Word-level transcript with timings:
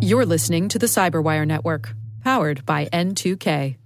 You're 0.00 0.26
listening 0.26 0.68
to 0.68 0.78
the 0.78 0.86
Cyberwire 0.86 1.46
Network, 1.46 1.94
powered 2.22 2.66
by 2.66 2.86
N2K. 2.86 3.76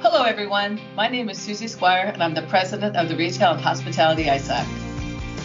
Hello, 0.00 0.22
everyone. 0.22 0.80
My 0.94 1.08
name 1.08 1.28
is 1.28 1.38
Suzie 1.38 1.68
Squier, 1.68 2.12
and 2.12 2.22
I'm 2.22 2.34
the 2.34 2.42
president 2.42 2.96
of 2.96 3.08
the 3.08 3.16
Retail 3.16 3.52
and 3.52 3.60
Hospitality 3.60 4.24
ISAC. 4.24 4.66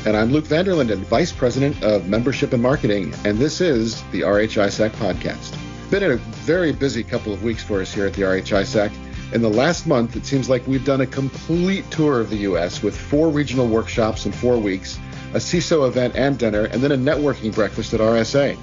And 0.06 0.16
I'm 0.16 0.32
Luke 0.32 0.46
Vander 0.46 0.76
Linden, 0.76 1.04
Vice 1.06 1.32
President 1.32 1.82
of 1.84 2.08
Membership 2.08 2.54
and 2.54 2.62
Marketing, 2.62 3.14
and 3.26 3.38
this 3.38 3.62
is 3.62 4.04
the 4.12 4.22
RHISAC 4.22 4.92
podcast. 4.92 5.58
Been 5.90 6.04
a 6.04 6.18
very 6.46 6.72
busy 6.72 7.04
couple 7.04 7.34
of 7.34 7.44
weeks 7.44 7.64
for 7.64 7.82
us 7.82 7.94
here 7.94 8.06
at 8.06 8.14
the 8.14 8.22
RHISAC. 8.22 8.92
In 9.32 9.42
the 9.42 9.50
last 9.50 9.88
month, 9.88 10.16
it 10.16 10.26
seems 10.26 10.50
like 10.50 10.68
we've 10.68 10.86
done 10.86 11.02
a 11.02 11.08
complete 11.08 11.90
tour 11.90 12.20
of 12.20 12.30
the 12.30 12.38
U.S. 12.38 12.84
with 12.84 12.96
four 12.96 13.30
regional 13.30 13.68
workshops 13.68 14.26
in 14.26 14.32
four 14.32 14.58
weeks, 14.58 15.00
a 15.34 15.38
CISO 15.38 15.88
event 15.88 16.16
and 16.16 16.38
dinner, 16.38 16.66
and 16.66 16.84
then 16.84 16.92
a 16.92 16.98
networking 16.98 17.54
breakfast 17.54 17.94
at 17.94 18.00
RSA. 18.00 18.58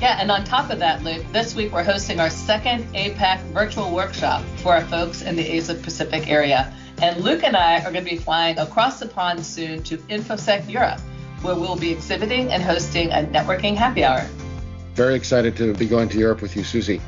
Yeah, 0.00 0.18
and 0.20 0.30
on 0.30 0.44
top 0.44 0.70
of 0.70 0.78
that, 0.78 1.02
Luke, 1.02 1.24
this 1.32 1.56
week 1.56 1.72
we're 1.72 1.82
hosting 1.82 2.20
our 2.20 2.30
second 2.30 2.84
APAC 2.94 3.40
virtual 3.52 3.92
workshop 3.92 4.44
for 4.58 4.72
our 4.74 4.84
folks 4.84 5.22
in 5.22 5.34
the 5.34 5.44
Asia 5.44 5.74
Pacific 5.74 6.30
area. 6.30 6.72
And 7.02 7.24
Luke 7.24 7.42
and 7.42 7.56
I 7.56 7.78
are 7.80 7.90
going 7.90 8.04
to 8.04 8.10
be 8.10 8.16
flying 8.16 8.58
across 8.58 9.00
the 9.00 9.06
pond 9.06 9.44
soon 9.44 9.82
to 9.84 9.96
InfoSec 9.96 10.70
Europe, 10.70 11.00
where 11.42 11.56
we'll 11.56 11.76
be 11.76 11.90
exhibiting 11.90 12.52
and 12.52 12.62
hosting 12.62 13.10
a 13.10 13.24
networking 13.24 13.74
happy 13.74 14.04
hour. 14.04 14.24
Very 14.94 15.16
excited 15.16 15.56
to 15.56 15.74
be 15.74 15.86
going 15.86 16.08
to 16.10 16.18
Europe 16.18 16.42
with 16.42 16.54
you, 16.54 16.62
Suzie. 16.62 17.00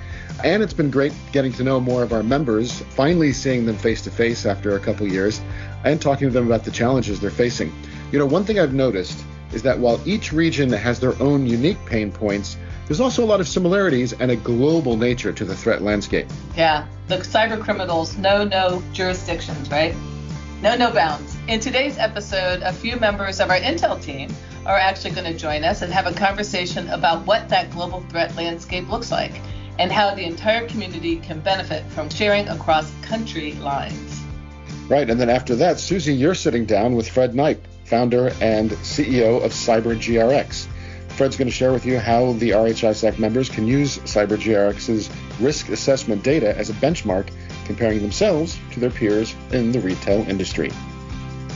And 0.43 0.63
it's 0.63 0.73
been 0.73 0.91
great 0.91 1.13
getting 1.33 1.53
to 1.55 1.63
know 1.63 1.81
more 1.81 2.03
of 2.03 2.15
our 2.15 2.23
members, 2.23 2.81
finally 2.91 3.33
seeing 3.33 3.67
them 3.67 3.77
face 3.77 4.01
to 4.03 4.11
face 4.11 4.47
after 4.47 4.75
a 4.75 4.81
couple 4.81 5.07
years, 5.07 5.43
and 5.85 6.01
talking 6.01 6.29
to 6.29 6.33
them 6.33 6.47
about 6.47 6.65
the 6.65 6.71
challenges 6.71 7.21
they're 7.21 7.31
facing. 7.31 7.71
You 8.11 8.19
know, 8.19 8.27
one 8.27 8.45
thing 8.45 8.59
I've 8.59 8.73
noticed 8.73 9.23
is 9.53 9.63
that 9.63 9.79
while 9.79 10.01
each 10.09 10.33
region 10.33 10.73
has 10.73 10.99
their 10.99 11.21
own 11.23 11.47
unique 11.47 11.85
pain 11.85 12.11
points, 12.11 12.57
there's 12.87 13.01
also 13.01 13.23
a 13.23 13.27
lot 13.27 13.41
of 13.41 13.49
similarities 13.49 14.15
and 14.15 14.31
a 14.31 14.37
global 14.37 14.97
nature 14.97 15.33
to 15.33 15.45
the 15.45 15.55
threat 15.55 15.83
landscape. 15.83 16.27
Yeah, 16.57 16.87
the 17.07 17.19
cyber 17.19 17.61
criminals 17.61 18.17
know 18.17 18.43
no 18.45 18.83
jurisdictions, 18.93 19.71
right? 19.71 19.95
No, 20.63 20.75
no 20.75 20.91
bounds. 20.91 21.37
In 21.49 21.61
today's 21.61 21.99
episode, 21.99 22.63
a 22.63 22.73
few 22.73 22.97
members 22.97 23.41
of 23.41 23.51
our 23.51 23.59
Intel 23.59 24.03
team 24.03 24.35
are 24.65 24.77
actually 24.77 25.11
going 25.11 25.31
to 25.31 25.39
join 25.39 25.65
us 25.65 25.83
and 25.83 25.93
have 25.93 26.07
a 26.07 26.13
conversation 26.13 26.89
about 26.89 27.27
what 27.27 27.49
that 27.51 27.71
global 27.71 28.01
threat 28.09 28.35
landscape 28.37 28.89
looks 28.89 29.11
like 29.11 29.41
and 29.79 29.91
how 29.93 30.15
the 30.15 30.25
entire 30.25 30.67
community 30.69 31.17
can 31.17 31.41
benefit 31.41 31.85
from 31.91 32.09
sharing 32.09 32.49
across 32.49 32.93
country 33.03 33.53
lines. 33.55 34.23
Right, 34.89 35.09
and 35.09 35.21
then 35.21 35.31
after 35.31 35.55
that, 35.57 35.77
Suzie, 35.77 36.19
you're 36.19 36.35
sitting 36.35 36.67
down 36.67 36.97
with 36.97 37.09
Fred 37.09 37.33
Kneip, 37.33 37.61
founder 37.85 38.33
and 38.41 38.71
CEO 38.71 39.45
of 39.45 39.53
CyberGRX. 39.53 40.67
Fred's 41.11 41.37
going 41.37 41.49
to 41.49 41.55
share 41.55 41.73
with 41.73 41.85
you 41.85 41.99
how 41.99 42.33
the 42.35 42.51
RHISAC 42.51 43.19
members 43.19 43.49
can 43.49 43.67
use 43.67 43.99
CyberGRX's 43.99 45.11
risk 45.41 45.69
assessment 45.69 46.23
data 46.23 46.57
as 46.57 46.71
a 46.71 46.73
benchmark, 46.75 47.31
comparing 47.67 48.01
themselves 48.01 48.59
to 48.73 48.81
their 48.81 48.91
peers 48.91 49.35
in 49.53 49.71
the 49.71 49.81
retail 49.81 50.29
industry. 50.29 50.71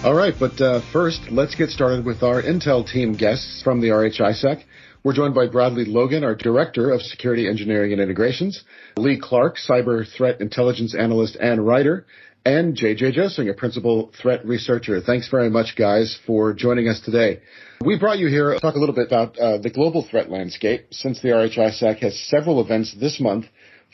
All 0.04 0.14
right, 0.14 0.34
but 0.38 0.60
uh, 0.60 0.80
first, 0.92 1.30
let's 1.30 1.54
get 1.54 1.70
started 1.70 2.04
with 2.04 2.22
our 2.22 2.42
Intel 2.42 2.86
team 2.86 3.14
guests 3.14 3.62
from 3.62 3.80
the 3.80 3.88
RHISAC. 3.88 4.62
We're 5.04 5.12
joined 5.12 5.34
by 5.34 5.48
Bradley 5.48 5.84
Logan, 5.84 6.24
our 6.24 6.34
Director 6.34 6.90
of 6.90 7.02
Security 7.02 7.46
Engineering 7.46 7.92
and 7.92 8.00
Integrations, 8.00 8.64
Lee 8.96 9.20
Clark, 9.22 9.58
Cyber 9.58 10.10
Threat 10.16 10.40
Intelligence 10.40 10.94
Analyst 10.94 11.36
and 11.36 11.66
Writer, 11.66 12.06
and 12.46 12.74
JJ 12.74 13.12
Josing, 13.12 13.50
a 13.50 13.52
Principal 13.52 14.12
Threat 14.22 14.46
Researcher. 14.46 15.02
Thanks 15.02 15.28
very 15.28 15.50
much, 15.50 15.76
guys, 15.76 16.18
for 16.26 16.54
joining 16.54 16.88
us 16.88 17.02
today. 17.02 17.40
We 17.84 17.98
brought 17.98 18.18
you 18.18 18.28
here 18.28 18.54
to 18.54 18.60
talk 18.60 18.76
a 18.76 18.78
little 18.78 18.94
bit 18.94 19.08
about 19.08 19.38
uh, 19.38 19.58
the 19.58 19.68
global 19.68 20.06
threat 20.10 20.30
landscape 20.30 20.86
since 20.90 21.20
the 21.20 21.28
RHISAC 21.28 21.98
has 21.98 22.18
several 22.18 22.62
events 22.62 22.96
this 22.98 23.20
month 23.20 23.44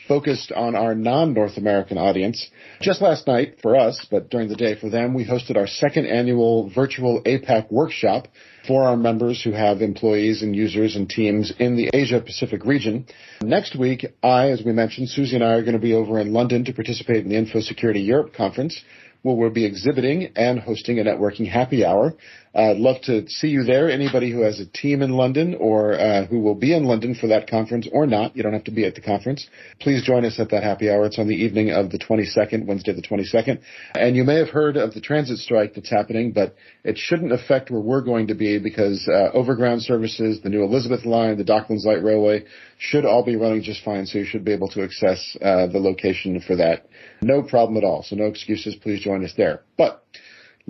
focused 0.09 0.53
on 0.53 0.75
our 0.75 0.95
non-North 0.95 1.57
American 1.57 1.99
audience. 1.99 2.51
Just 2.81 3.03
last 3.03 3.27
night 3.27 3.59
for 3.63 3.77
us, 3.77 4.07
but 4.11 4.31
during 4.31 4.49
the 4.49 4.57
day 4.57 4.75
for 4.75 4.89
them, 4.89 5.15
we 5.15 5.25
hosted 5.25 5.57
our 5.57 5.67
second 5.67 6.07
annual 6.07 6.71
virtual 6.71 7.23
APAC 7.23 7.71
workshop 7.71 8.29
for 8.67 8.85
our 8.85 8.97
members 8.97 9.43
who 9.43 9.53
have 9.53 9.83
employees 9.83 10.43
and 10.43 10.55
users 10.55 10.97
and 10.97 11.09
teams 11.09 11.53
in 11.59 11.77
the 11.77 11.91
Asia 11.93 12.21
Pacific 12.21 12.65
region. 12.65 13.07
Next 13.43 13.79
week, 13.79 14.07
I, 14.23 14.51
as 14.51 14.63
we 14.65 14.73
mentioned, 14.73 15.09
Suzie 15.09 15.35
and 15.35 15.45
I 15.45 15.55
are 15.55 15.63
going 15.63 15.75
to 15.75 15.79
be 15.79 15.95
over 15.95 16.19
in 16.19 16.33
London 16.33 16.65
to 16.67 16.73
participate 16.73 17.25
in 17.25 17.31
the 17.31 17.37
Info 17.37 17.61
Security 17.61 18.01
Europe 18.01 18.35
conference 18.35 18.83
where 19.23 19.35
we'll 19.35 19.51
be 19.51 19.67
exhibiting 19.67 20.33
and 20.37 20.59
hosting 20.59 20.99
a 20.99 21.05
networking 21.05 21.47
happy 21.47 21.85
hour. 21.85 22.15
I'd 22.53 22.79
love 22.79 23.01
to 23.03 23.29
see 23.29 23.47
you 23.47 23.63
there. 23.63 23.89
Anybody 23.89 24.33
who 24.33 24.41
has 24.41 24.59
a 24.59 24.67
team 24.67 25.03
in 25.03 25.13
London 25.13 25.55
or 25.55 25.95
uh, 25.95 26.27
who 26.27 26.41
will 26.41 26.57
be 26.57 26.75
in 26.75 26.85
London 26.85 27.15
for 27.15 27.29
that 27.29 27.49
conference 27.49 27.87
or 27.93 28.07
not, 28.07 28.37
you 28.37 28.43
don't 28.43 28.55
have 28.55 28.65
to 28.65 28.73
be 28.73 28.85
at 28.85 28.97
the 28.97 29.01
conference. 29.01 29.47
Please 29.79 30.03
join 30.03 30.25
us 30.25 30.41
at 30.41 30.51
that 30.51 30.65
happy 30.65 30.91
hour. 30.91 31.07
It's 31.07 31.19
on 31.19 31.29
the 31.29 31.37
evening 31.37 31.71
of 31.71 31.91
the 31.91 31.99
22nd, 31.99 32.67
Wednesday 32.67 32.93
the 32.93 33.03
22nd. 33.03 33.61
And 33.95 34.17
you 34.17 34.25
may 34.25 34.35
have 34.37 34.49
heard 34.49 34.77
of 34.77 34.95
the 34.95 35.01
transit 35.01 35.39
strike 35.39 35.75
that's 35.75 35.91
happening, 35.91 36.33
but 36.33 36.57
it 36.83 36.99
shouldn't 36.99 37.33
affect 37.33 37.71
where 37.71 37.81
we're 37.81 38.01
going 38.01 38.27
to 38.27 38.35
be 38.35 38.59
because 38.59 39.07
uh, 39.07 39.31
overground 39.33 39.83
services, 39.83 40.41
the 40.43 40.49
new 40.49 40.65
Elizabeth 40.65 41.05
line, 41.05 41.39
the 41.39 41.45
Docklands 41.45 41.85
Light 41.85 42.03
Railway 42.03 42.45
should 42.79 43.05
all 43.05 43.25
be 43.25 43.37
running 43.37 43.63
just 43.63 43.85
fine. 43.85 44.07
So 44.07 44.19
you 44.19 44.25
should 44.25 44.45
be 44.45 44.53
able 44.53 44.69
to 44.71 44.83
access 44.83 45.37
uh, 45.41 45.69
the 45.69 45.79
location 45.79 46.41
for 46.41 46.57
that. 46.57 46.87
No 47.23 47.45
problem 47.45 47.77
at 47.77 47.85
all. 47.85 48.03
So 48.03 48.17
no 48.17 48.25
excuses. 48.25 48.75
Please 48.75 49.01
join 49.01 49.25
us 49.25 49.35
there. 49.37 49.63
But 49.79 50.03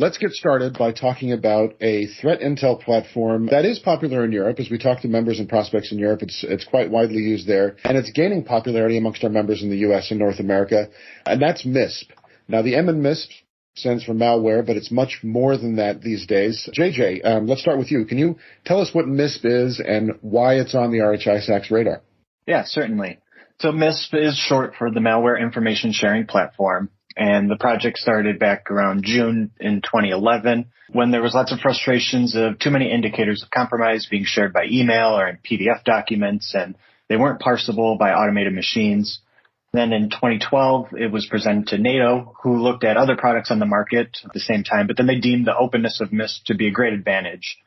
Let's 0.00 0.16
get 0.16 0.30
started 0.30 0.78
by 0.78 0.92
talking 0.92 1.30
about 1.32 1.74
a 1.82 2.06
threat 2.06 2.40
intel 2.40 2.80
platform 2.80 3.48
that 3.50 3.66
is 3.66 3.78
popular 3.78 4.24
in 4.24 4.32
Europe. 4.32 4.58
As 4.58 4.70
we 4.70 4.78
talk 4.78 5.02
to 5.02 5.08
members 5.08 5.38
and 5.38 5.46
prospects 5.46 5.92
in 5.92 5.98
Europe, 5.98 6.22
it's, 6.22 6.42
it's 6.42 6.64
quite 6.64 6.90
widely 6.90 7.18
used 7.18 7.46
there, 7.46 7.76
and 7.84 7.98
it's 7.98 8.10
gaining 8.10 8.42
popularity 8.42 8.96
amongst 8.96 9.22
our 9.24 9.28
members 9.28 9.62
in 9.62 9.68
the 9.68 9.76
U.S. 9.88 10.10
and 10.10 10.18
North 10.18 10.40
America, 10.40 10.88
and 11.26 11.42
that's 11.42 11.66
MISP. 11.66 12.04
Now, 12.48 12.62
the 12.62 12.76
M 12.76 12.88
in 12.88 13.02
MISP 13.02 13.28
stands 13.74 14.02
for 14.02 14.14
malware, 14.14 14.66
but 14.66 14.78
it's 14.78 14.90
much 14.90 15.20
more 15.22 15.58
than 15.58 15.76
that 15.76 16.00
these 16.00 16.26
days. 16.26 16.66
JJ, 16.74 17.22
um, 17.22 17.46
let's 17.46 17.60
start 17.60 17.76
with 17.76 17.90
you. 17.90 18.06
Can 18.06 18.16
you 18.16 18.38
tell 18.64 18.80
us 18.80 18.94
what 18.94 19.04
MISP 19.04 19.44
is 19.44 19.82
and 19.86 20.12
why 20.22 20.54
it's 20.54 20.74
on 20.74 20.92
the 20.92 21.00
RHISAC's 21.00 21.70
radar? 21.70 22.00
Yeah, 22.46 22.64
certainly. 22.64 23.18
So 23.58 23.70
MISP 23.70 24.14
is 24.14 24.38
short 24.38 24.76
for 24.78 24.90
the 24.90 25.00
Malware 25.00 25.38
Information 25.38 25.92
Sharing 25.92 26.24
Platform. 26.24 26.88
And 27.20 27.50
the 27.50 27.56
project 27.56 27.98
started 27.98 28.38
back 28.38 28.70
around 28.70 29.04
June 29.04 29.50
in 29.60 29.82
2011 29.82 30.64
when 30.90 31.10
there 31.10 31.20
was 31.20 31.34
lots 31.34 31.52
of 31.52 31.60
frustrations 31.60 32.34
of 32.34 32.58
too 32.58 32.70
many 32.70 32.90
indicators 32.90 33.42
of 33.42 33.50
compromise 33.50 34.08
being 34.10 34.24
shared 34.24 34.54
by 34.54 34.64
email 34.64 35.18
or 35.18 35.28
in 35.28 35.36
PDF 35.36 35.84
documents 35.84 36.54
and 36.54 36.76
they 37.10 37.18
weren't 37.18 37.38
parsable 37.38 37.98
by 37.98 38.12
automated 38.12 38.54
machines. 38.54 39.20
Then 39.74 39.92
in 39.92 40.08
2012, 40.08 40.94
it 40.98 41.12
was 41.12 41.26
presented 41.26 41.66
to 41.68 41.78
NATO, 41.78 42.34
who 42.42 42.62
looked 42.62 42.84
at 42.84 42.96
other 42.96 43.18
products 43.18 43.50
on 43.50 43.58
the 43.58 43.66
market 43.66 44.16
at 44.24 44.32
the 44.32 44.40
same 44.40 44.64
time, 44.64 44.86
but 44.86 44.96
then 44.96 45.06
they 45.06 45.20
deemed 45.20 45.46
the 45.46 45.56
openness 45.56 46.00
of 46.00 46.12
MISP 46.12 46.44
to 46.46 46.54
be 46.54 46.68
a 46.68 46.72
great 46.72 46.94
advantage, 46.94 47.58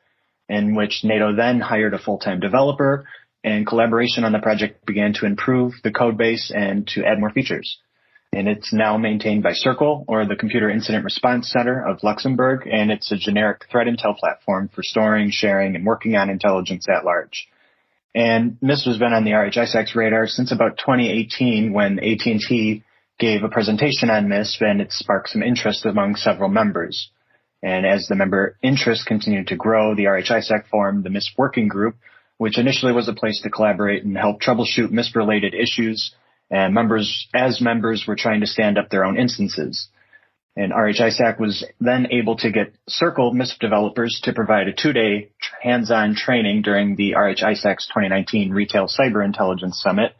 in 0.49 0.73
which 0.73 1.01
NATO 1.03 1.35
then 1.35 1.59
hired 1.59 1.93
a 1.93 1.99
full-time 1.99 2.39
developer, 2.39 3.05
and 3.43 3.67
collaboration 3.67 4.23
on 4.23 4.31
the 4.31 4.39
project 4.39 4.83
began 4.85 5.13
to 5.13 5.27
improve 5.27 5.73
the 5.83 5.91
code 5.91 6.17
base 6.17 6.51
and 6.53 6.87
to 6.87 7.05
add 7.05 7.19
more 7.19 7.29
features 7.29 7.77
and 8.35 8.47
it's 8.47 8.73
now 8.73 8.97
maintained 8.97 9.43
by 9.43 9.51
CIRCL 9.51 10.05
or 10.07 10.25
the 10.25 10.35
Computer 10.35 10.69
Incident 10.69 11.03
Response 11.03 11.49
Center 11.49 11.85
of 11.85 12.03
Luxembourg, 12.03 12.67
and 12.71 12.91
it's 12.91 13.11
a 13.11 13.17
generic 13.17 13.65
threat 13.71 13.87
intel 13.87 14.17
platform 14.17 14.69
for 14.73 14.81
storing, 14.83 15.29
sharing, 15.31 15.75
and 15.75 15.85
working 15.85 16.15
on 16.15 16.29
intelligence 16.29 16.87
at 16.89 17.05
large. 17.05 17.47
And 18.15 18.57
MISP 18.61 18.85
has 18.85 18.97
been 18.97 19.13
on 19.13 19.23
the 19.23 19.31
RHISAC's 19.31 19.95
radar 19.95 20.27
since 20.27 20.51
about 20.51 20.77
2018 20.77 21.73
when 21.73 21.99
AT&T 21.99 22.83
gave 23.19 23.43
a 23.43 23.49
presentation 23.49 24.09
on 24.09 24.27
MISP 24.27 24.61
and 24.61 24.81
it 24.81 24.91
sparked 24.91 25.29
some 25.29 25.43
interest 25.43 25.85
among 25.85 26.15
several 26.15 26.49
members. 26.49 27.09
And 27.61 27.85
as 27.85 28.07
the 28.07 28.15
member 28.15 28.57
interest 28.61 29.05
continued 29.05 29.47
to 29.47 29.55
grow, 29.55 29.95
the 29.95 30.05
RHISAC 30.05 30.67
formed 30.69 31.03
the 31.03 31.09
MISP 31.09 31.37
Working 31.37 31.67
Group, 31.67 31.95
which 32.37 32.59
initially 32.59 32.91
was 32.91 33.07
a 33.07 33.13
place 33.13 33.41
to 33.43 33.49
collaborate 33.49 34.03
and 34.03 34.17
help 34.17 34.41
troubleshoot 34.41 34.91
MISP-related 34.91 35.53
issues 35.53 36.13
and 36.53 36.71
members, 36.71 37.27
as 37.33 37.59
members, 37.59 38.05
were 38.07 38.15
trying 38.15 38.41
to 38.41 38.47
stand 38.47 38.77
up 38.77 38.89
their 38.89 39.05
own 39.05 39.17
instances. 39.17 39.87
And 40.55 40.71
RHISAC 40.71 41.39
was 41.39 41.65
then 41.79 42.09
able 42.11 42.37
to 42.37 42.51
get 42.51 42.75
CIRCL 42.87 43.33
MISP 43.33 43.57
developers 43.57 44.21
to 44.25 44.33
provide 44.33 44.67
a 44.67 44.73
two-day 44.73 45.31
hands-on 45.63 46.15
training 46.15 46.61
during 46.61 46.95
the 46.95 47.15
RHISAC's 47.17 47.87
2019 47.87 48.51
Retail 48.51 48.87
Cyber 48.87 49.25
Intelligence 49.25 49.81
Summit. 49.81 50.15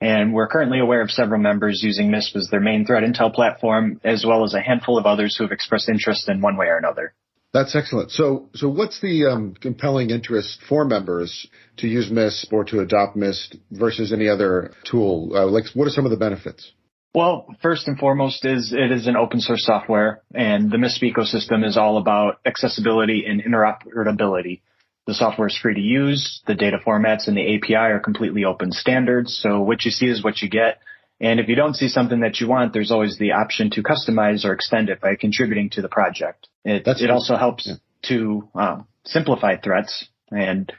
And 0.00 0.34
we're 0.34 0.48
currently 0.48 0.80
aware 0.80 1.02
of 1.02 1.10
several 1.12 1.40
members 1.40 1.84
using 1.84 2.10
MISP 2.10 2.34
as 2.34 2.48
their 2.50 2.58
main 2.58 2.84
threat 2.84 3.04
intel 3.04 3.32
platform, 3.32 4.00
as 4.02 4.24
well 4.26 4.42
as 4.42 4.54
a 4.54 4.60
handful 4.60 4.98
of 4.98 5.06
others 5.06 5.36
who 5.36 5.44
have 5.44 5.52
expressed 5.52 5.88
interest 5.88 6.28
in 6.28 6.40
one 6.40 6.56
way 6.56 6.66
or 6.66 6.78
another. 6.78 7.14
That's 7.52 7.74
excellent. 7.74 8.12
So, 8.12 8.48
so 8.54 8.68
what's 8.68 9.00
the 9.00 9.26
um, 9.26 9.54
compelling 9.60 10.10
interest 10.10 10.60
for 10.68 10.84
members 10.84 11.48
to 11.78 11.88
use 11.88 12.08
MISP 12.10 12.52
or 12.52 12.64
to 12.64 12.80
adopt 12.80 13.16
MISP 13.16 13.58
versus 13.72 14.12
any 14.12 14.28
other 14.28 14.72
tool? 14.84 15.32
Uh, 15.34 15.46
like, 15.46 15.64
what 15.74 15.88
are 15.88 15.90
some 15.90 16.04
of 16.04 16.12
the 16.12 16.16
benefits? 16.16 16.72
Well, 17.12 17.46
first 17.60 17.88
and 17.88 17.98
foremost 17.98 18.44
is 18.44 18.72
it 18.72 18.92
is 18.92 19.08
an 19.08 19.16
open 19.16 19.40
source 19.40 19.64
software 19.66 20.22
and 20.32 20.70
the 20.70 20.76
MISP 20.76 21.12
ecosystem 21.12 21.66
is 21.66 21.76
all 21.76 21.98
about 21.98 22.38
accessibility 22.46 23.24
and 23.26 23.42
interoperability. 23.42 24.60
The 25.08 25.14
software 25.14 25.48
is 25.48 25.58
free 25.60 25.74
to 25.74 25.80
use. 25.80 26.40
The 26.46 26.54
data 26.54 26.78
formats 26.86 27.26
and 27.26 27.36
the 27.36 27.56
API 27.56 27.74
are 27.74 27.98
completely 27.98 28.44
open 28.44 28.70
standards. 28.70 29.36
So 29.42 29.60
what 29.60 29.84
you 29.84 29.90
see 29.90 30.06
is 30.06 30.22
what 30.22 30.40
you 30.40 30.48
get. 30.48 30.78
And 31.20 31.38
if 31.38 31.48
you 31.48 31.54
don't 31.54 31.74
see 31.74 31.88
something 31.88 32.20
that 32.20 32.40
you 32.40 32.48
want, 32.48 32.72
there's 32.72 32.90
always 32.90 33.18
the 33.18 33.32
option 33.32 33.70
to 33.72 33.82
customize 33.82 34.44
or 34.44 34.52
extend 34.52 34.88
it 34.88 35.00
by 35.00 35.16
contributing 35.16 35.68
to 35.70 35.82
the 35.82 35.88
project. 35.88 36.48
It, 36.64 36.86
it 36.86 37.10
also 37.10 37.36
helps 37.36 37.66
yeah. 37.66 37.74
to 38.08 38.48
um, 38.54 38.86
simplify 39.04 39.56
threats. 39.56 40.08
And 40.30 40.72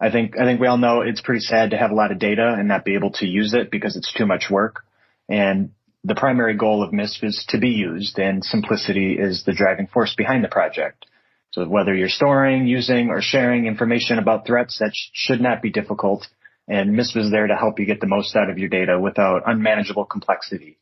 I 0.00 0.10
think, 0.10 0.38
I 0.38 0.44
think 0.44 0.60
we 0.60 0.68
all 0.68 0.78
know 0.78 1.00
it's 1.00 1.20
pretty 1.20 1.40
sad 1.40 1.70
to 1.70 1.78
have 1.78 1.90
a 1.90 1.94
lot 1.94 2.12
of 2.12 2.20
data 2.20 2.54
and 2.56 2.68
not 2.68 2.84
be 2.84 2.94
able 2.94 3.10
to 3.14 3.26
use 3.26 3.54
it 3.54 3.70
because 3.70 3.96
it's 3.96 4.12
too 4.12 4.26
much 4.26 4.44
work. 4.50 4.84
And 5.28 5.72
the 6.04 6.14
primary 6.14 6.56
goal 6.56 6.84
of 6.84 6.92
MISP 6.92 7.24
is 7.24 7.44
to 7.48 7.58
be 7.58 7.70
used 7.70 8.18
and 8.18 8.44
simplicity 8.44 9.18
is 9.18 9.42
the 9.44 9.52
driving 9.52 9.88
force 9.88 10.14
behind 10.16 10.44
the 10.44 10.48
project. 10.48 11.06
So 11.50 11.66
whether 11.66 11.94
you're 11.94 12.08
storing, 12.08 12.66
using, 12.66 13.08
or 13.08 13.20
sharing 13.20 13.66
information 13.66 14.18
about 14.18 14.46
threats, 14.46 14.78
that 14.78 14.92
sh- 14.94 15.10
should 15.12 15.40
not 15.40 15.60
be 15.62 15.70
difficult. 15.70 16.28
And 16.68 16.94
MISP 16.94 17.16
is 17.16 17.30
there 17.30 17.46
to 17.46 17.56
help 17.56 17.80
you 17.80 17.86
get 17.86 18.00
the 18.00 18.06
most 18.06 18.36
out 18.36 18.50
of 18.50 18.58
your 18.58 18.68
data 18.68 19.00
without 19.00 19.42
unmanageable 19.46 20.04
complexity. 20.04 20.78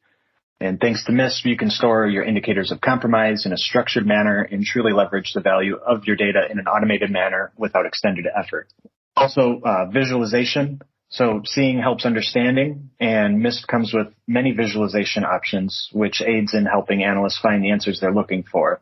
And 0.60 0.80
thanks 0.80 1.04
to 1.04 1.12
MISP, 1.12 1.44
you 1.44 1.56
can 1.56 1.70
store 1.70 2.06
your 2.06 2.24
indicators 2.24 2.72
of 2.72 2.80
compromise 2.80 3.46
in 3.46 3.52
a 3.52 3.56
structured 3.56 4.06
manner 4.06 4.40
and 4.40 4.64
truly 4.64 4.92
leverage 4.92 5.32
the 5.32 5.40
value 5.40 5.76
of 5.76 6.06
your 6.06 6.16
data 6.16 6.46
in 6.50 6.58
an 6.58 6.66
automated 6.66 7.10
manner 7.10 7.52
without 7.56 7.86
extended 7.86 8.26
effort. 8.26 8.68
Also, 9.16 9.60
uh, 9.64 9.86
visualization. 9.86 10.80
So 11.08 11.42
seeing 11.44 11.78
helps 11.78 12.04
understanding 12.04 12.90
and 12.98 13.40
MISP 13.40 13.66
comes 13.68 13.92
with 13.94 14.08
many 14.26 14.52
visualization 14.52 15.24
options, 15.24 15.88
which 15.92 16.20
aids 16.20 16.52
in 16.52 16.64
helping 16.64 17.04
analysts 17.04 17.38
find 17.38 17.62
the 17.62 17.70
answers 17.70 18.00
they're 18.00 18.12
looking 18.12 18.42
for. 18.42 18.80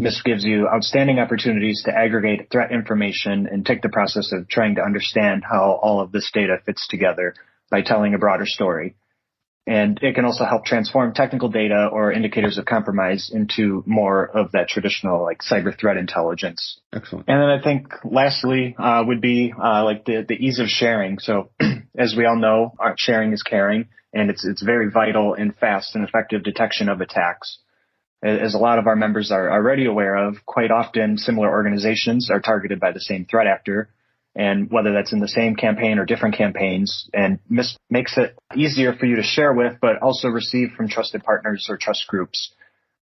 MISP 0.00 0.24
gives 0.24 0.44
you 0.44 0.68
outstanding 0.68 1.18
opportunities 1.18 1.82
to 1.86 1.96
aggregate 1.96 2.50
threat 2.50 2.70
information 2.70 3.48
and 3.50 3.64
take 3.64 3.80
the 3.80 3.88
process 3.88 4.30
of 4.30 4.46
trying 4.48 4.74
to 4.74 4.82
understand 4.82 5.42
how 5.42 5.78
all 5.82 6.00
of 6.00 6.12
this 6.12 6.30
data 6.34 6.58
fits 6.66 6.86
together 6.86 7.34
by 7.70 7.80
telling 7.80 8.12
a 8.12 8.18
broader 8.18 8.44
story. 8.44 8.94
And 9.66 9.98
it 10.02 10.14
can 10.14 10.24
also 10.24 10.44
help 10.44 10.64
transform 10.64 11.12
technical 11.12 11.48
data 11.48 11.88
or 11.90 12.12
indicators 12.12 12.56
of 12.56 12.66
compromise 12.66 13.30
into 13.32 13.82
more 13.84 14.24
of 14.24 14.52
that 14.52 14.68
traditional 14.68 15.24
like 15.24 15.38
cyber 15.40 15.76
threat 15.76 15.96
intelligence. 15.96 16.78
Excellent. 16.92 17.24
And 17.26 17.40
then 17.40 17.48
I 17.48 17.60
think 17.60 17.88
lastly 18.04 18.76
uh, 18.78 19.02
would 19.04 19.20
be 19.20 19.52
uh, 19.52 19.82
like 19.82 20.04
the, 20.04 20.24
the 20.28 20.34
ease 20.34 20.60
of 20.60 20.68
sharing. 20.68 21.18
So 21.18 21.50
as 21.98 22.14
we 22.16 22.26
all 22.26 22.36
know, 22.36 22.74
sharing 22.96 23.32
is 23.32 23.42
caring 23.42 23.88
and 24.12 24.30
it's, 24.30 24.44
it's 24.46 24.62
very 24.62 24.90
vital 24.90 25.34
in 25.34 25.52
fast 25.52 25.96
and 25.96 26.06
effective 26.06 26.44
detection 26.44 26.88
of 26.88 27.00
attacks. 27.00 27.58
As 28.22 28.54
a 28.54 28.58
lot 28.58 28.78
of 28.78 28.86
our 28.86 28.96
members 28.96 29.30
are 29.30 29.50
already 29.50 29.86
aware 29.86 30.16
of, 30.16 30.44
quite 30.46 30.70
often 30.70 31.18
similar 31.18 31.50
organizations 31.50 32.30
are 32.30 32.40
targeted 32.40 32.80
by 32.80 32.92
the 32.92 33.00
same 33.00 33.26
threat 33.26 33.46
actor 33.46 33.90
and 34.36 34.70
whether 34.70 34.92
that's 34.92 35.12
in 35.12 35.20
the 35.20 35.28
same 35.28 35.56
campaign 35.56 35.98
or 35.98 36.04
different 36.04 36.36
campaigns 36.36 37.08
and 37.14 37.38
mis- 37.48 37.78
makes 37.88 38.18
it 38.18 38.36
easier 38.54 38.94
for 38.94 39.06
you 39.06 39.16
to 39.16 39.22
share 39.22 39.52
with, 39.52 39.78
but 39.80 40.02
also 40.02 40.28
receive 40.28 40.68
from 40.76 40.88
trusted 40.88 41.24
partners 41.24 41.66
or 41.70 41.78
trust 41.78 42.06
groups. 42.06 42.52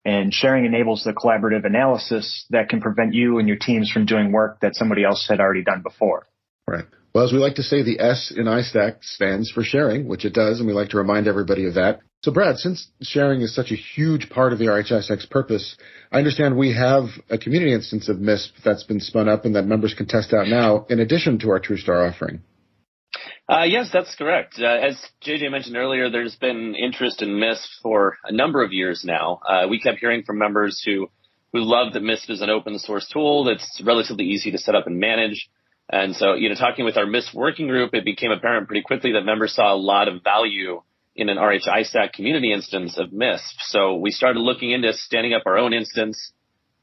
And 0.04 0.34
sharing 0.34 0.64
enables 0.64 1.04
the 1.04 1.12
collaborative 1.12 1.64
analysis 1.64 2.46
that 2.50 2.68
can 2.68 2.80
prevent 2.80 3.14
you 3.14 3.38
and 3.38 3.46
your 3.46 3.58
teams 3.58 3.90
from 3.90 4.06
doing 4.06 4.32
work 4.32 4.60
that 4.60 4.74
somebody 4.74 5.04
else 5.04 5.26
had 5.28 5.40
already 5.40 5.62
done 5.62 5.82
before. 5.82 6.26
Right. 6.66 6.86
Well, 7.14 7.24
as 7.24 7.32
we 7.32 7.38
like 7.38 7.56
to 7.56 7.62
say, 7.62 7.82
the 7.82 8.00
S 8.00 8.32
in 8.34 8.46
ISAC 8.46 9.04
stands 9.04 9.50
for 9.50 9.62
sharing, 9.62 10.08
which 10.08 10.24
it 10.24 10.32
does, 10.32 10.58
and 10.58 10.66
we 10.66 10.72
like 10.72 10.90
to 10.90 10.96
remind 10.96 11.28
everybody 11.28 11.66
of 11.66 11.74
that. 11.74 12.00
So, 12.22 12.30
Brad, 12.30 12.58
since 12.58 12.88
sharing 13.00 13.40
is 13.40 13.54
such 13.54 13.70
a 13.70 13.76
huge 13.76 14.28
part 14.28 14.52
of 14.52 14.58
the 14.58 14.66
RHISAC's 14.66 15.24
purpose, 15.24 15.76
I 16.12 16.18
understand 16.18 16.54
we 16.54 16.74
have 16.74 17.04
a 17.30 17.38
community 17.38 17.72
instance 17.72 18.10
of 18.10 18.18
MISP 18.18 18.62
that's 18.62 18.82
been 18.82 19.00
spun 19.00 19.26
up 19.26 19.46
and 19.46 19.56
that 19.56 19.64
members 19.64 19.94
can 19.94 20.06
test 20.06 20.34
out 20.34 20.46
now, 20.46 20.84
in 20.90 21.00
addition 21.00 21.38
to 21.38 21.50
our 21.50 21.60
TruSTAR 21.60 22.10
offering. 22.10 22.42
Uh, 23.48 23.64
yes, 23.64 23.88
that's 23.90 24.14
correct. 24.16 24.56
Uh, 24.60 24.66
as 24.66 25.02
JJ 25.24 25.50
mentioned 25.50 25.76
earlier, 25.76 26.10
there's 26.10 26.36
been 26.36 26.74
interest 26.74 27.22
in 27.22 27.30
MISP 27.30 27.66
for 27.82 28.18
a 28.22 28.32
number 28.32 28.62
of 28.62 28.70
years 28.70 29.02
now. 29.02 29.40
Uh, 29.48 29.66
we 29.68 29.80
kept 29.80 29.98
hearing 29.98 30.22
from 30.22 30.38
members 30.38 30.82
who 30.84 31.08
who 31.52 31.60
love 31.62 31.94
that 31.94 32.02
MISP 32.02 32.30
is 32.30 32.42
an 32.42 32.50
open 32.50 32.78
source 32.78 33.08
tool 33.12 33.44
that's 33.44 33.82
relatively 33.84 34.26
easy 34.26 34.52
to 34.52 34.58
set 34.58 34.74
up 34.74 34.86
and 34.86 35.00
manage. 35.00 35.48
And 35.90 36.14
so, 36.14 36.34
you 36.34 36.48
know, 36.48 36.54
talking 36.54 36.84
with 36.84 36.96
our 36.96 37.06
MISP 37.06 37.34
working 37.34 37.66
group, 37.66 37.92
it 37.94 38.04
became 38.04 38.30
apparent 38.30 38.68
pretty 38.68 38.82
quickly 38.82 39.12
that 39.14 39.22
members 39.22 39.54
saw 39.54 39.74
a 39.74 39.74
lot 39.74 40.06
of 40.06 40.22
value 40.22 40.82
in 41.16 41.28
an 41.28 41.36
RHISAC 41.36 42.12
community 42.12 42.52
instance 42.52 42.98
of 42.98 43.10
MISP. 43.10 43.56
So 43.60 43.96
we 43.96 44.10
started 44.10 44.40
looking 44.40 44.70
into 44.70 44.92
standing 44.92 45.34
up 45.34 45.42
our 45.46 45.58
own 45.58 45.72
instance. 45.72 46.32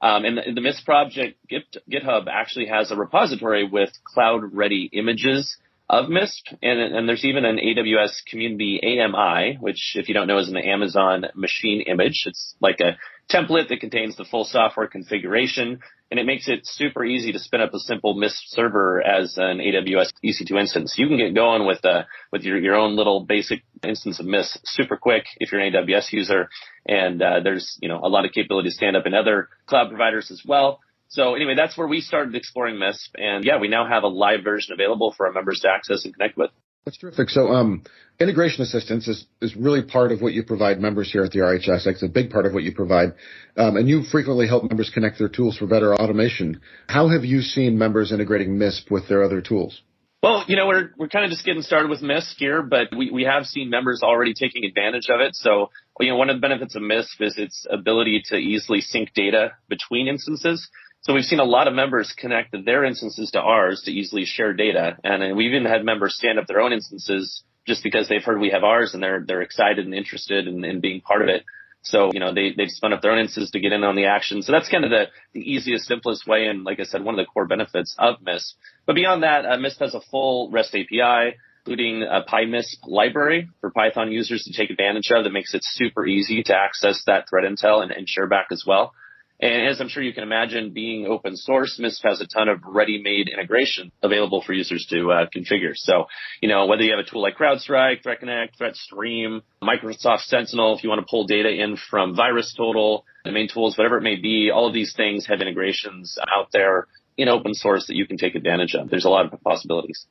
Um, 0.01 0.25
and 0.25 0.37
the, 0.37 0.53
the 0.53 0.61
MISP 0.61 0.85
project 0.85 1.39
GitHub 1.49 2.27
actually 2.31 2.67
has 2.67 2.91
a 2.91 2.95
repository 2.95 3.67
with 3.67 3.89
cloud 4.03 4.41
ready 4.53 4.89
images 4.93 5.57
of 5.89 6.05
MISP. 6.05 6.57
And, 6.61 6.79
and 6.79 7.09
there's 7.09 7.25
even 7.25 7.45
an 7.45 7.57
AWS 7.57 8.25
community 8.29 8.79
AMI, 8.83 9.57
which 9.59 9.93
if 9.95 10.07
you 10.07 10.13
don't 10.13 10.27
know 10.27 10.39
is 10.39 10.49
an 10.49 10.57
Amazon 10.57 11.25
machine 11.33 11.81
image. 11.81 12.23
It's 12.25 12.55
like 12.59 12.79
a 12.81 12.97
template 13.33 13.69
that 13.69 13.79
contains 13.79 14.17
the 14.17 14.25
full 14.25 14.45
software 14.45 14.87
configuration 14.87 15.79
and 16.09 16.19
it 16.19 16.25
makes 16.25 16.47
it 16.47 16.61
super 16.63 17.03
easy 17.03 17.31
to 17.31 17.39
spin 17.39 17.61
up 17.61 17.73
a 17.73 17.79
simple 17.79 18.15
MISP 18.15 18.41
server 18.47 19.01
as 19.01 19.37
an 19.37 19.59
AWS 19.59 20.11
EC2 20.23 20.59
instance. 20.59 20.95
You 20.97 21.07
can 21.07 21.17
get 21.17 21.35
going 21.35 21.65
with 21.65 21.83
uh, 21.83 22.03
with 22.31 22.43
your, 22.43 22.57
your 22.57 22.75
own 22.75 22.95
little 22.95 23.25
basic 23.25 23.63
instance 23.83 24.19
of 24.19 24.25
MISP 24.25 24.57
super 24.63 24.97
quick 24.97 25.25
if 25.37 25.51
you're 25.51 25.61
an 25.61 25.73
AWS 25.73 26.13
user. 26.13 26.49
And 26.87 27.21
uh, 27.21 27.41
there's 27.43 27.77
you 27.81 27.89
know 27.89 27.99
a 28.01 28.09
lot 28.09 28.25
of 28.25 28.31
capability 28.31 28.69
to 28.69 28.75
stand 28.75 28.95
up 28.95 29.05
in 29.05 29.13
other 29.13 29.49
cloud 29.65 29.89
providers 29.89 30.31
as 30.31 30.41
well. 30.45 30.79
So 31.09 31.35
anyway, 31.35 31.55
that's 31.55 31.77
where 31.77 31.87
we 31.87 32.01
started 32.01 32.35
exploring 32.35 32.75
MISP, 32.75 33.09
and 33.15 33.45
yeah, 33.45 33.59
we 33.59 33.69
now 33.69 33.87
have 33.87 34.03
a 34.03 34.07
live 34.07 34.43
version 34.43 34.73
available 34.73 35.13
for 35.15 35.27
our 35.27 35.31
members 35.31 35.61
to 35.61 35.69
access 35.69 36.03
and 36.03 36.13
connect 36.13 36.37
with. 36.37 36.51
That's 36.87 36.99
terrific. 36.99 37.29
So, 37.29 37.49
um, 37.49 37.83
integration 38.17 38.61
assistance 38.61 39.09
is, 39.09 39.25
is 39.41 39.53
really 39.57 39.81
part 39.81 40.13
of 40.13 40.21
what 40.21 40.31
you 40.31 40.41
provide 40.43 40.79
members 40.79 41.11
here 41.11 41.21
at 41.21 41.31
the 41.31 41.39
RHS. 41.39 41.85
It's 41.85 42.01
a 42.01 42.07
big 42.07 42.29
part 42.29 42.45
of 42.45 42.53
what 42.53 42.63
you 42.63 42.73
provide. 42.73 43.09
Um, 43.57 43.75
and 43.75 43.89
you 43.89 44.03
frequently 44.03 44.47
help 44.47 44.63
members 44.63 44.89
connect 44.93 45.19
their 45.19 45.27
tools 45.27 45.57
for 45.57 45.67
better 45.67 45.93
automation. 45.93 46.61
How 46.87 47.09
have 47.09 47.25
you 47.25 47.41
seen 47.41 47.77
members 47.77 48.13
integrating 48.13 48.57
MISP 48.57 48.89
with 48.89 49.09
their 49.09 49.21
other 49.21 49.41
tools? 49.41 49.81
Well, 50.23 50.45
you 50.47 50.55
know, 50.55 50.65
we're, 50.65 50.91
we're 50.97 51.09
kind 51.09 51.25
of 51.25 51.31
just 51.31 51.43
getting 51.43 51.61
started 51.61 51.89
with 51.89 52.01
MISP 52.01 52.37
here, 52.37 52.61
but 52.61 52.87
we, 52.95 53.11
we 53.11 53.23
have 53.23 53.45
seen 53.45 53.69
members 53.69 53.99
already 54.01 54.33
taking 54.33 54.63
advantage 54.63 55.09
of 55.09 55.19
it. 55.19 55.35
So, 55.35 55.71
you 55.99 56.07
know, 56.07 56.15
one 56.15 56.29
of 56.29 56.37
the 56.37 56.41
benefits 56.41 56.77
of 56.77 56.83
MISP 56.83 57.19
is 57.19 57.37
its 57.37 57.67
ability 57.69 58.23
to 58.27 58.37
easily 58.37 58.79
sync 58.79 59.13
data 59.13 59.55
between 59.67 60.07
instances. 60.07 60.69
So 61.07 61.13
we've 61.13 61.23
seen 61.23 61.39
a 61.39 61.45
lot 61.45 61.69
of 61.69 61.73
members 61.73 62.13
connect 62.17 62.53
their 62.65 62.83
instances 62.83 63.31
to 63.31 63.39
ours 63.39 63.83
to 63.85 63.91
easily 63.91 64.25
share 64.25 64.51
data. 64.51 64.97
And 65.05 65.37
we've 65.37 65.53
even 65.53 65.63
had 65.63 65.85
members 65.85 66.17
stand 66.17 66.37
up 66.37 66.47
their 66.47 66.59
own 66.59 66.73
instances 66.73 67.43
just 67.65 67.81
because 67.81 68.09
they've 68.09 68.21
heard 68.21 68.41
we 68.41 68.49
have 68.49 68.65
ours 68.65 68.93
and 68.93 69.01
they're, 69.01 69.23
they're 69.25 69.41
excited 69.41 69.85
and 69.85 69.95
interested 69.95 70.49
in, 70.49 70.65
in 70.65 70.81
being 70.81 70.99
part 70.99 71.21
of 71.21 71.29
it. 71.29 71.45
So, 71.81 72.11
you 72.13 72.19
know, 72.19 72.33
they, 72.33 72.51
they've 72.57 72.69
spun 72.69 72.91
up 72.91 73.01
their 73.01 73.13
own 73.13 73.19
instances 73.19 73.51
to 73.51 73.59
get 73.61 73.71
in 73.71 73.85
on 73.85 73.95
the 73.95 74.07
action. 74.07 74.41
So 74.41 74.51
that's 74.51 74.67
kind 74.67 74.83
of 74.83 74.89
the, 74.89 75.05
the 75.31 75.39
easiest, 75.39 75.85
simplest 75.85 76.27
way. 76.27 76.47
And 76.47 76.65
like 76.65 76.81
I 76.81 76.83
said, 76.83 77.05
one 77.05 77.17
of 77.17 77.25
the 77.25 77.31
core 77.31 77.47
benefits 77.47 77.95
of 77.97 78.15
MISP. 78.21 78.55
But 78.85 78.95
beyond 78.97 79.23
that, 79.23 79.45
uh, 79.45 79.55
MISP 79.55 79.79
has 79.79 79.95
a 79.95 80.01
full 80.11 80.51
REST 80.51 80.75
API, 80.75 81.37
including 81.65 82.03
a 82.03 82.25
PyMISP 82.29 82.85
library 82.85 83.47
for 83.61 83.71
Python 83.71 84.11
users 84.11 84.43
to 84.43 84.51
take 84.51 84.71
advantage 84.71 85.09
of 85.11 85.23
that 85.23 85.31
makes 85.31 85.53
it 85.53 85.61
super 85.63 86.05
easy 86.05 86.43
to 86.43 86.53
access 86.53 87.01
that 87.07 87.29
threat 87.29 87.49
intel 87.49 87.81
and, 87.81 87.93
and 87.93 88.09
share 88.09 88.27
back 88.27 88.47
as 88.51 88.65
well. 88.67 88.91
And 89.39 89.67
as 89.67 89.79
I'm 89.79 89.87
sure 89.87 90.01
you 90.01 90.13
can 90.13 90.23
imagine, 90.23 90.73
being 90.73 91.05
open 91.05 91.35
source, 91.35 91.79
MISP 91.79 92.01
has 92.03 92.21
a 92.21 92.27
ton 92.27 92.49
of 92.49 92.61
ready-made 92.65 93.29
integration 93.29 93.91
available 94.01 94.41
for 94.41 94.53
users 94.53 94.87
to 94.89 95.11
uh, 95.11 95.25
configure. 95.35 95.73
So, 95.75 96.05
you 96.41 96.49
know, 96.49 96.65
whether 96.65 96.81
you 96.81 96.91
have 96.91 97.05
a 97.05 97.07
tool 97.07 97.21
like 97.21 97.37
CrowdStrike, 97.37 98.03
ThreatConnect, 98.03 98.57
ThreatStream, 98.59 99.41
Microsoft 99.61 100.21
Sentinel, 100.21 100.75
if 100.75 100.83
you 100.83 100.89
want 100.89 101.01
to 101.01 101.07
pull 101.09 101.27
data 101.27 101.49
in 101.49 101.77
from 101.77 102.15
VirusTotal, 102.15 103.03
DomainTools, 103.27 103.77
whatever 103.77 103.97
it 103.97 104.03
may 104.03 104.15
be, 104.15 104.49
all 104.49 104.67
of 104.67 104.73
these 104.73 104.93
things 104.97 105.27
have 105.27 105.39
integrations 105.39 106.17
out 106.35 106.47
there 106.51 106.87
in 107.15 107.29
open 107.29 107.53
source 107.53 107.87
that 107.87 107.95
you 107.95 108.07
can 108.07 108.17
take 108.17 108.35
advantage 108.35 108.73
of. 108.73 108.89
There's 108.89 109.05
a 109.05 109.09
lot 109.09 109.31
of 109.31 109.41
possibilities. 109.43 110.07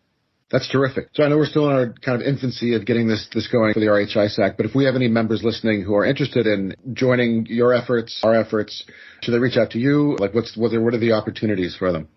That's 0.51 0.69
terrific. 0.69 1.09
So 1.15 1.25
I 1.25 1.29
know 1.29 1.39
we're 1.39 1.47
still 1.47 1.69
in 1.69 1.77
our 1.77 1.95
kind 2.05 2.21
of 2.21 2.27
infancy 2.27 2.75
of 2.75 2.87
getting 2.87 3.09
this, 3.09 3.27
this 3.35 3.49
going 3.49 3.75
for 3.75 3.81
the 3.81 3.87
RHISAC, 3.87 4.57
but 4.57 4.65
if 4.65 4.77
we 4.77 4.85
have 4.85 4.95
any 4.95 5.09
members 5.09 5.43
listening 5.43 5.83
who 5.83 5.97
are 5.97 6.05
interested 6.05 6.47
in 6.47 6.77
joining 6.93 7.47
your 7.47 7.75
efforts, 7.75 8.21
our 8.23 8.35
efforts, 8.35 8.85
should 9.23 9.33
they 9.33 9.39
reach 9.39 9.57
out 9.57 9.71
to 9.71 9.81
you? 9.81 10.17
Like 10.21 10.35
what's, 10.35 10.57
what 10.57 10.73
are, 10.73 10.81
what 10.81 10.95
are 10.95 10.99
the 10.99 11.13
opportunities 11.13 11.75
for 11.77 11.91
them? 11.91 12.09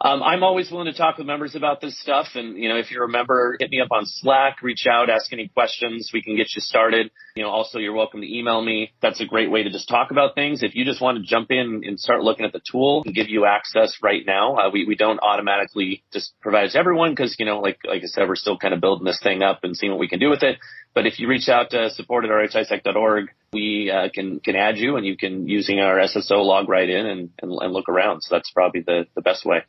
Um, 0.00 0.22
I'm 0.22 0.42
always 0.42 0.70
willing 0.70 0.92
to 0.92 0.98
talk 0.98 1.18
with 1.18 1.26
members 1.26 1.54
about 1.54 1.80
this 1.80 1.98
stuff. 2.00 2.26
And, 2.34 2.58
you 2.58 2.68
know, 2.68 2.76
if 2.76 2.90
you're 2.90 3.04
a 3.04 3.08
member, 3.08 3.56
hit 3.58 3.70
me 3.70 3.80
up 3.80 3.88
on 3.92 4.02
Slack, 4.04 4.60
reach 4.60 4.86
out, 4.90 5.08
ask 5.08 5.32
any 5.32 5.48
questions. 5.48 6.10
We 6.12 6.20
can 6.20 6.36
get 6.36 6.48
you 6.54 6.60
started. 6.60 7.10
You 7.36 7.44
know, 7.44 7.50
also 7.50 7.78
you're 7.78 7.94
welcome 7.94 8.20
to 8.20 8.26
email 8.26 8.62
me. 8.62 8.92
That's 9.00 9.20
a 9.20 9.24
great 9.24 9.50
way 9.50 9.62
to 9.62 9.70
just 9.70 9.88
talk 9.88 10.10
about 10.10 10.34
things. 10.34 10.62
If 10.62 10.74
you 10.74 10.84
just 10.84 11.00
want 11.00 11.18
to 11.18 11.24
jump 11.24 11.50
in 11.50 11.82
and 11.84 11.98
start 11.98 12.22
looking 12.22 12.44
at 12.44 12.52
the 12.52 12.60
tool 12.70 13.02
and 13.06 13.14
give 13.14 13.28
you 13.28 13.46
access 13.46 13.98
right 14.02 14.22
now, 14.26 14.56
uh, 14.56 14.70
we, 14.70 14.84
we 14.84 14.96
don't 14.96 15.20
automatically 15.20 16.02
just 16.12 16.34
provide 16.40 16.66
it 16.66 16.72
to 16.72 16.78
everyone 16.78 17.12
because, 17.12 17.36
you 17.38 17.46
know, 17.46 17.60
like, 17.60 17.78
like 17.84 18.02
I 18.02 18.06
said, 18.06 18.28
we're 18.28 18.36
still 18.36 18.58
kind 18.58 18.74
of 18.74 18.80
building 18.80 19.04
this 19.04 19.20
thing 19.22 19.42
up 19.42 19.60
and 19.62 19.76
seeing 19.76 19.92
what 19.92 20.00
we 20.00 20.08
can 20.08 20.18
do 20.18 20.28
with 20.28 20.42
it. 20.42 20.58
But 20.94 21.06
if 21.06 21.18
you 21.18 21.28
reach 21.28 21.48
out 21.48 21.70
to 21.70 21.90
support 21.90 22.24
at 22.24 22.30
rhisac.org, 22.30 23.30
we 23.52 23.90
uh, 23.90 24.08
can 24.14 24.40
can 24.40 24.54
add 24.54 24.78
you, 24.78 24.96
and 24.96 25.04
you 25.04 25.16
can 25.16 25.48
using 25.48 25.80
our 25.80 25.98
SSO 25.98 26.44
log 26.44 26.68
right 26.68 26.88
in 26.88 27.06
and, 27.06 27.30
and, 27.42 27.52
and 27.60 27.72
look 27.72 27.88
around. 27.88 28.22
So 28.22 28.34
that's 28.34 28.50
probably 28.50 28.82
the 28.82 29.06
the 29.14 29.22
best 29.22 29.44
way. 29.44 29.64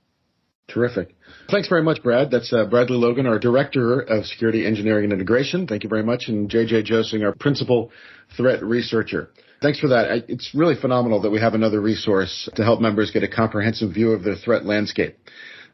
Terrific. 0.68 1.16
Thanks 1.50 1.68
very 1.68 1.84
much, 1.84 2.02
Brad. 2.02 2.32
That's 2.32 2.52
uh, 2.52 2.66
Bradley 2.66 2.98
Logan, 2.98 3.28
our 3.28 3.38
Director 3.38 4.00
of 4.02 4.26
Security 4.26 4.66
Engineering 4.66 5.06
and 5.06 5.14
Integration. 5.14 5.68
Thank 5.68 5.84
you 5.84 5.90
very 5.90 6.04
much. 6.04 6.28
And 6.28 6.50
JJ 6.50 6.86
Josing, 6.86 7.24
our 7.24 7.34
Principal 7.34 7.92
Threat 8.36 8.64
Researcher. 8.64 9.30
Thanks 9.62 9.80
for 9.80 9.90
that. 9.90 10.26
It's 10.28 10.54
really 10.56 10.76
phenomenal 10.76 11.22
that 11.22 11.30
we 11.30 11.40
have 11.40 11.54
another 11.54 11.80
resource 11.80 12.50
to 12.56 12.64
help 12.64 12.82
members 12.82 13.12
get 13.12 13.24
a 13.24 13.28
comprehensive 13.28 13.94
view 13.94 14.12
of 14.12 14.24
their 14.24 14.36
threat 14.36 14.66
landscape. 14.66 15.18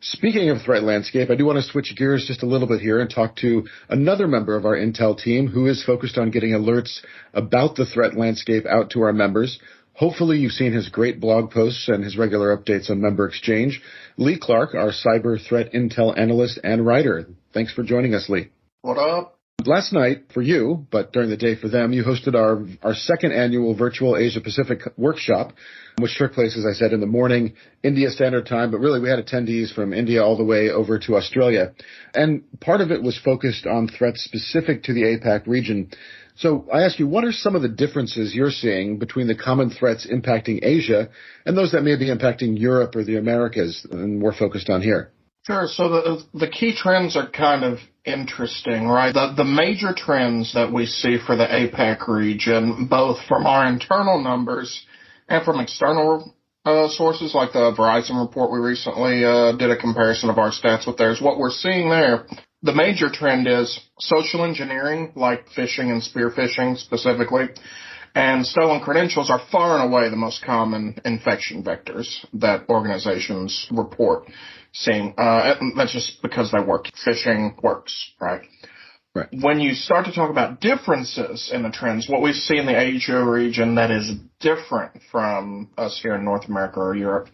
Speaking 0.04 0.50
of 0.50 0.64
threat 0.64 0.82
landscape, 0.82 1.30
I 1.30 1.36
do 1.36 1.46
want 1.46 1.58
to 1.58 1.62
switch 1.62 1.96
gears 1.96 2.26
just 2.26 2.42
a 2.42 2.48
little 2.48 2.68
bit 2.68 2.82
here 2.82 3.00
and 3.00 3.08
talk 3.08 3.36
to 3.38 3.68
another 3.88 4.28
member 4.28 4.56
of 4.56 4.66
our 4.66 4.76
Intel 4.76 5.16
team 5.16 5.46
who 5.46 5.68
is 5.68 5.84
focused 5.84 6.18
on 6.18 6.32
getting 6.32 6.54
alerts 6.54 7.02
about 7.36 7.76
the 7.76 7.86
threat 7.86 8.18
landscape 8.18 8.66
out 8.66 8.90
to 8.92 9.02
our 9.02 9.14
members. 9.14 9.60
Hopefully 9.94 10.40
you've 10.40 10.54
seen 10.54 10.74
his 10.74 10.90
great 10.90 11.20
blog 11.20 11.52
posts 11.52 11.88
and 11.88 12.04
his 12.04 12.18
regular 12.18 12.58
updates 12.58 12.90
on 12.90 13.00
Member 13.00 13.28
Exchange. 13.28 13.80
Lee 14.18 14.40
Clark, 14.42 14.74
our 14.74 14.92
cyber 14.92 15.40
threat 15.40 15.72
intel 15.72 16.18
analyst 16.18 16.58
and 16.64 16.84
writer. 16.84 17.28
Thanks 17.54 17.72
for 17.72 17.84
joining 17.84 18.16
us, 18.16 18.28
Lee. 18.28 18.50
What 18.82 18.98
up? 18.98 19.38
Last 19.66 19.94
night 19.94 20.24
for 20.34 20.42
you, 20.42 20.88
but 20.92 21.14
during 21.14 21.30
the 21.30 21.38
day 21.38 21.56
for 21.56 21.68
them, 21.68 21.94
you 21.94 22.04
hosted 22.04 22.36
our, 22.36 22.66
our 22.82 22.96
second 22.96 23.34
annual 23.34 23.76
virtual 23.76 24.18
Asia 24.18 24.42
Pacific 24.42 24.80
workshop, 24.98 25.54
which 26.00 26.18
took 26.18 26.34
place, 26.34 26.58
as 26.58 26.66
I 26.66 26.74
said, 26.74 26.94
in 26.94 27.00
the 27.00 27.06
morning, 27.06 27.54
India 27.84 28.10
Standard 28.10 28.48
Time, 28.48 28.72
but 28.72 28.80
really 28.80 29.00
we 29.00 29.10
had 29.10 29.24
attendees 29.24 29.74
from 29.74 29.94
India 29.94 30.24
all 30.24 30.38
the 30.38 30.44
way 30.44 30.70
over 30.70 30.98
to 31.00 31.16
Australia. 31.16 31.74
And 32.14 32.44
part 32.60 32.82
of 32.82 32.92
it 32.92 33.04
was 33.04 33.20
focused 33.20 33.68
on 33.68 33.88
threats 33.88 34.24
specific 34.24 34.84
to 34.84 34.94
the 34.94 35.04
APAC 35.04 35.46
region. 35.48 35.92
So 36.36 36.68
I 36.74 36.84
ask 36.84 36.98
you, 36.98 37.08
what 37.08 37.26
are 37.26 37.32
some 37.32 37.56
of 37.56 37.62
the 37.62 37.70
differences 37.70 38.34
you're 38.34 38.52
seeing 38.52 38.98
between 38.98 39.28
the 39.28 39.36
common 39.36 39.70
threats 39.70 40.08
impacting 40.08 40.60
Asia 40.64 41.10
and 41.46 41.58
those 41.58 41.74
that 41.74 41.84
may 41.84 41.98
be 41.98 42.08
impacting 42.08 42.60
Europe 42.60 42.96
or 42.96 43.04
the 43.04 43.18
Americas 43.18 43.86
and 43.92 44.22
we're 44.22 44.34
focused 44.34 44.70
on 44.70 44.82
here? 44.82 45.12
Sure. 45.46 45.68
So 45.68 45.90
the 45.90 46.24
the 46.34 46.48
key 46.48 46.76
trends 46.76 47.16
are 47.16 47.30
kind 47.30 47.64
of 47.64 47.80
interesting, 48.06 48.88
right? 48.88 49.14
The 49.14 49.34
the 49.36 49.44
major 49.44 49.94
trends 49.96 50.54
that 50.54 50.72
we 50.72 50.86
see 50.86 51.18
for 51.18 51.36
the 51.36 51.46
APAC 51.46 52.08
region, 52.08 52.88
both 52.88 53.18
from 53.28 53.46
our 53.48 53.66
internal 53.66 54.22
numbers 54.22 54.86
and 55.28 55.44
from 55.44 55.60
external 55.60 56.36
uh, 56.64 56.90
sources 56.90 57.34
like 57.34 57.54
the 57.54 57.74
Verizon 57.74 58.22
report 58.22 58.52
we 58.52 58.60
recently 58.60 59.26
uh, 59.26 59.54
did 59.54 59.72
a 59.72 59.78
comparison 59.78 60.30
of 60.30 60.38
our 60.38 60.52
stats 60.52 60.86
with 60.86 60.98
theirs. 60.98 61.20
What 61.20 61.40
we're 61.40 61.50
seeing 61.50 61.90
there 61.90 62.28
the 62.64 62.74
major 62.74 63.10
trend 63.10 63.48
is 63.48 63.80
social 64.00 64.44
engineering, 64.44 65.14
like 65.16 65.50
phishing 65.50 65.92
and 65.92 66.04
spear 66.04 66.30
phishing 66.30 66.78
specifically. 66.78 67.50
And 68.14 68.46
stolen 68.46 68.82
credentials 68.82 69.30
are 69.30 69.42
far 69.52 69.80
and 69.80 69.92
away 69.92 70.10
the 70.10 70.16
most 70.16 70.44
common 70.44 71.00
infection 71.06 71.64
vectors 71.64 72.26
that 72.34 72.68
organizations 72.70 73.68
report 73.72 74.30
seeing. 74.74 75.14
Uh, 75.18 75.56
that's 75.78 75.94
just 75.94 76.22
because 76.22 76.52
they 76.52 76.60
work. 76.60 76.88
Phishing 77.06 77.62
works, 77.64 78.12
right? 78.20 78.42
Right. 79.14 79.28
When 79.42 79.60
you 79.60 79.74
start 79.74 80.06
to 80.06 80.14
talk 80.14 80.30
about 80.30 80.62
differences 80.62 81.52
in 81.54 81.64
the 81.64 81.70
trends, 81.70 82.08
what 82.08 82.22
we 82.22 82.32
see 82.32 82.58
in 82.58 82.66
the 82.66 82.80
Asia 82.80 83.22
region 83.24 83.76
that 83.76 83.92
is 83.92 84.10
different 84.40 85.02
from 85.12 85.70
us 85.78 86.00
here 86.02 86.16
in 86.16 86.24
North 86.24 86.48
America 86.48 86.80
or 86.80 86.96
Europe 86.96 87.28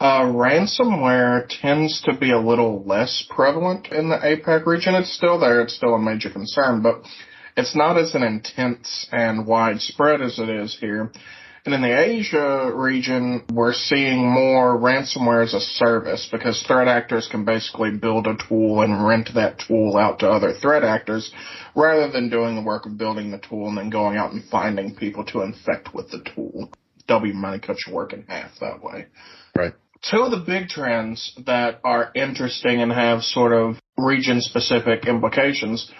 uh, 0.00 0.24
ransomware 0.24 1.46
tends 1.48 2.02
to 2.02 2.14
be 2.14 2.30
a 2.32 2.38
little 2.38 2.84
less 2.84 3.24
prevalent 3.30 3.88
in 3.88 4.08
the 4.08 4.16
APAC 4.16 4.66
region. 4.66 4.94
It's 4.94 5.14
still 5.14 5.38
there. 5.38 5.62
It's 5.62 5.74
still 5.74 5.94
a 5.94 5.98
major 5.98 6.30
concern, 6.30 6.82
but 6.82 7.02
it's 7.56 7.76
not 7.76 7.98
as 7.98 8.14
an 8.14 8.22
intense 8.22 9.08
and 9.12 9.46
widespread 9.46 10.20
as 10.20 10.38
it 10.38 10.48
is 10.48 10.76
here. 10.78 11.12
And 11.64 11.74
in 11.74 11.80
the 11.80 11.98
Asia 11.98 12.70
region, 12.74 13.42
we're 13.50 13.72
seeing 13.72 14.30
more 14.30 14.78
ransomware 14.78 15.42
as 15.44 15.54
a 15.54 15.60
service 15.60 16.28
because 16.30 16.62
threat 16.62 16.88
actors 16.88 17.26
can 17.30 17.46
basically 17.46 17.90
build 17.90 18.26
a 18.26 18.36
tool 18.36 18.82
and 18.82 19.06
rent 19.06 19.30
that 19.34 19.60
tool 19.66 19.96
out 19.96 20.18
to 20.18 20.28
other 20.28 20.52
threat 20.52 20.84
actors 20.84 21.32
rather 21.74 22.10
than 22.10 22.28
doing 22.28 22.54
the 22.54 22.62
work 22.62 22.84
of 22.84 22.98
building 22.98 23.30
the 23.30 23.38
tool 23.38 23.68
and 23.68 23.78
then 23.78 23.88
going 23.88 24.18
out 24.18 24.32
and 24.32 24.44
finding 24.50 24.94
people 24.94 25.24
to 25.24 25.40
infect 25.40 25.94
with 25.94 26.10
the 26.10 26.22
tool. 26.34 26.70
W 27.06 27.32
money 27.32 27.60
cuts 27.60 27.84
your 27.86 27.96
work 27.96 28.12
in 28.12 28.24
half 28.24 28.50
that 28.60 28.82
way. 28.82 29.06
Right 29.56 29.72
two 30.10 30.20
of 30.20 30.30
the 30.30 30.44
big 30.44 30.68
trends 30.68 31.34
that 31.46 31.80
are 31.82 32.10
interesting 32.14 32.82
and 32.82 32.92
have 32.92 33.22
sort 33.22 33.52
of 33.52 33.76
region 33.96 34.40
specific 34.40 35.06
implications 35.06 35.90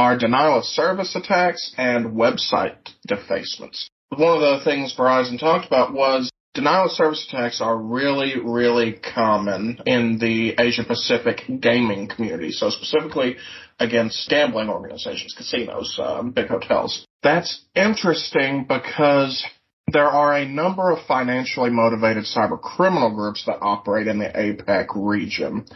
are 0.00 0.16
denial 0.16 0.56
of 0.56 0.64
service 0.64 1.14
attacks 1.14 1.74
and 1.76 2.16
website 2.16 2.78
defacements. 3.06 3.90
One 4.08 4.32
of 4.32 4.40
the 4.40 4.64
things 4.64 4.94
Verizon 4.96 5.38
talked 5.38 5.66
about 5.66 5.92
was 5.92 6.30
denial 6.54 6.86
of 6.86 6.92
service 6.92 7.26
attacks 7.28 7.60
are 7.60 7.76
really, 7.76 8.40
really 8.42 8.94
common 8.94 9.78
in 9.84 10.18
the 10.18 10.54
Asia 10.58 10.84
Pacific 10.84 11.42
gaming 11.60 12.08
community. 12.08 12.50
So 12.50 12.70
specifically 12.70 13.36
against 13.78 14.26
gambling 14.30 14.70
organizations, 14.70 15.34
casinos, 15.36 16.00
um, 16.02 16.30
big 16.30 16.48
hotels. 16.48 17.04
That's 17.22 17.62
interesting 17.74 18.64
because 18.66 19.44
there 19.92 20.08
are 20.08 20.34
a 20.34 20.48
number 20.48 20.90
of 20.90 21.04
financially 21.06 21.68
motivated 21.68 22.24
cyber 22.24 22.58
criminal 22.58 23.14
groups 23.14 23.44
that 23.44 23.58
operate 23.60 24.06
in 24.06 24.18
the 24.18 24.30
APAC 24.30 24.86
region, 24.94 25.66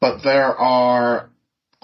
but 0.00 0.22
there 0.22 0.56
are 0.56 1.30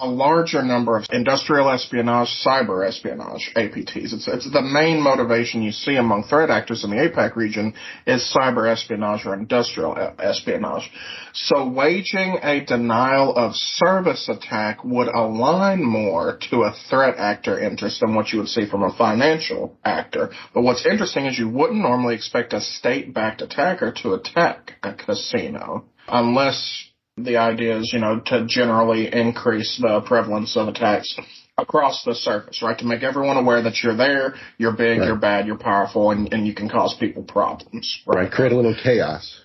a 0.01 0.07
larger 0.07 0.63
number 0.63 0.97
of 0.97 1.05
industrial 1.11 1.69
espionage, 1.69 2.27
cyber 2.43 2.85
espionage, 2.87 3.51
APTs. 3.55 4.13
It's, 4.13 4.27
it's 4.27 4.51
the 4.51 4.61
main 4.61 4.99
motivation 4.99 5.61
you 5.61 5.71
see 5.71 5.95
among 5.95 6.23
threat 6.23 6.49
actors 6.49 6.83
in 6.83 6.89
the 6.89 6.95
APAC 6.95 7.35
region 7.35 7.75
is 8.07 8.33
cyber 8.35 8.69
espionage 8.69 9.25
or 9.27 9.35
industrial 9.35 9.95
espionage. 10.17 10.89
So 11.33 11.69
waging 11.69 12.39
a 12.41 12.65
denial 12.65 13.35
of 13.35 13.51
service 13.55 14.27
attack 14.27 14.83
would 14.83 15.07
align 15.07 15.83
more 15.83 16.39
to 16.49 16.63
a 16.63 16.73
threat 16.89 17.17
actor 17.17 17.59
interest 17.59 17.99
than 17.99 18.15
what 18.15 18.29
you 18.29 18.39
would 18.39 18.49
see 18.49 18.67
from 18.67 18.81
a 18.81 18.93
financial 18.97 19.77
actor. 19.85 20.31
But 20.53 20.63
what's 20.63 20.85
interesting 20.85 21.27
is 21.27 21.37
you 21.37 21.47
wouldn't 21.47 21.79
normally 21.79 22.15
expect 22.15 22.53
a 22.53 22.61
state-backed 22.61 23.43
attacker 23.43 23.91
to 24.01 24.13
attack 24.15 24.73
a 24.81 24.93
casino 24.93 25.85
unless 26.07 26.90
the 27.17 27.37
idea 27.37 27.77
is, 27.77 27.91
you 27.93 27.99
know, 27.99 28.19
to 28.27 28.45
generally 28.47 29.13
increase 29.13 29.79
the 29.81 30.01
prevalence 30.01 30.55
of 30.55 30.67
attacks 30.67 31.15
across 31.57 32.03
the 32.03 32.15
surface, 32.15 32.61
right? 32.61 32.77
To 32.79 32.85
make 32.85 33.03
everyone 33.03 33.37
aware 33.37 33.61
that 33.63 33.83
you're 33.83 33.97
there, 33.97 34.35
you're 34.57 34.71
big, 34.71 34.99
right. 34.99 35.07
you're 35.07 35.17
bad, 35.17 35.45
you're 35.45 35.57
powerful, 35.57 36.11
and, 36.11 36.33
and 36.33 36.47
you 36.47 36.53
can 36.53 36.69
cause 36.69 36.95
people 36.99 37.23
problems, 37.23 38.01
right? 38.05 38.23
right. 38.23 38.31
Create 38.31 38.51
a 38.51 38.55
little 38.55 38.75
chaos. 38.81 39.41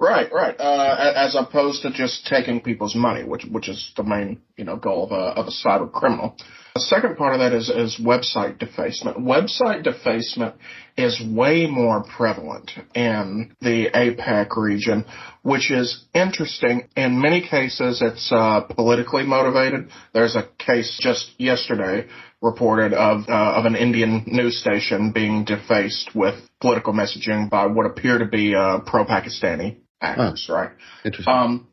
Right, 0.00 0.32
right. 0.32 0.54
Uh, 0.58 1.12
as 1.16 1.34
opposed 1.34 1.82
to 1.82 1.90
just 1.90 2.26
taking 2.26 2.60
people's 2.60 2.94
money, 2.94 3.24
which 3.24 3.44
which 3.50 3.68
is 3.68 3.92
the 3.96 4.04
main 4.04 4.40
you 4.56 4.64
know 4.64 4.76
goal 4.76 5.04
of 5.04 5.10
a 5.10 5.40
of 5.40 5.46
a 5.48 5.50
cyber 5.50 5.90
criminal. 5.90 6.36
The 6.78 6.84
second 6.84 7.16
part 7.16 7.34
of 7.34 7.40
that 7.40 7.52
is 7.52 7.68
is 7.70 7.98
website 8.00 8.60
defacement. 8.60 9.18
Website 9.18 9.82
defacement 9.82 10.54
is 10.96 11.20
way 11.20 11.66
more 11.66 12.04
prevalent 12.04 12.70
in 12.94 13.52
the 13.60 13.90
APAC 13.92 14.56
region, 14.56 15.04
which 15.42 15.72
is 15.72 16.04
interesting. 16.14 16.88
In 16.96 17.20
many 17.20 17.40
cases, 17.40 18.00
it's 18.00 18.30
uh, 18.30 18.60
politically 18.60 19.24
motivated. 19.24 19.88
There's 20.14 20.36
a 20.36 20.48
case 20.56 20.96
just 21.02 21.32
yesterday 21.36 22.06
reported 22.40 22.92
of 22.94 23.28
uh, 23.28 23.58
of 23.58 23.64
an 23.64 23.74
Indian 23.74 24.22
news 24.28 24.60
station 24.60 25.10
being 25.10 25.44
defaced 25.44 26.14
with 26.14 26.36
political 26.60 26.92
messaging 26.92 27.50
by 27.50 27.66
what 27.66 27.86
appear 27.86 28.18
to 28.18 28.26
be 28.26 28.54
uh, 28.54 28.78
pro-Pakistani 28.86 29.78
actors, 30.00 30.46
right? 30.48 30.70
Interesting. 31.04 31.34
Um, 31.34 31.67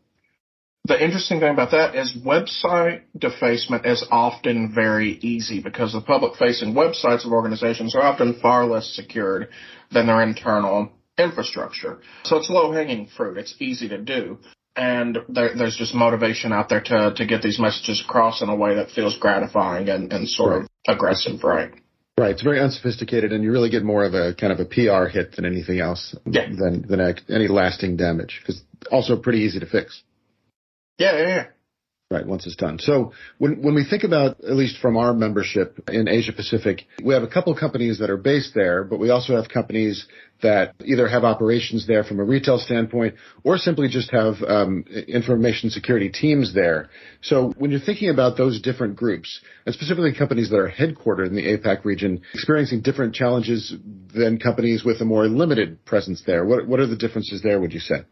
the 0.86 1.04
interesting 1.04 1.40
thing 1.40 1.52
about 1.52 1.72
that 1.72 1.96
is 1.96 2.16
website 2.16 3.02
defacement 3.18 3.88
is 3.88 4.06
often 4.12 4.72
very 4.74 5.14
easy 5.14 5.60
because 5.60 5.94
the 5.94 6.02
public 6.02 6.36
facing 6.36 6.76
websites 6.76 7.26
of 7.26 7.32
organizations 7.32 7.96
are 7.96 8.04
often 8.04 8.40
far 8.40 8.66
less 8.66 8.88
secured 8.96 9.50
than 9.92 10.06
their 10.06 10.22
internal 10.22 10.92
infrastructure. 11.18 12.00
So 12.24 12.38
it's 12.38 12.50
low 12.52 12.72
hanging 12.72 13.08
fruit. 13.08 13.38
It's 13.38 13.56
easy 13.60 13.90
to 13.90 13.98
do. 13.98 14.38
And 14.76 15.18
there, 15.28 15.56
there's 15.58 15.76
just 15.76 15.96
motivation 15.96 16.54
out 16.54 16.70
there 16.70 16.82
to, 16.82 17.14
to 17.16 17.26
get 17.26 17.42
these 17.42 17.60
messages 17.60 18.04
across 18.06 18.42
in 18.44 18.50
a 18.50 18.56
way 18.56 18.76
that 18.76 18.92
feels 18.92 19.18
gratifying 19.18 19.90
and, 19.90 20.14
and 20.14 20.30
sort 20.30 20.52
right. 20.52 20.62
of 20.62 20.96
aggressive, 20.96 21.44
right? 21.44 21.72
Right. 22.18 22.32
It's 22.32 22.44
very 22.44 22.60
unsophisticated, 22.60 23.34
and 23.34 23.44
you 23.44 23.52
really 23.52 23.70
get 23.70 23.84
more 23.84 24.06
of 24.06 24.14
a 24.14 24.36
kind 24.36 24.54
of 24.54 24.60
a 24.60 24.66
PR 24.66 25.06
hit 25.08 25.36
than 25.36 25.46
anything 25.46 25.80
else 25.80 26.16
yeah. 26.26 26.48
than 26.48 26.86
than 26.88 27.16
any 27.30 27.48
lasting 27.48 27.98
damage. 27.98 28.42
Because 28.42 28.62
also 28.92 29.18
pretty 29.18 29.40
easy 29.40 29.60
to 29.60 29.66
fix. 29.66 30.04
Yeah, 30.98 31.18
yeah, 31.18 31.28
yeah. 31.28 31.46
Right, 32.12 32.28
once 32.28 32.46
it's 32.46 32.56
done. 32.56 32.78
So 32.78 33.14
when, 33.40 33.64
when 33.64 33.74
we 33.74 33.84
think 33.84 34.04
about, 34.04 34.40
at 34.44 34.56
least 34.56 34.78
from 34.78 34.96
our 34.96 35.12
membership 35.12 35.90
in 35.92 36.08
Asia 36.08 36.34
Pacific, 36.34 36.84
we 37.04 37.16
have 37.16 37.24
a 37.24 37.28
couple 37.28 37.52
of 37.52 37.60
companies 37.60 37.98
that 37.98 38.12
are 38.12 38.18
based 38.18 38.54
there, 38.54 38.84
but 38.84 39.00
we 39.00 39.10
also 39.10 39.36
have 39.36 39.50
companies 39.50 40.06
that 40.44 40.76
either 40.86 41.08
have 41.08 41.24
operations 41.24 41.88
there 41.88 42.04
from 42.04 42.20
a 42.20 42.24
retail 42.24 42.60
standpoint 42.60 43.16
or 43.44 43.58
simply 43.58 43.88
just 43.88 44.12
have 44.12 44.36
um, 44.48 44.86
information 45.08 45.72
security 45.72 46.10
teams 46.10 46.54
there. 46.54 46.90
So 47.22 47.52
when 47.58 47.72
you're 47.72 47.80
thinking 47.80 48.12
about 48.12 48.38
those 48.38 48.62
different 48.62 48.98
groups, 48.98 49.42
and 49.66 49.74
specifically 49.74 50.14
companies 50.14 50.52
that 50.52 50.58
are 50.58 50.72
headquartered 50.72 51.26
in 51.28 51.36
the 51.36 51.58
APAC 51.58 51.86
region, 51.86 52.22
experiencing 52.36 52.82
different 52.82 53.16
challenges 53.16 53.74
than 54.14 54.38
companies 54.38 54.84
with 54.86 55.02
a 55.02 55.06
more 55.06 55.26
limited 55.28 55.84
presence 55.86 56.22
there, 56.28 56.46
what, 56.46 56.68
what 56.68 56.80
are 56.80 56.88
the 56.88 56.96
differences 56.96 57.42
there, 57.42 57.60
would 57.60 57.74
you 57.74 57.80
say? 57.80 58.06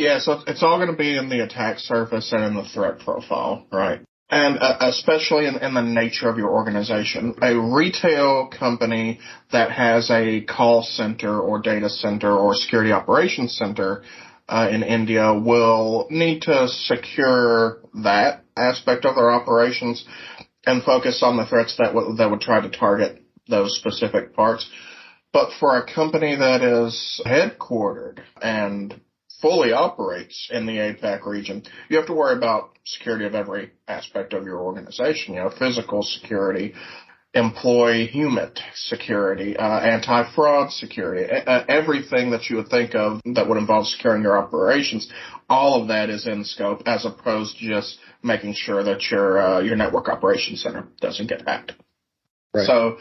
Yeah, 0.00 0.18
so 0.18 0.40
it's 0.46 0.62
all 0.62 0.78
going 0.78 0.90
to 0.90 0.96
be 0.96 1.14
in 1.14 1.28
the 1.28 1.44
attack 1.44 1.78
surface 1.78 2.32
and 2.32 2.42
in 2.42 2.54
the 2.54 2.64
threat 2.64 3.00
profile, 3.00 3.66
right? 3.70 4.00
And 4.30 4.58
uh, 4.58 4.78
especially 4.80 5.46
in, 5.46 5.58
in, 5.58 5.74
the 5.74 5.82
nature 5.82 6.30
of 6.30 6.38
your 6.38 6.48
organization. 6.48 7.34
A 7.42 7.54
retail 7.54 8.46
company 8.48 9.20
that 9.52 9.70
has 9.70 10.10
a 10.10 10.40
call 10.40 10.82
center 10.84 11.38
or 11.38 11.60
data 11.60 11.90
center 11.90 12.34
or 12.34 12.54
security 12.54 12.92
operations 12.92 13.54
center 13.58 14.02
uh, 14.48 14.70
in 14.72 14.82
India 14.82 15.34
will 15.38 16.06
need 16.08 16.42
to 16.42 16.68
secure 16.68 17.80
that 18.02 18.44
aspect 18.56 19.04
of 19.04 19.16
their 19.16 19.30
operations 19.30 20.06
and 20.64 20.82
focus 20.82 21.22
on 21.22 21.36
the 21.36 21.44
threats 21.44 21.76
that 21.76 21.92
w- 21.92 22.16
that 22.16 22.30
would 22.30 22.40
try 22.40 22.62
to 22.62 22.70
target 22.70 23.22
those 23.50 23.76
specific 23.76 24.34
parts. 24.34 24.66
But 25.30 25.50
for 25.60 25.76
a 25.76 25.94
company 25.94 26.36
that 26.36 26.62
is 26.62 27.20
headquartered 27.26 28.20
and 28.40 28.98
fully 29.40 29.72
operates 29.72 30.48
in 30.50 30.66
the 30.66 30.72
APAC 30.72 31.26
region, 31.26 31.62
you 31.88 31.96
have 31.96 32.06
to 32.06 32.14
worry 32.14 32.36
about 32.36 32.70
security 32.84 33.26
of 33.26 33.34
every 33.34 33.72
aspect 33.88 34.32
of 34.32 34.44
your 34.44 34.60
organization, 34.60 35.34
you 35.34 35.40
know, 35.40 35.50
physical 35.50 36.02
security, 36.02 36.74
employee 37.32 38.06
human 38.06 38.50
security, 38.74 39.56
uh, 39.56 39.80
anti-fraud 39.80 40.72
security, 40.72 41.30
uh, 41.30 41.64
everything 41.68 42.30
that 42.30 42.50
you 42.50 42.56
would 42.56 42.68
think 42.68 42.94
of 42.94 43.20
that 43.24 43.48
would 43.48 43.58
involve 43.58 43.86
securing 43.86 44.22
your 44.22 44.36
operations, 44.36 45.10
all 45.48 45.80
of 45.80 45.88
that 45.88 46.10
is 46.10 46.26
in 46.26 46.44
scope 46.44 46.82
as 46.86 47.04
opposed 47.04 47.58
to 47.58 47.68
just 47.68 47.98
making 48.22 48.54
sure 48.54 48.82
that 48.82 49.10
your, 49.10 49.40
uh, 49.40 49.60
your 49.60 49.76
network 49.76 50.08
operations 50.08 50.62
center 50.62 50.88
doesn't 51.00 51.28
get 51.28 51.46
hacked. 51.46 51.72
Right. 52.52 52.66
So, 52.66 52.98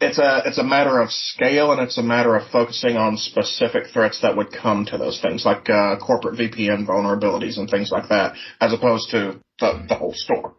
it's 0.00 0.18
a 0.18 0.42
it's 0.46 0.58
a 0.58 0.64
matter 0.64 1.00
of 1.00 1.10
scale 1.10 1.72
and 1.72 1.80
it's 1.80 1.98
a 1.98 2.02
matter 2.02 2.34
of 2.34 2.50
focusing 2.50 2.96
on 2.96 3.16
specific 3.16 3.88
threats 3.92 4.20
that 4.22 4.36
would 4.36 4.50
come 4.50 4.86
to 4.86 4.98
those 4.98 5.20
things 5.20 5.44
like 5.44 5.68
uh, 5.68 5.96
corporate 5.98 6.38
VPN 6.38 6.86
vulnerabilities 6.86 7.58
and 7.58 7.68
things 7.68 7.90
like 7.92 8.08
that, 8.08 8.34
as 8.60 8.72
opposed 8.72 9.10
to 9.10 9.38
the, 9.58 9.84
the 9.88 9.94
whole 9.94 10.14
store. 10.14 10.54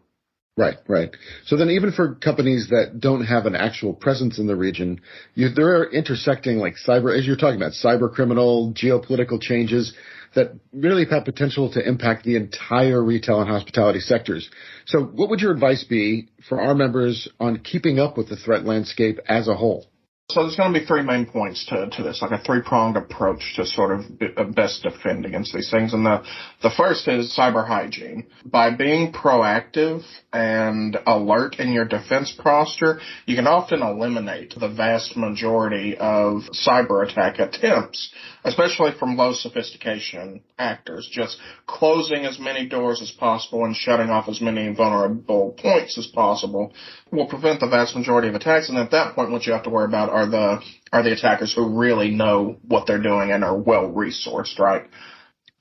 Right, 0.54 0.76
right. 0.86 1.10
So 1.46 1.56
then 1.56 1.70
even 1.70 1.92
for 1.92 2.14
companies 2.16 2.68
that 2.68 3.00
don't 3.00 3.24
have 3.24 3.46
an 3.46 3.56
actual 3.56 3.94
presence 3.94 4.38
in 4.38 4.46
the 4.46 4.54
region, 4.54 5.00
you, 5.34 5.48
there 5.48 5.78
are 5.78 5.90
intersecting 5.90 6.58
like 6.58 6.74
cyber, 6.86 7.16
as 7.16 7.26
you're 7.26 7.36
talking 7.36 7.56
about, 7.56 7.72
cyber 7.72 8.12
criminal, 8.12 8.74
geopolitical 8.74 9.40
changes 9.40 9.94
that 10.34 10.52
really 10.72 11.06
have 11.10 11.24
potential 11.24 11.72
to 11.72 11.86
impact 11.86 12.24
the 12.24 12.36
entire 12.36 13.02
retail 13.02 13.40
and 13.40 13.48
hospitality 13.48 14.00
sectors. 14.00 14.50
So 14.86 15.02
what 15.02 15.30
would 15.30 15.40
your 15.40 15.52
advice 15.52 15.84
be 15.84 16.28
for 16.48 16.60
our 16.60 16.74
members 16.74 17.28
on 17.40 17.60
keeping 17.60 17.98
up 17.98 18.18
with 18.18 18.28
the 18.28 18.36
threat 18.36 18.64
landscape 18.64 19.20
as 19.26 19.48
a 19.48 19.54
whole? 19.54 19.86
So 20.32 20.42
there's 20.42 20.56
going 20.56 20.72
to 20.72 20.80
be 20.80 20.86
three 20.86 21.02
main 21.02 21.26
points 21.26 21.66
to, 21.66 21.90
to 21.90 22.02
this, 22.02 22.22
like 22.22 22.30
a 22.30 22.42
three-pronged 22.42 22.96
approach 22.96 23.52
to 23.56 23.66
sort 23.66 23.92
of 23.92 24.06
uh, 24.36 24.44
best 24.44 24.82
defend 24.82 25.26
against 25.26 25.52
these 25.52 25.70
things. 25.70 25.92
And 25.92 26.06
the, 26.06 26.24
the 26.62 26.70
first 26.70 27.06
is 27.06 27.36
cyber 27.36 27.66
hygiene. 27.66 28.26
By 28.44 28.74
being 28.74 29.12
proactive 29.12 30.02
and 30.32 30.96
alert 31.06 31.56
in 31.58 31.72
your 31.72 31.84
defense 31.84 32.34
posture, 32.38 33.00
you 33.26 33.36
can 33.36 33.46
often 33.46 33.82
eliminate 33.82 34.54
the 34.58 34.68
vast 34.70 35.16
majority 35.18 35.96
of 35.98 36.42
cyber 36.66 37.06
attack 37.06 37.38
attempts, 37.38 38.10
especially 38.44 38.92
from 38.98 39.16
low 39.16 39.32
sophistication 39.32 40.42
actors. 40.58 41.08
Just 41.10 41.38
closing 41.66 42.24
as 42.24 42.38
many 42.38 42.68
doors 42.68 43.00
as 43.00 43.10
possible 43.10 43.64
and 43.64 43.76
shutting 43.76 44.10
off 44.10 44.28
as 44.28 44.40
many 44.40 44.72
vulnerable 44.74 45.56
points 45.58 45.96
as 45.98 46.06
possible 46.08 46.72
will 47.10 47.26
prevent 47.26 47.60
the 47.60 47.68
vast 47.68 47.94
majority 47.94 48.28
of 48.28 48.34
attacks. 48.34 48.68
And 48.68 48.78
at 48.78 48.90
that 48.90 49.14
point, 49.14 49.30
what 49.30 49.46
you 49.46 49.52
have 49.52 49.64
to 49.64 49.70
worry 49.70 49.86
about 49.86 50.10
are 50.10 50.26
the 50.26 50.60
are 50.92 51.02
the 51.02 51.12
attackers 51.12 51.54
who 51.54 51.78
really 51.78 52.10
know 52.10 52.58
what 52.66 52.86
they're 52.86 53.02
doing 53.02 53.30
and 53.30 53.44
are 53.44 53.56
well 53.56 53.88
resourced, 53.88 54.58
right? 54.58 54.88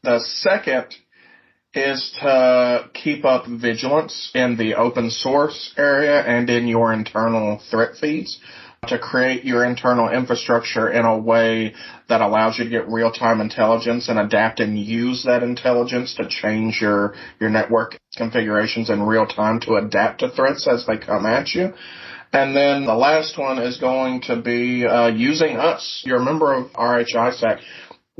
The 0.04 0.20
second 0.20 0.96
is 1.74 2.14
to 2.20 2.90
keep 2.94 3.24
up 3.24 3.46
vigilance 3.48 4.32
in 4.34 4.58
the 4.58 4.75
open 4.75 5.10
source 5.10 5.74
area 5.77 6.20
and 6.20 6.50
in 6.50 6.68
your 6.68 6.92
internal 6.92 7.62
threat 7.70 7.96
feeds 7.96 8.42
to 8.87 8.98
create 8.98 9.46
your 9.46 9.63
internal 9.63 10.09
infrastructure 10.09 10.89
in 10.89 11.05
a 11.05 11.15
way 11.15 11.75
that 12.09 12.20
allows 12.20 12.57
you 12.57 12.63
to 12.63 12.70
get 12.72 12.89
real-time 12.89 13.39
intelligence 13.39 14.09
and 14.09 14.17
adapt 14.17 14.59
and 14.59 14.75
use 14.75 15.24
that 15.24 15.44
intelligence 15.44 16.15
to 16.15 16.27
change 16.27 16.81
your, 16.81 17.13
your 17.39 17.51
network 17.51 18.00
configurations 18.17 18.89
in 18.89 19.03
real 19.03 19.27
time 19.27 19.59
to 19.59 19.75
adapt 19.75 20.22
to 20.22 20.31
threats 20.31 20.67
as 20.67 20.87
they 20.87 20.98
come 20.98 21.27
at 21.27 21.53
you. 21.53 21.72
And 22.33 22.55
then 22.55 22.85
the 22.85 22.96
last 22.96 23.37
one 23.37 23.59
is 23.59 23.77
going 23.77 24.22
to 24.22 24.41
be 24.41 24.83
uh, 24.87 25.09
using 25.09 25.57
us. 25.57 26.01
You're 26.03 26.22
a 26.22 26.25
member 26.25 26.51
of 26.51 26.72
RHISAC. 26.74 27.59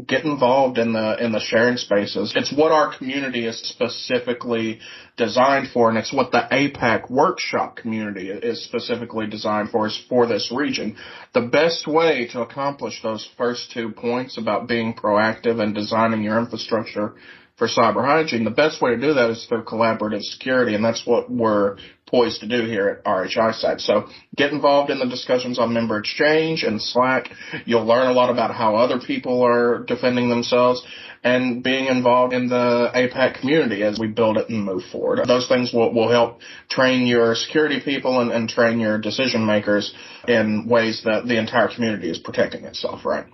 Get 0.08 0.24
involved 0.26 0.78
in 0.78 0.94
the 0.94 1.24
in 1.24 1.32
the 1.32 1.40
sharing 1.40 1.78
spaces. 1.78 2.34
It's 2.36 2.54
what 2.54 2.72
our 2.72 2.98
community 2.98 3.46
is 3.46 3.60
specifically 3.60 4.80
designed 5.18 5.70
for, 5.74 5.90
and 5.90 5.98
it's 5.98 6.14
what 6.14 6.32
the 6.32 6.48
APAC 6.52 7.10
workshop 7.10 7.76
community 7.76 8.30
is 8.30 8.64
specifically 8.64 9.28
designed 9.28 9.70
for. 9.70 9.88
Is 9.88 10.02
for 10.08 10.28
this 10.28 10.52
region. 10.56 10.96
The 11.34 11.42
best 11.42 11.88
way 11.88 12.28
to 12.32 12.42
accomplish 12.42 13.02
those 13.02 13.28
first 13.38 13.72
two 13.74 13.92
points 13.92 14.38
about 14.38 14.68
being 14.68 14.94
proactive 14.94 15.62
and 15.62 15.76
designing 15.76 16.24
your 16.24 16.40
infrastructure 16.40 17.16
for 17.62 17.68
cyber 17.68 18.04
hygiene, 18.04 18.44
the 18.44 18.50
best 18.50 18.82
way 18.82 18.90
to 18.90 18.98
do 18.98 19.14
that 19.14 19.30
is 19.30 19.46
through 19.46 19.64
collaborative 19.66 20.24
security, 20.24 20.74
and 20.74 20.84
that's 20.84 21.06
what 21.06 21.30
we're 21.30 21.78
poised 22.08 22.40
to 22.40 22.48
do 22.48 22.66
here 22.66 22.88
at 22.88 23.06
RHISAC. 23.06 23.80
So 23.82 24.08
get 24.36 24.52
involved 24.52 24.90
in 24.90 24.98
the 24.98 25.06
discussions 25.06 25.60
on 25.60 25.72
Member 25.72 26.00
Exchange 26.00 26.64
and 26.64 26.82
Slack. 26.82 27.30
You'll 27.68 27.86
learn 27.86 28.08
a 28.08 28.14
lot 28.14 28.32
about 28.32 28.56
how 28.56 28.78
other 28.78 29.00
people 29.00 29.46
are 29.46 29.84
defending 29.86 30.28
themselves 30.28 30.84
and 31.24 31.62
being 31.62 31.86
involved 31.86 32.34
in 32.34 32.48
the 32.48 32.90
APAC 32.96 33.40
community 33.40 33.84
as 33.84 34.00
we 34.00 34.08
build 34.08 34.38
it 34.38 34.50
and 34.50 34.66
move 34.66 34.82
forward. 34.92 35.20
Those 35.28 35.48
things 35.48 35.72
will, 35.72 35.94
will 35.94 36.10
help 36.10 36.40
train 36.68 37.06
your 37.06 37.36
security 37.36 37.80
people 37.80 38.22
and, 38.22 38.32
and 38.32 38.50
train 38.50 38.80
your 38.80 38.98
decision 38.98 39.46
makers 39.46 39.94
in 40.28 40.68
ways 40.68 41.04
that 41.06 41.28
the 41.28 41.38
entire 41.38 41.68
community 41.68 42.10
is 42.10 42.18
protecting 42.18 42.66
itself, 42.66 43.06
right? 43.06 43.28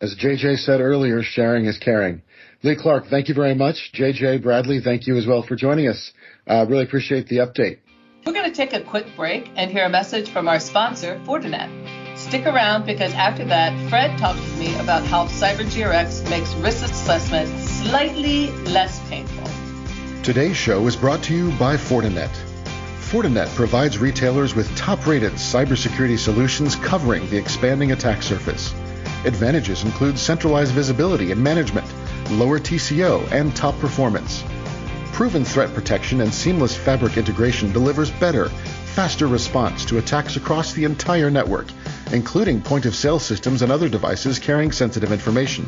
As 0.00 0.16
JJ 0.16 0.58
said 0.58 0.80
earlier, 0.80 1.22
sharing 1.22 1.66
is 1.66 1.78
caring. 1.78 2.22
Lee 2.64 2.76
Clark, 2.76 3.08
thank 3.08 3.28
you 3.28 3.34
very 3.34 3.56
much. 3.56 3.90
JJ 3.92 4.40
Bradley, 4.40 4.80
thank 4.80 5.08
you 5.08 5.16
as 5.16 5.26
well 5.26 5.42
for 5.42 5.56
joining 5.56 5.88
us. 5.88 6.12
Uh, 6.46 6.64
really 6.68 6.84
appreciate 6.84 7.26
the 7.26 7.38
update. 7.38 7.78
We're 8.24 8.32
going 8.32 8.48
to 8.48 8.54
take 8.54 8.72
a 8.72 8.80
quick 8.84 9.06
break 9.16 9.50
and 9.56 9.68
hear 9.68 9.84
a 9.84 9.88
message 9.88 10.30
from 10.30 10.46
our 10.46 10.60
sponsor, 10.60 11.20
Fortinet. 11.26 12.16
Stick 12.16 12.46
around 12.46 12.86
because 12.86 13.12
after 13.14 13.44
that, 13.46 13.90
Fred 13.90 14.16
talks 14.16 14.38
with 14.38 14.58
me 14.60 14.78
about 14.78 15.02
how 15.04 15.26
CyberGRX 15.26 16.30
makes 16.30 16.54
risk 16.54 16.84
assessment 16.84 17.48
slightly 17.58 18.52
less 18.70 19.00
painful. 19.08 19.48
Today's 20.22 20.56
show 20.56 20.86
is 20.86 20.94
brought 20.94 21.24
to 21.24 21.34
you 21.34 21.50
by 21.58 21.76
Fortinet. 21.76 22.30
Fortinet 23.10 23.52
provides 23.56 23.98
retailers 23.98 24.54
with 24.54 24.74
top-rated 24.76 25.32
cybersecurity 25.32 26.16
solutions 26.16 26.76
covering 26.76 27.28
the 27.28 27.36
expanding 27.36 27.90
attack 27.90 28.22
surface. 28.22 28.72
Advantages 29.24 29.82
include 29.82 30.16
centralized 30.16 30.72
visibility 30.72 31.32
and 31.32 31.42
management, 31.42 31.86
lower 32.30 32.58
TCO, 32.58 33.30
and 33.32 33.54
top 33.54 33.78
performance. 33.78 34.44
Proven 35.12 35.44
threat 35.44 35.74
protection 35.74 36.20
and 36.20 36.32
seamless 36.32 36.76
fabric 36.76 37.16
integration 37.16 37.72
delivers 37.72 38.10
better, 38.10 38.48
faster 38.94 39.26
response 39.26 39.84
to 39.86 39.98
attacks 39.98 40.36
across 40.36 40.72
the 40.72 40.84
entire 40.84 41.30
network, 41.30 41.66
including 42.12 42.60
point 42.60 42.86
of 42.86 42.94
sale 42.94 43.18
systems 43.18 43.62
and 43.62 43.72
other 43.72 43.88
devices 43.88 44.38
carrying 44.38 44.72
sensitive 44.72 45.12
information. 45.12 45.66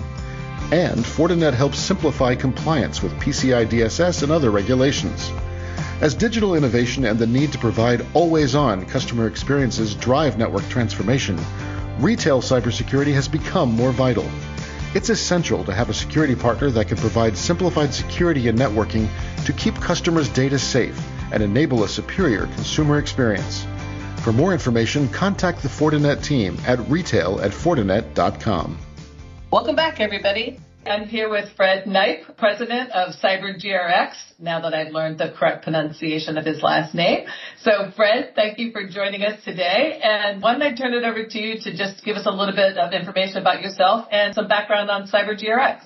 And 0.73 1.05
Fortinet 1.05 1.55
helps 1.55 1.79
simplify 1.79 2.35
compliance 2.35 3.03
with 3.03 3.13
PCI 3.21 3.67
DSS 3.67 4.23
and 4.23 4.33
other 4.33 4.51
regulations. 4.51 5.31
As 6.01 6.15
digital 6.15 6.55
innovation 6.55 7.05
and 7.05 7.19
the 7.19 7.27
need 7.27 7.53
to 7.53 7.59
provide 7.59 8.07
always 8.15 8.55
on 8.55 8.85
customer 8.87 9.27
experiences 9.27 9.95
drive 9.95 10.37
network 10.37 10.69
transformation, 10.69 11.39
retail 11.99 12.43
cybersecurity 12.43 13.15
has 13.15 13.29
become 13.29 13.73
more 13.73 13.93
vital. 13.93 14.29
It's 14.95 15.09
essential 15.09 15.65
to 15.65 15.73
have 15.73 15.91
a 15.91 15.95
security 15.95 16.37
partner 16.37 16.71
that 16.71 16.87
can 16.87 16.97
provide 16.97 17.37
simplified 17.37 17.93
security 17.93 18.47
and 18.47 18.57
networking 18.57 19.09
to 19.45 19.53
keep 19.53 19.75
customers' 19.75 20.29
data 20.29 20.57
safe 20.57 20.97
and 21.33 21.43
enable 21.43 21.83
a 21.83 21.89
superior 21.89 22.47
consumer 22.55 22.99
experience. 22.99 23.67
For 24.19 24.33
more 24.33 24.53
information, 24.53 25.09
contact 25.09 25.63
the 25.63 25.69
Fortinet 25.69 26.23
team 26.23 26.57
at 26.65 26.79
retail 26.89 27.41
at 27.41 27.51
fortinet.com. 27.51 28.79
Welcome 29.51 29.75
back, 29.75 29.99
everybody. 29.99 30.61
I'm 30.87 31.09
here 31.09 31.31
with 31.31 31.49
Fred 31.57 31.85
Kneip, 31.85 32.37
president 32.37 32.91
of 32.91 33.15
CyberGRX, 33.15 34.13
now 34.39 34.61
that 34.61 34.75
I've 34.75 34.93
learned 34.93 35.19
the 35.19 35.33
correct 35.37 35.65
pronunciation 35.65 36.37
of 36.37 36.45
his 36.45 36.63
last 36.63 36.95
name. 36.95 37.27
So 37.63 37.91
Fred, 37.97 38.33
thank 38.35 38.59
you 38.59 38.71
for 38.71 38.87
joining 38.87 39.23
us 39.23 39.43
today. 39.45 40.01
And 40.03 40.43
why 40.43 40.53
don't 40.53 40.63
I 40.63 40.75
turn 40.75 40.93
it 40.93 41.05
over 41.05 41.25
to 41.25 41.39
you 41.39 41.59
to 41.61 41.77
just 41.77 42.05
give 42.05 42.17
us 42.17 42.27
a 42.27 42.31
little 42.31 42.55
bit 42.55 42.77
of 42.77 42.93
information 42.93 43.39
about 43.39 43.63
yourself 43.63 44.07
and 44.11 44.35
some 44.35 44.47
background 44.47 44.91
on 44.91 45.07
CyberGRX. 45.07 45.81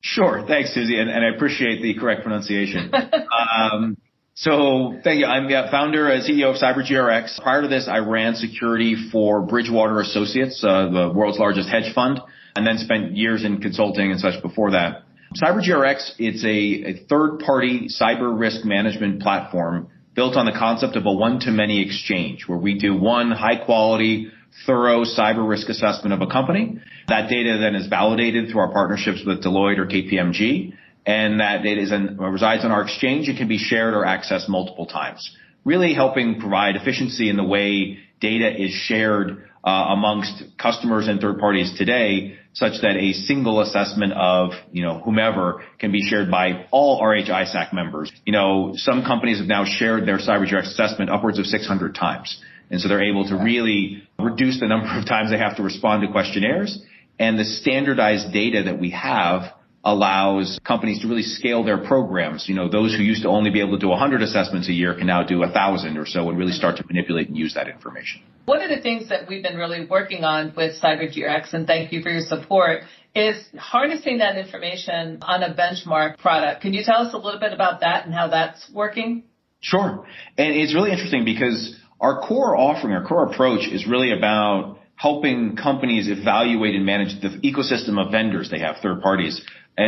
Sure. 0.00 0.44
Thanks, 0.46 0.76
Suzie, 0.76 1.00
and, 1.00 1.08
and 1.08 1.24
I 1.24 1.34
appreciate 1.36 1.82
the 1.82 1.94
correct 1.94 2.22
pronunciation. 2.22 2.92
um, 3.72 3.96
so 4.34 4.98
thank 5.04 5.20
you. 5.20 5.26
I'm 5.26 5.46
the 5.46 5.68
founder 5.70 6.10
and 6.10 6.22
CEO 6.22 6.50
of 6.50 6.56
CyberGRX. 6.56 7.40
Prior 7.42 7.62
to 7.62 7.68
this, 7.68 7.88
I 7.88 7.98
ran 7.98 8.34
security 8.34 9.08
for 9.12 9.42
Bridgewater 9.42 10.00
Associates, 10.00 10.62
uh, 10.64 10.88
the 10.90 11.12
world's 11.14 11.38
largest 11.38 11.68
hedge 11.68 11.94
fund 11.94 12.20
and 12.56 12.66
then 12.66 12.78
spent 12.78 13.16
years 13.16 13.44
in 13.44 13.60
consulting 13.60 14.10
and 14.10 14.20
such 14.20 14.42
before 14.42 14.72
that. 14.72 15.02
CyberGRX, 15.34 16.12
it's 16.18 16.44
a, 16.44 16.90
a 16.90 17.06
third-party 17.06 17.88
cyber 17.88 18.38
risk 18.38 18.64
management 18.64 19.20
platform 19.20 19.88
built 20.14 20.36
on 20.36 20.46
the 20.46 20.52
concept 20.52 20.96
of 20.96 21.04
a 21.04 21.12
one-to-many 21.12 21.84
exchange 21.84 22.44
where 22.46 22.58
we 22.58 22.78
do 22.78 22.96
one 22.96 23.30
high-quality, 23.30 24.30
thorough 24.66 25.04
cyber 25.04 25.46
risk 25.46 25.68
assessment 25.68 26.14
of 26.14 26.22
a 26.22 26.26
company. 26.26 26.80
That 27.08 27.28
data 27.28 27.58
then 27.60 27.74
is 27.74 27.86
validated 27.88 28.50
through 28.50 28.60
our 28.60 28.72
partnerships 28.72 29.22
with 29.26 29.44
Deloitte 29.44 29.78
or 29.78 29.86
KPMG, 29.86 30.72
and 31.04 31.40
that 31.40 31.62
data 31.62 31.82
is 31.82 31.92
resides 32.18 32.64
on 32.64 32.70
our 32.70 32.82
exchange. 32.82 33.28
It 33.28 33.36
can 33.36 33.48
be 33.48 33.58
shared 33.58 33.94
or 33.94 34.04
accessed 34.04 34.48
multiple 34.48 34.86
times, 34.86 35.36
really 35.64 35.92
helping 35.92 36.40
provide 36.40 36.76
efficiency 36.76 37.28
in 37.28 37.36
the 37.36 37.44
way 37.44 37.98
data 38.20 38.50
is 38.50 38.70
shared 38.70 39.46
uh, 39.62 39.86
amongst 39.90 40.44
customers 40.58 41.08
and 41.08 41.20
third 41.20 41.38
parties 41.38 41.76
today 41.76 42.38
such 42.56 42.80
that 42.80 42.96
a 42.96 43.12
single 43.12 43.60
assessment 43.60 44.14
of, 44.14 44.52
you 44.72 44.82
know, 44.82 44.98
whomever 45.04 45.62
can 45.78 45.92
be 45.92 46.00
shared 46.00 46.30
by 46.30 46.66
all 46.70 47.04
RH-ISAC 47.04 47.74
members. 47.74 48.10
You 48.24 48.32
know, 48.32 48.72
some 48.76 49.04
companies 49.04 49.38
have 49.38 49.46
now 49.46 49.66
shared 49.66 50.08
their 50.08 50.16
CyberGRX 50.16 50.68
assessment 50.68 51.10
upwards 51.10 51.38
of 51.38 51.44
600 51.44 51.94
times. 51.94 52.42
And 52.70 52.80
so 52.80 52.88
they're 52.88 53.04
able 53.04 53.28
to 53.28 53.36
really 53.36 54.04
reduce 54.18 54.58
the 54.58 54.68
number 54.68 54.88
of 54.98 55.06
times 55.06 55.30
they 55.30 55.38
have 55.38 55.56
to 55.58 55.62
respond 55.62 56.00
to 56.06 56.10
questionnaires. 56.10 56.82
And 57.18 57.38
the 57.38 57.44
standardized 57.44 58.32
data 58.32 58.62
that 58.64 58.80
we 58.80 58.90
have 58.90 59.52
allows 59.86 60.58
companies 60.64 61.00
to 61.00 61.08
really 61.08 61.22
scale 61.22 61.62
their 61.62 61.78
programs. 61.78 62.48
You 62.48 62.56
know, 62.56 62.68
those 62.68 62.94
who 62.94 63.04
used 63.04 63.22
to 63.22 63.28
only 63.28 63.50
be 63.50 63.60
able 63.60 63.78
to 63.78 63.78
do 63.78 63.88
100 63.88 64.20
assessments 64.20 64.68
a 64.68 64.72
year 64.72 64.94
can 64.94 65.06
now 65.06 65.22
do 65.22 65.38
1,000 65.38 65.96
or 65.96 66.04
so 66.04 66.28
and 66.28 66.36
really 66.36 66.52
start 66.52 66.76
to 66.78 66.84
manipulate 66.88 67.28
and 67.28 67.36
use 67.36 67.54
that 67.54 67.68
information. 67.68 68.20
One 68.46 68.60
of 68.60 68.68
the 68.68 68.82
things 68.82 69.08
that 69.10 69.28
we've 69.28 69.44
been 69.44 69.56
really 69.56 69.86
working 69.86 70.24
on 70.24 70.52
with 70.56 70.80
CyberGRX, 70.82 71.54
and 71.54 71.68
thank 71.68 71.92
you 71.92 72.02
for 72.02 72.10
your 72.10 72.22
support, 72.22 72.82
is 73.14 73.36
harnessing 73.56 74.18
that 74.18 74.36
information 74.36 75.20
on 75.22 75.44
a 75.44 75.54
benchmark 75.54 76.18
product. 76.18 76.62
Can 76.62 76.74
you 76.74 76.82
tell 76.84 77.06
us 77.06 77.14
a 77.14 77.18
little 77.18 77.40
bit 77.40 77.52
about 77.52 77.80
that 77.80 78.06
and 78.06 78.12
how 78.12 78.28
that's 78.28 78.68
working? 78.74 79.22
Sure. 79.60 80.04
And 80.36 80.54
it's 80.54 80.74
really 80.74 80.90
interesting 80.90 81.24
because 81.24 81.76
our 82.00 82.20
core 82.26 82.56
offering, 82.56 82.92
our 82.92 83.06
core 83.06 83.30
approach 83.30 83.68
is 83.68 83.86
really 83.86 84.12
about 84.12 84.80
helping 84.96 85.56
companies 85.56 86.08
evaluate 86.08 86.74
and 86.74 86.84
manage 86.84 87.20
the 87.20 87.28
ecosystem 87.44 88.04
of 88.04 88.10
vendors 88.10 88.50
they 88.50 88.58
have, 88.58 88.76
third 88.82 89.00
parties, 89.00 89.44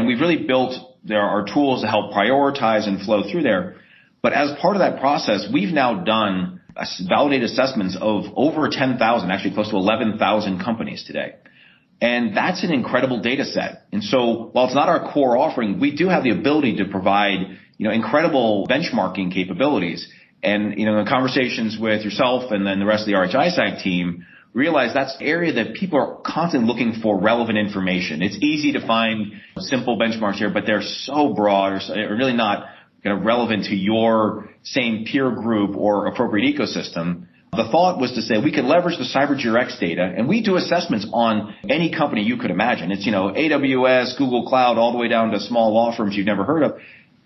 we've 0.07 0.21
really 0.21 0.47
built 0.47 0.75
there 1.05 1.23
are 1.23 1.45
tools 1.45 1.83
to 1.83 1.89
help 1.89 2.13
prioritize 2.13 2.87
and 2.87 3.01
flow 3.01 3.23
through 3.31 3.43
there. 3.43 3.77
But 4.23 4.33
as 4.33 4.51
part 4.61 4.77
of 4.77 4.81
that 4.81 5.01
process, 5.01 5.47
we've 5.53 5.73
now 5.73 6.05
done 6.05 6.61
validated 7.09 7.51
assessments 7.51 7.97
of 8.01 8.25
over 8.37 8.69
10,000, 8.69 9.31
actually 9.31 9.55
close 9.55 9.71
to 9.71 9.77
11,000 9.77 10.63
companies 10.63 11.05
today. 11.05 11.35
And 12.01 12.37
that's 12.37 12.63
an 12.63 12.73
incredible 12.73 13.21
data 13.21 13.45
set. 13.45 13.87
And 13.93 14.05
so 14.05 14.51
while 14.53 14.67
it's 14.67 14.75
not 14.75 14.89
our 14.89 15.13
core 15.13 15.37
offering, 15.37 15.81
we 15.81 15.97
do 15.97 16.09
have 16.09 16.23
the 16.23 16.31
ability 16.31 16.77
to 16.77 16.85
provide, 16.85 17.39
you 17.77 17.89
know, 17.89 17.93
incredible 17.93 18.67
benchmarking 18.69 19.35
capabilities. 19.35 20.09
And, 20.41 20.79
you 20.79 20.87
know, 20.87 20.99
in 20.99 21.07
conversations 21.07 21.77
with 21.81 22.05
yourself 22.05 22.53
and 22.53 22.65
then 22.65 22.79
the 22.79 22.87
rest 22.87 23.03
of 23.03 23.07
the 23.07 23.15
RH-ISAC 23.15 23.83
team, 23.83 24.25
realize 24.55 24.95
that's 24.95 25.17
the 25.19 25.27
area 25.27 25.53
that 25.55 25.75
people 25.75 25.99
are 25.99 26.19
constantly 26.25 26.69
looking 26.69 27.01
for 27.03 27.21
relevant 27.21 27.59
information. 27.59 28.23
It's 28.23 28.39
easy 28.41 28.73
to 28.73 28.87
find 28.87 29.33
simple 29.59 29.99
benchmarks 29.99 30.37
here, 30.37 30.51
but 30.51 30.65
they're 30.67 30.83
so 30.83 31.35
broad 31.35 31.73
or 31.91 32.17
really 32.17 32.33
not 32.33 32.67
kind 33.05 33.19
of 33.19 33.25
relevant 33.25 33.65
to 33.67 33.77
your 33.77 34.51
same 34.63 35.05
peer 35.05 35.31
group 35.31 35.77
or 35.77 36.07
appropriate 36.07 36.55
ecosystem. 36.55 37.27
The 37.53 37.69
thought 37.71 37.99
was 37.99 38.13
to 38.13 38.23
say 38.23 38.37
we 38.39 38.53
could 38.53 38.65
leverage 38.65 38.99
the 38.99 39.05
CyberGRX 39.05 39.81
data 39.81 40.03
and 40.03 40.29
we 40.29 40.43
do 40.43 40.57
assessments 40.57 41.07
on 41.13 41.55
any 41.69 41.91
company 41.91 42.23
you 42.23 42.37
could 42.37 42.51
imagine. 42.51 42.93
It's, 42.93 43.07
you 43.07 43.13
know, 43.13 43.31
AWS, 43.31 44.19
Google 44.19 44.47
Cloud, 44.47 44.77
all 44.77 44.93
the 44.93 44.99
way 44.99 45.09
down 45.09 45.31
to 45.31 45.41
small 45.41 45.73
law 45.73 45.97
firms 45.97 46.15
you've 46.17 46.27
never 46.27 46.45
heard 46.45 46.63
of 46.63 46.79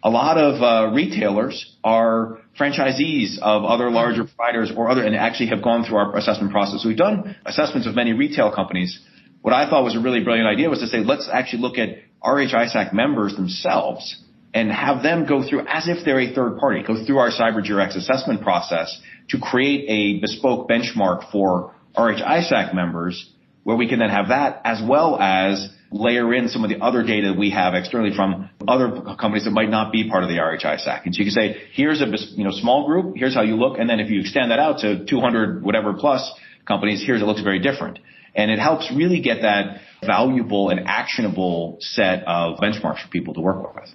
a 0.03 0.11
lot 0.11 0.37
of 0.37 0.62
uh, 0.62 0.93
retailers 0.93 1.77
are 1.85 2.38
franchisees 2.59 3.38
of 3.38 3.65
other 3.65 3.91
larger 3.91 4.25
providers 4.25 4.73
or 4.77 4.91
other 4.91 5.05
and 5.05 5.15
actually 5.15 5.49
have 5.49 5.62
gone 5.62 5.85
through 5.85 5.97
our 5.97 6.17
assessment 6.17 6.53
process. 6.53 6.85
We've 6.85 6.97
done 6.97 7.37
assessments 7.47 7.87
of 7.87 7.95
many 7.95 8.12
retail 8.12 8.53
companies. 8.53 9.01
What 9.43 9.55
I 9.55 9.69
thought 9.71 9.85
was 9.85 9.97
a 9.97 10.01
really 10.01 10.23
brilliant 10.23 10.49
idea 10.49 10.69
was 10.69 10.81
to 10.81 10.87
say, 10.87 10.99
let's 10.99 11.29
actually 11.33 11.62
look 11.62 11.79
at 11.79 11.91
RH-ISAC 12.25 12.93
members 12.93 13.35
themselves 13.37 14.23
and 14.55 14.71
have 14.71 15.03
them 15.03 15.27
go 15.27 15.49
through 15.49 15.67
as 15.67 15.88
if 15.88 16.05
they're 16.05 16.21
a 16.21 16.35
third 16.35 16.59
party, 16.59 16.83
go 16.83 17.05
through 17.05 17.19
our 17.19 17.31
CyberGRX 17.31 17.97
assessment 17.97 18.43
process 18.43 19.01
to 19.31 19.38
create 19.41 19.87
a 19.88 20.21
bespoke 20.21 20.69
benchmark 20.69 21.31
for 21.31 21.75
RH-ISAC 21.97 22.75
members 22.75 23.31
where 23.62 23.77
we 23.77 23.88
can 23.88 23.99
then 24.01 24.11
have 24.11 24.29
that 24.29 24.61
as 24.65 24.83
well 24.87 25.17
as 25.19 25.71
layer 25.92 26.33
in 26.35 26.48
some 26.48 26.64
of 26.64 26.70
the 26.70 26.78
other 26.78 27.02
data 27.02 27.35
we 27.37 27.50
have 27.50 27.74
externally 27.74 28.14
from 28.14 28.50
other 28.66 29.02
companies 29.20 29.44
that 29.44 29.50
might 29.50 29.70
not 29.70 29.92
be 29.92 30.09
part 30.09 30.24
of 30.24 30.31
the 30.31 30.38
RH-ISAC. 30.38 31.05
And 31.05 31.14
so 31.14 31.18
you 31.18 31.24
can 31.26 31.33
say, 31.33 31.62
here's 31.72 32.00
a 32.00 32.07
you 32.35 32.44
know 32.44 32.50
small 32.52 32.87
group, 32.87 33.16
here's 33.16 33.35
how 33.35 33.42
you 33.42 33.57
look, 33.57 33.78
and 33.78 33.88
then 33.88 34.00
if 34.00 34.11
you 34.11 34.20
extend 34.20 34.50
that 34.50 34.59
out 34.59 34.81
to 34.81 35.05
200 35.05 35.62
whatever 35.62 35.92
plus 35.94 36.31
companies, 36.66 37.02
here's 37.05 37.20
it 37.20 37.24
looks 37.24 37.42
very 37.42 37.59
different. 37.59 37.98
And 38.35 38.50
it 38.50 38.59
helps 38.59 38.90
really 38.94 39.20
get 39.20 39.42
that 39.42 39.83
valuable 40.05 40.70
and 40.70 40.81
actionable 40.87 41.76
set 41.81 42.24
of 42.26 42.59
benchmarks 42.59 43.02
for 43.02 43.09
people 43.11 43.35
to 43.35 43.40
work 43.40 43.74
with. 43.74 43.90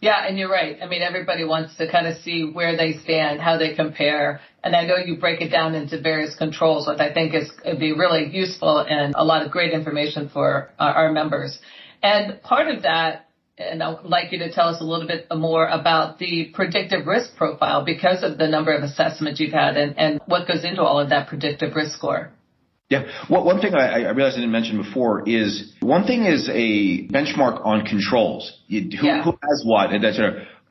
Yeah, 0.00 0.26
and 0.26 0.38
you're 0.38 0.50
right. 0.50 0.76
I 0.82 0.86
mean, 0.86 1.02
everybody 1.02 1.44
wants 1.44 1.76
to 1.76 1.90
kind 1.90 2.06
of 2.06 2.18
see 2.18 2.50
where 2.50 2.76
they 2.76 2.98
stand, 3.04 3.40
how 3.40 3.56
they 3.56 3.74
compare. 3.74 4.40
And 4.64 4.74
I 4.74 4.86
know 4.86 4.96
you 4.96 5.18
break 5.18 5.42
it 5.42 5.50
down 5.50 5.74
into 5.74 6.00
various 6.00 6.34
controls, 6.34 6.88
which 6.88 6.98
I 6.98 7.12
think 7.12 7.34
is 7.34 7.50
would 7.66 7.78
be 7.78 7.92
really 7.92 8.34
useful 8.34 8.78
and 8.78 9.14
a 9.14 9.22
lot 9.22 9.44
of 9.44 9.52
great 9.52 9.72
information 9.74 10.30
for 10.30 10.70
our, 10.78 10.92
our 10.94 11.12
members. 11.12 11.58
And 12.02 12.42
part 12.42 12.68
of 12.68 12.82
that, 12.82 13.28
and 13.58 13.82
I'd 13.82 14.04
like 14.04 14.32
you 14.32 14.38
to 14.38 14.50
tell 14.50 14.68
us 14.68 14.80
a 14.80 14.84
little 14.84 15.06
bit 15.06 15.26
more 15.36 15.66
about 15.66 16.18
the 16.18 16.50
predictive 16.54 17.06
risk 17.06 17.36
profile 17.36 17.84
because 17.84 18.22
of 18.22 18.38
the 18.38 18.48
number 18.48 18.72
of 18.72 18.82
assessments 18.82 19.38
you've 19.38 19.52
had 19.52 19.76
and, 19.76 19.98
and 19.98 20.20
what 20.26 20.48
goes 20.48 20.64
into 20.64 20.82
all 20.82 20.98
of 20.98 21.10
that 21.10 21.28
predictive 21.28 21.76
risk 21.76 21.96
score. 21.96 22.32
Yeah. 22.90 23.06
Well, 23.30 23.44
one 23.44 23.60
thing 23.60 23.74
I, 23.74 24.04
I 24.04 24.10
realized 24.10 24.36
I 24.36 24.40
didn't 24.40 24.52
mention 24.52 24.82
before 24.82 25.28
is 25.28 25.72
one 25.80 26.06
thing 26.06 26.24
is 26.24 26.48
a 26.52 27.08
benchmark 27.08 27.64
on 27.64 27.84
controls. 27.86 28.60
who, 28.68 28.76
yeah. 28.76 29.22
who, 29.22 29.30
has 29.30 29.62
what, 29.64 29.92
and 29.92 30.04
that's 30.04 30.18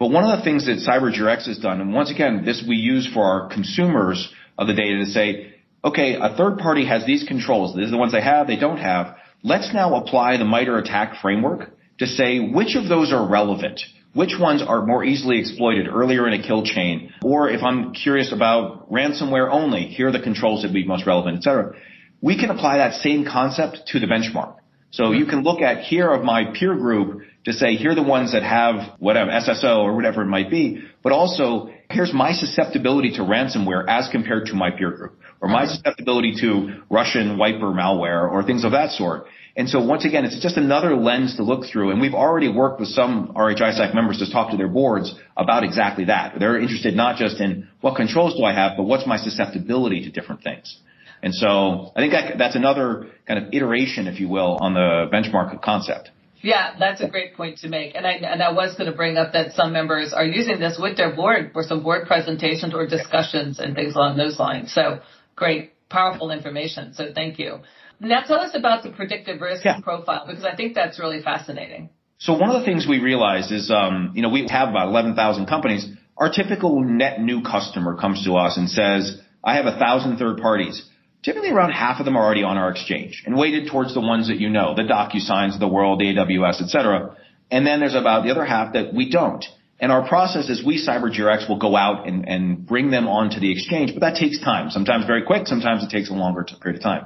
But 0.03 0.11
one 0.11 0.25
of 0.25 0.37
the 0.37 0.43
things 0.43 0.65
that 0.65 0.79
CyberGRX 0.79 1.47
has 1.47 1.59
done, 1.59 1.79
and 1.79 1.93
once 1.93 2.11
again, 2.11 2.43
this 2.43 2.61
we 2.67 2.75
use 2.75 3.09
for 3.13 3.23
our 3.23 3.47
consumers 3.47 4.29
of 4.57 4.67
the 4.67 4.73
data 4.73 4.97
to 4.97 5.05
say, 5.05 5.53
okay, 5.81 6.15
a 6.15 6.35
third 6.35 6.57
party 6.57 6.85
has 6.85 7.05
these 7.05 7.23
controls. 7.25 7.73
These 7.73 7.87
are 7.87 7.91
the 7.91 7.97
ones 7.97 8.11
they 8.11 8.21
have, 8.21 8.45
they 8.45 8.57
don't 8.57 8.79
have. 8.79 9.15
Let's 9.43 9.73
now 9.73 9.95
apply 9.95 10.35
the 10.35 10.43
MITRE 10.43 10.77
ATT&CK 10.79 11.21
framework 11.21 11.69
to 11.99 12.05
say 12.05 12.41
which 12.41 12.75
of 12.75 12.89
those 12.89 13.13
are 13.13 13.25
relevant. 13.25 13.79
Which 14.13 14.35
ones 14.37 14.61
are 14.61 14.85
more 14.85 15.05
easily 15.05 15.39
exploited 15.39 15.87
earlier 15.87 16.27
in 16.27 16.33
a 16.33 16.45
kill 16.45 16.65
chain? 16.65 17.13
Or 17.23 17.49
if 17.49 17.63
I'm 17.63 17.93
curious 17.93 18.33
about 18.33 18.91
ransomware 18.91 19.49
only, 19.49 19.83
here 19.83 20.09
are 20.09 20.11
the 20.11 20.19
controls 20.19 20.63
that 20.63 20.67
would 20.67 20.73
be 20.73 20.85
most 20.85 21.07
relevant, 21.07 21.37
et 21.37 21.43
cetera 21.43 21.77
we 22.21 22.37
can 22.37 22.49
apply 22.49 22.77
that 22.77 22.93
same 23.01 23.25
concept 23.25 23.83
to 23.87 23.99
the 23.99 24.07
benchmark. 24.07 24.55
So 24.91 25.11
you 25.11 25.25
can 25.25 25.43
look 25.43 25.61
at 25.61 25.83
here 25.83 26.09
of 26.09 26.23
my 26.23 26.53
peer 26.57 26.75
group 26.75 27.23
to 27.45 27.53
say 27.53 27.75
here 27.75 27.91
are 27.91 27.95
the 27.95 28.03
ones 28.03 28.31
that 28.31 28.43
have 28.43 28.99
whatever 28.99 29.29
SSO 29.31 29.79
or 29.79 29.95
whatever 29.95 30.21
it 30.21 30.27
might 30.27 30.49
be, 30.49 30.81
but 31.01 31.11
also 31.11 31.69
here's 31.89 32.13
my 32.13 32.31
susceptibility 32.31 33.11
to 33.11 33.21
ransomware 33.21 33.85
as 33.87 34.07
compared 34.11 34.47
to 34.47 34.55
my 34.55 34.71
peer 34.71 34.91
group 34.91 35.19
or 35.41 35.49
my 35.49 35.65
susceptibility 35.65 36.33
to 36.39 36.81
Russian 36.89 37.37
wiper 37.37 37.71
malware 37.71 38.29
or 38.29 38.43
things 38.43 38.63
of 38.63 38.71
that 38.71 38.91
sort. 38.91 39.25
And 39.55 39.69
so 39.69 39.85
once 39.85 40.03
again, 40.05 40.25
it's 40.25 40.41
just 40.41 40.57
another 40.57 40.95
lens 40.95 41.35
to 41.35 41.43
look 41.43 41.65
through. 41.65 41.91
And 41.91 42.01
we've 42.01 42.15
already 42.15 42.49
worked 42.49 42.79
with 42.79 42.89
some 42.89 43.33
RH-ISAC 43.35 43.93
members 43.93 44.17
to 44.19 44.31
talk 44.31 44.51
to 44.51 44.57
their 44.57 44.67
boards 44.67 45.13
about 45.37 45.63
exactly 45.63 46.05
that. 46.05 46.39
They're 46.39 46.59
interested 46.59 46.95
not 46.95 47.17
just 47.17 47.39
in 47.39 47.67
what 47.81 47.95
controls 47.95 48.35
do 48.35 48.43
I 48.45 48.53
have, 48.53 48.77
but 48.77 48.83
what's 48.83 49.05
my 49.05 49.17
susceptibility 49.17 50.05
to 50.05 50.11
different 50.11 50.43
things. 50.43 50.79
And 51.21 51.35
so 51.35 51.91
I 51.95 51.99
think 51.99 52.13
that, 52.13 52.37
that's 52.37 52.55
another 52.55 53.11
kind 53.27 53.45
of 53.45 53.53
iteration, 53.53 54.07
if 54.07 54.19
you 54.19 54.27
will, 54.27 54.57
on 54.59 54.73
the 54.73 55.07
benchmark 55.13 55.61
concept. 55.61 56.09
Yeah, 56.43 56.75
that's 56.77 56.99
a 56.99 57.07
great 57.07 57.35
point 57.35 57.59
to 57.59 57.69
make. 57.69 57.95
And 57.95 58.05
I, 58.05 58.11
and 58.11 58.43
I 58.43 58.51
was 58.51 58.75
going 58.75 58.91
to 58.91 58.95
bring 58.95 59.15
up 59.15 59.31
that 59.31 59.53
some 59.53 59.71
members 59.71 60.11
are 60.11 60.25
using 60.25 60.59
this 60.59 60.77
with 60.77 60.97
their 60.97 61.15
board 61.15 61.51
for 61.53 61.63
some 61.63 61.81
board 61.81 62.05
presentations 62.05 62.73
or 62.73 62.85
discussions 62.85 63.59
and 63.59 63.73
things 63.73 63.95
along 63.95 64.17
those 64.17 64.37
lines. 64.37 64.73
So 64.73 64.99
great, 65.37 65.71
powerful 65.89 66.31
information. 66.31 66.93
So 66.93 67.13
thank 67.15 67.39
you. 67.39 67.59
Now 68.01 68.23
tell 68.27 68.41
us 68.41 68.51
about 68.55 68.83
the 68.83 68.89
predictive 68.91 69.39
risk 69.39 69.63
Yeah. 69.63 69.79
profile 69.79 70.25
because 70.27 70.43
I 70.43 70.53
think 70.55 70.75
that's 70.75 70.99
really 70.99 71.21
fascinating. 71.21 71.89
So 72.17 72.33
one 72.33 72.49
of 72.49 72.59
the 72.59 72.65
things 72.65 72.85
we 72.87 72.99
realized 72.99 73.51
is, 73.51 73.71
um, 73.71 74.11
you 74.13 74.21
know, 74.21 74.29
we 74.29 74.45
have 74.49 74.67
about 74.69 74.89
11,000 74.89 75.45
companies. 75.45 75.87
Our 76.17 76.29
typical 76.29 76.81
net 76.83 77.21
new 77.21 77.41
customer 77.41 77.95
comes 77.95 78.25
to 78.25 78.35
us 78.35 78.57
and 78.57 78.69
says, 78.69 79.17
I 79.43 79.55
have 79.55 79.65
a 79.65 79.77
thousand 79.79 80.17
third 80.17 80.39
parties. 80.39 80.83
Typically 81.23 81.51
around 81.51 81.71
half 81.71 81.99
of 81.99 82.05
them 82.05 82.17
are 82.17 82.23
already 82.23 82.43
on 82.43 82.57
our 82.57 82.69
exchange 82.69 83.23
and 83.25 83.37
weighted 83.37 83.69
towards 83.71 83.93
the 83.93 84.01
ones 84.01 84.27
that 84.27 84.39
you 84.39 84.49
know, 84.49 84.75
the 84.75 84.83
DocuSigns 84.83 85.53
of 85.53 85.59
the 85.59 85.67
world, 85.67 86.01
AWS, 86.01 86.61
et 86.61 86.67
cetera. 86.67 87.15
And 87.49 87.65
then 87.65 87.79
there's 87.79 87.95
about 87.95 88.23
the 88.23 88.31
other 88.31 88.43
half 88.43 88.73
that 88.73 88.93
we 88.93 89.09
don't. 89.09 89.43
And 89.79 89.91
our 89.91 90.07
process 90.07 90.49
is 90.49 90.65
we 90.65 90.85
CyberGRX 90.85 91.47
will 91.47 91.59
go 91.59 91.75
out 91.75 92.07
and, 92.07 92.27
and 92.27 92.65
bring 92.65 92.91
them 92.91 93.07
onto 93.07 93.39
the 93.39 93.51
exchange, 93.51 93.93
but 93.93 94.01
that 94.01 94.17
takes 94.17 94.39
time. 94.39 94.69
Sometimes 94.69 95.05
very 95.05 95.23
quick, 95.23 95.47
sometimes 95.47 95.83
it 95.83 95.89
takes 95.89 96.09
a 96.09 96.13
longer 96.13 96.45
period 96.61 96.79
of 96.79 96.83
time. 96.83 97.05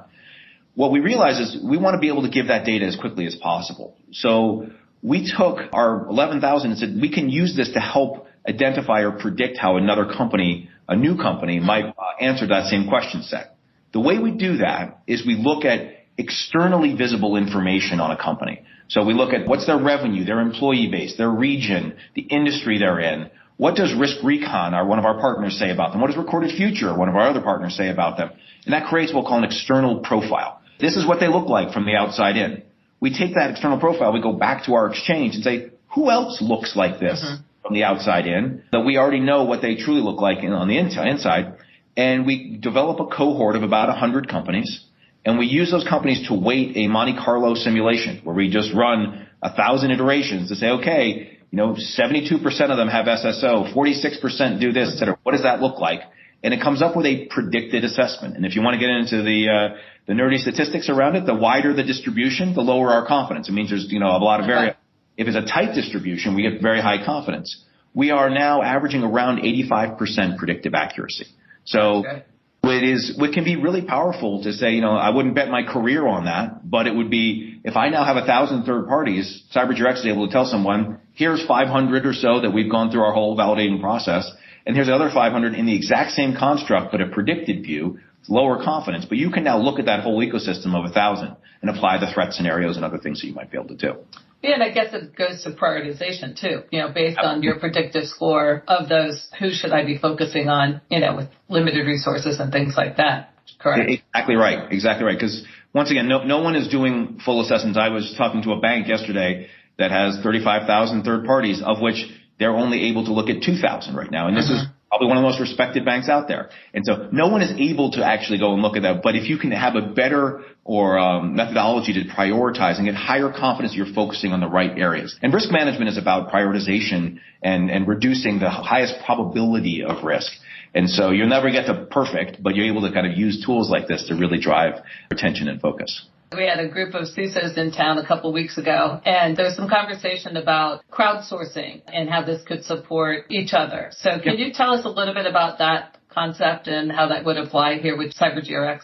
What 0.73 0.91
we 0.91 0.99
realize 0.99 1.39
is 1.39 1.57
we 1.63 1.77
want 1.77 1.95
to 1.95 1.99
be 1.99 2.07
able 2.07 2.23
to 2.23 2.29
give 2.29 2.47
that 2.47 2.65
data 2.65 2.85
as 2.85 2.95
quickly 2.95 3.25
as 3.25 3.35
possible. 3.35 3.97
So 4.11 4.67
we 5.01 5.31
took 5.35 5.59
our 5.73 6.07
11,000 6.07 6.71
and 6.71 6.79
said 6.79 6.97
we 7.01 7.11
can 7.11 7.29
use 7.29 7.55
this 7.55 7.71
to 7.73 7.79
help 7.79 8.27
identify 8.47 9.01
or 9.01 9.13
predict 9.13 9.57
how 9.57 9.77
another 9.77 10.05
company, 10.05 10.69
a 10.87 10.95
new 10.95 11.17
company, 11.17 11.59
might 11.59 11.85
uh, 11.85 11.93
answer 12.19 12.47
that 12.47 12.67
same 12.67 12.87
question 12.87 13.23
set. 13.23 13.56
The 13.93 13.99
way 13.99 14.19
we 14.19 14.31
do 14.31 14.57
that 14.57 15.01
is 15.07 15.25
we 15.25 15.35
look 15.35 15.65
at 15.65 15.95
externally 16.17 16.95
visible 16.95 17.35
information 17.35 17.99
on 17.99 18.11
a 18.11 18.17
company. 18.17 18.63
So 18.89 19.03
we 19.03 19.13
look 19.13 19.33
at 19.33 19.47
what's 19.47 19.65
their 19.65 19.77
revenue, 19.77 20.23
their 20.25 20.39
employee 20.39 20.89
base, 20.91 21.17
their 21.17 21.29
region, 21.29 21.95
the 22.15 22.21
industry 22.21 22.79
they're 22.79 22.99
in. 22.99 23.29
What 23.57 23.75
does 23.75 23.91
RiskRecon, 23.91 24.73
our 24.73 24.85
one 24.85 24.99
of 24.99 25.05
our 25.05 25.19
partners, 25.19 25.57
say 25.57 25.71
about 25.71 25.91
them? 25.91 26.01
What 26.01 26.07
does 26.07 26.17
Recorded 26.17 26.55
Future, 26.55 26.95
one 26.95 27.09
of 27.09 27.15
our 27.15 27.29
other 27.29 27.41
partners, 27.41 27.75
say 27.75 27.89
about 27.89 28.17
them? 28.17 28.31
And 28.65 28.73
that 28.73 28.87
creates 28.87 29.13
what 29.13 29.23
we'll 29.23 29.29
call 29.29 29.39
an 29.39 29.45
external 29.45 29.99
profile. 29.99 30.61
This 30.79 30.95
is 30.95 31.07
what 31.07 31.19
they 31.19 31.27
look 31.27 31.47
like 31.47 31.73
from 31.73 31.85
the 31.85 31.95
outside 31.95 32.37
in. 32.37 32.63
We 32.99 33.17
take 33.17 33.35
that 33.35 33.51
external 33.51 33.79
profile, 33.79 34.13
we 34.13 34.21
go 34.21 34.33
back 34.33 34.65
to 34.65 34.73
our 34.73 34.89
exchange 34.89 35.35
and 35.35 35.43
say, 35.43 35.71
who 35.93 36.11
else 36.11 36.41
looks 36.41 36.75
like 36.75 36.99
this 36.99 37.23
mm-hmm. 37.23 37.43
from 37.63 37.73
the 37.73 37.83
outside 37.83 38.27
in? 38.27 38.63
That 38.71 38.81
we 38.81 38.97
already 38.97 39.19
know 39.19 39.43
what 39.45 39.61
they 39.61 39.75
truly 39.75 40.01
look 40.01 40.21
like 40.21 40.39
on 40.39 40.67
the 40.67 40.77
inside. 40.77 41.57
And 41.97 42.25
we 42.25 42.57
develop 42.61 42.99
a 42.99 43.07
cohort 43.13 43.55
of 43.57 43.63
about 43.63 43.89
100 43.89 44.29
companies 44.29 44.85
and 45.27 45.37
we 45.37 45.45
use 45.45 45.69
those 45.69 45.83
companies 45.83 46.25
to 46.29 46.33
weight 46.33 46.77
a 46.77 46.87
Monte 46.87 47.17
Carlo 47.17 47.53
simulation 47.53 48.21
where 48.23 48.33
we 48.33 48.49
just 48.49 48.73
run 48.73 49.27
a 49.43 49.53
thousand 49.53 49.91
iterations 49.91 50.47
to 50.47 50.55
say, 50.55 50.69
okay, 50.69 51.37
you 51.51 51.57
know, 51.57 51.75
72% 51.75 52.41
of 52.41 52.77
them 52.77 52.87
have 52.87 53.07
SSO, 53.07 53.73
46% 53.75 54.61
do 54.61 54.71
this, 54.71 54.93
et 54.93 54.97
cetera. 54.97 55.19
What 55.23 55.33
does 55.33 55.43
that 55.43 55.59
look 55.59 55.79
like? 55.79 55.99
And 56.43 56.53
it 56.53 56.61
comes 56.61 56.81
up 56.81 56.95
with 56.95 57.05
a 57.05 57.25
predicted 57.25 57.83
assessment. 57.83 58.37
And 58.37 58.45
if 58.45 58.55
you 58.55 58.61
want 58.61 58.75
to 58.75 58.79
get 58.79 58.89
into 58.89 59.21
the, 59.21 59.49
uh, 59.49 59.77
the 60.07 60.13
nerdy 60.13 60.37
statistics 60.37 60.87
around 60.87 61.17
it, 61.17 61.25
the 61.25 61.35
wider 61.35 61.73
the 61.73 61.83
distribution, 61.83 62.53
the 62.53 62.61
lower 62.61 62.91
our 62.91 63.05
confidence. 63.05 63.49
It 63.49 63.51
means 63.51 63.69
there's, 63.69 63.87
you 63.89 63.99
know, 63.99 64.15
a 64.15 64.23
lot 64.23 64.39
of 64.39 64.45
vari- 64.45 64.75
If 65.17 65.27
it's 65.27 65.35
a 65.35 65.41
tight 65.41 65.75
distribution, 65.75 66.35
we 66.35 66.43
get 66.43 66.61
very 66.61 66.79
high 66.79 67.03
confidence. 67.03 67.65
We 67.93 68.11
are 68.11 68.29
now 68.29 68.61
averaging 68.61 69.03
around 69.03 69.39
85% 69.39 70.37
predictive 70.37 70.73
accuracy. 70.73 71.25
So 71.67 72.05
Okay. 72.05 72.23
it 72.63 72.83
is, 72.83 73.15
it 73.17 73.33
can 73.33 73.43
be 73.43 73.55
really 73.55 73.81
powerful 73.81 74.43
to 74.43 74.51
say, 74.51 74.71
you 74.71 74.81
know, 74.81 74.91
I 74.91 75.09
wouldn't 75.09 75.35
bet 75.35 75.49
my 75.49 75.63
career 75.63 76.05
on 76.07 76.25
that, 76.25 76.69
but 76.69 76.87
it 76.87 76.95
would 76.95 77.09
be, 77.09 77.59
if 77.63 77.77
I 77.77 77.89
now 77.89 78.03
have 78.03 78.17
a 78.17 78.25
thousand 78.25 78.63
third 78.63 78.87
parties, 78.87 79.43
CyberGRX 79.53 79.99
is 79.99 80.05
able 80.07 80.27
to 80.27 80.33
tell 80.33 80.45
someone, 80.45 80.99
here's 81.13 81.45
500 81.45 82.05
or 82.05 82.13
so 82.13 82.41
that 82.41 82.51
we've 82.51 82.71
gone 82.71 82.91
through 82.91 83.03
our 83.03 83.13
whole 83.13 83.37
validating 83.37 83.79
process, 83.79 84.29
and 84.65 84.75
here's 84.75 84.87
another 84.89 85.09
500 85.13 85.53
in 85.55 85.65
the 85.65 85.75
exact 85.75 86.11
same 86.11 86.35
construct, 86.35 86.91
but 86.91 86.99
a 87.01 87.07
predicted 87.07 87.63
view, 87.63 87.99
lower 88.29 88.63
confidence, 88.63 89.05
but 89.05 89.17
you 89.17 89.31
can 89.31 89.43
now 89.43 89.57
look 89.57 89.79
at 89.79 89.85
that 89.85 90.01
whole 90.01 90.19
ecosystem 90.25 90.75
of 90.75 90.89
a 90.89 90.93
thousand 90.93 91.35
and 91.61 91.69
apply 91.69 91.99
the 91.99 92.11
threat 92.13 92.33
scenarios 92.33 92.75
and 92.75 92.85
other 92.85 92.97
things 92.97 93.21
that 93.21 93.27
you 93.27 93.33
might 93.33 93.51
be 93.51 93.57
able 93.57 93.69
to 93.69 93.75
do. 93.75 93.95
Yeah, 94.43 94.53
and 94.53 94.63
I 94.63 94.71
guess 94.71 94.93
it 94.93 95.15
goes 95.15 95.43
to 95.43 95.51
prioritization 95.51 96.39
too, 96.39 96.61
you 96.69 96.79
know, 96.79 96.91
based 96.93 97.17
on 97.17 97.41
your 97.41 97.59
predictive 97.59 98.05
score 98.05 98.63
of 98.67 98.87
those, 98.87 99.27
who 99.39 99.49
should 99.51 99.71
I 99.71 99.83
be 99.83 99.97
focusing 99.97 100.47
on, 100.47 100.81
you 100.89 100.99
know, 100.99 101.15
with 101.15 101.29
limited 101.49 101.87
resources 101.87 102.39
and 102.39 102.51
things 102.51 102.75
like 102.77 102.97
that. 102.97 103.33
Correct. 103.59 103.89
Exactly 103.89 104.35
right. 104.35 104.71
Exactly 104.71 105.05
right. 105.05 105.17
Because 105.17 105.43
once 105.73 105.89
again, 105.89 106.07
no, 106.07 106.23
no 106.23 106.41
one 106.41 106.55
is 106.55 106.67
doing 106.67 107.19
full 107.25 107.41
assessments. 107.41 107.79
I 107.79 107.89
was 107.89 108.13
talking 108.15 108.43
to 108.43 108.51
a 108.51 108.59
bank 108.59 108.87
yesterday 108.87 109.47
that 109.79 109.89
has 109.89 110.19
35,000 110.21 111.03
third 111.03 111.25
parties, 111.25 111.61
of 111.63 111.81
which 111.81 112.05
they're 112.39 112.55
only 112.55 112.89
able 112.89 113.05
to 113.05 113.13
look 113.13 113.29
at 113.29 113.41
2,000 113.41 113.95
right 113.95 114.11
now. 114.11 114.27
And 114.27 114.37
this 114.37 114.49
is 114.49 114.65
probably 114.89 115.07
one 115.07 115.17
of 115.17 115.21
the 115.21 115.27
most 115.27 115.39
respected 115.39 115.83
banks 115.83 116.07
out 116.07 116.27
there. 116.27 116.49
And 116.73 116.85
so 116.85 117.09
no 117.11 117.27
one 117.27 117.41
is 117.41 117.51
able 117.57 117.91
to 117.91 118.05
actually 118.05 118.39
go 118.39 118.53
and 118.53 118.61
look 118.61 118.77
at 118.77 118.83
that. 118.83 119.01
But 119.03 119.15
if 119.15 119.29
you 119.29 119.37
can 119.37 119.51
have 119.51 119.75
a 119.75 119.81
better 119.81 120.43
or 120.63 120.97
um, 120.97 121.35
methodology 121.35 121.93
to 121.93 122.09
prioritize 122.09 122.77
and 122.77 122.85
get 122.85 122.95
higher 122.95 123.31
confidence 123.31 123.73
you're 123.75 123.93
focusing 123.93 124.31
on 124.33 124.39
the 124.39 124.47
right 124.47 124.77
areas. 124.77 125.17
And 125.21 125.33
risk 125.33 125.51
management 125.51 125.89
is 125.89 125.97
about 125.97 126.29
prioritization 126.29 127.19
and, 127.41 127.69
and 127.69 127.87
reducing 127.87 128.39
the 128.39 128.49
highest 128.49 128.95
probability 129.05 129.83
of 129.83 130.03
risk. 130.03 130.31
And 130.73 130.89
so 130.89 131.11
you'll 131.11 131.29
never 131.29 131.49
get 131.51 131.65
to 131.67 131.87
perfect, 131.89 132.43
but 132.43 132.55
you're 132.55 132.67
able 132.67 132.81
to 132.87 132.93
kind 132.93 133.07
of 133.09 133.17
use 133.17 133.43
tools 133.45 133.69
like 133.69 133.87
this 133.87 134.07
to 134.09 134.15
really 134.15 134.39
drive 134.39 134.81
attention 135.09 135.47
and 135.47 135.61
focus. 135.61 136.05
We 136.35 136.45
had 136.45 136.59
a 136.59 136.67
group 136.67 136.93
of 136.93 137.07
CISOs 137.07 137.57
in 137.57 137.71
town 137.71 137.97
a 137.97 138.05
couple 138.05 138.33
weeks 138.33 138.57
ago, 138.57 138.99
and 139.05 139.37
there 139.37 139.45
was 139.45 139.55
some 139.55 139.69
conversation 139.69 140.35
about 140.35 140.83
crowdsourcing 140.91 141.83
and 141.87 142.09
how 142.09 142.23
this 142.23 142.43
could 142.43 142.65
support 142.65 143.25
each 143.29 143.53
other. 143.53 143.91
So 143.91 144.19
can 144.21 144.37
you 144.37 144.51
tell 144.51 144.71
us 144.73 144.83
a 144.83 144.89
little 144.89 145.13
bit 145.13 145.25
about 145.25 145.59
that 145.59 145.97
concept 146.09 146.67
and 146.67 146.91
how 146.91 147.07
that 147.07 147.23
would 147.23 147.37
apply 147.37 147.75
here 147.75 147.97
with 147.97 148.13
CyberGRX? 148.13 148.81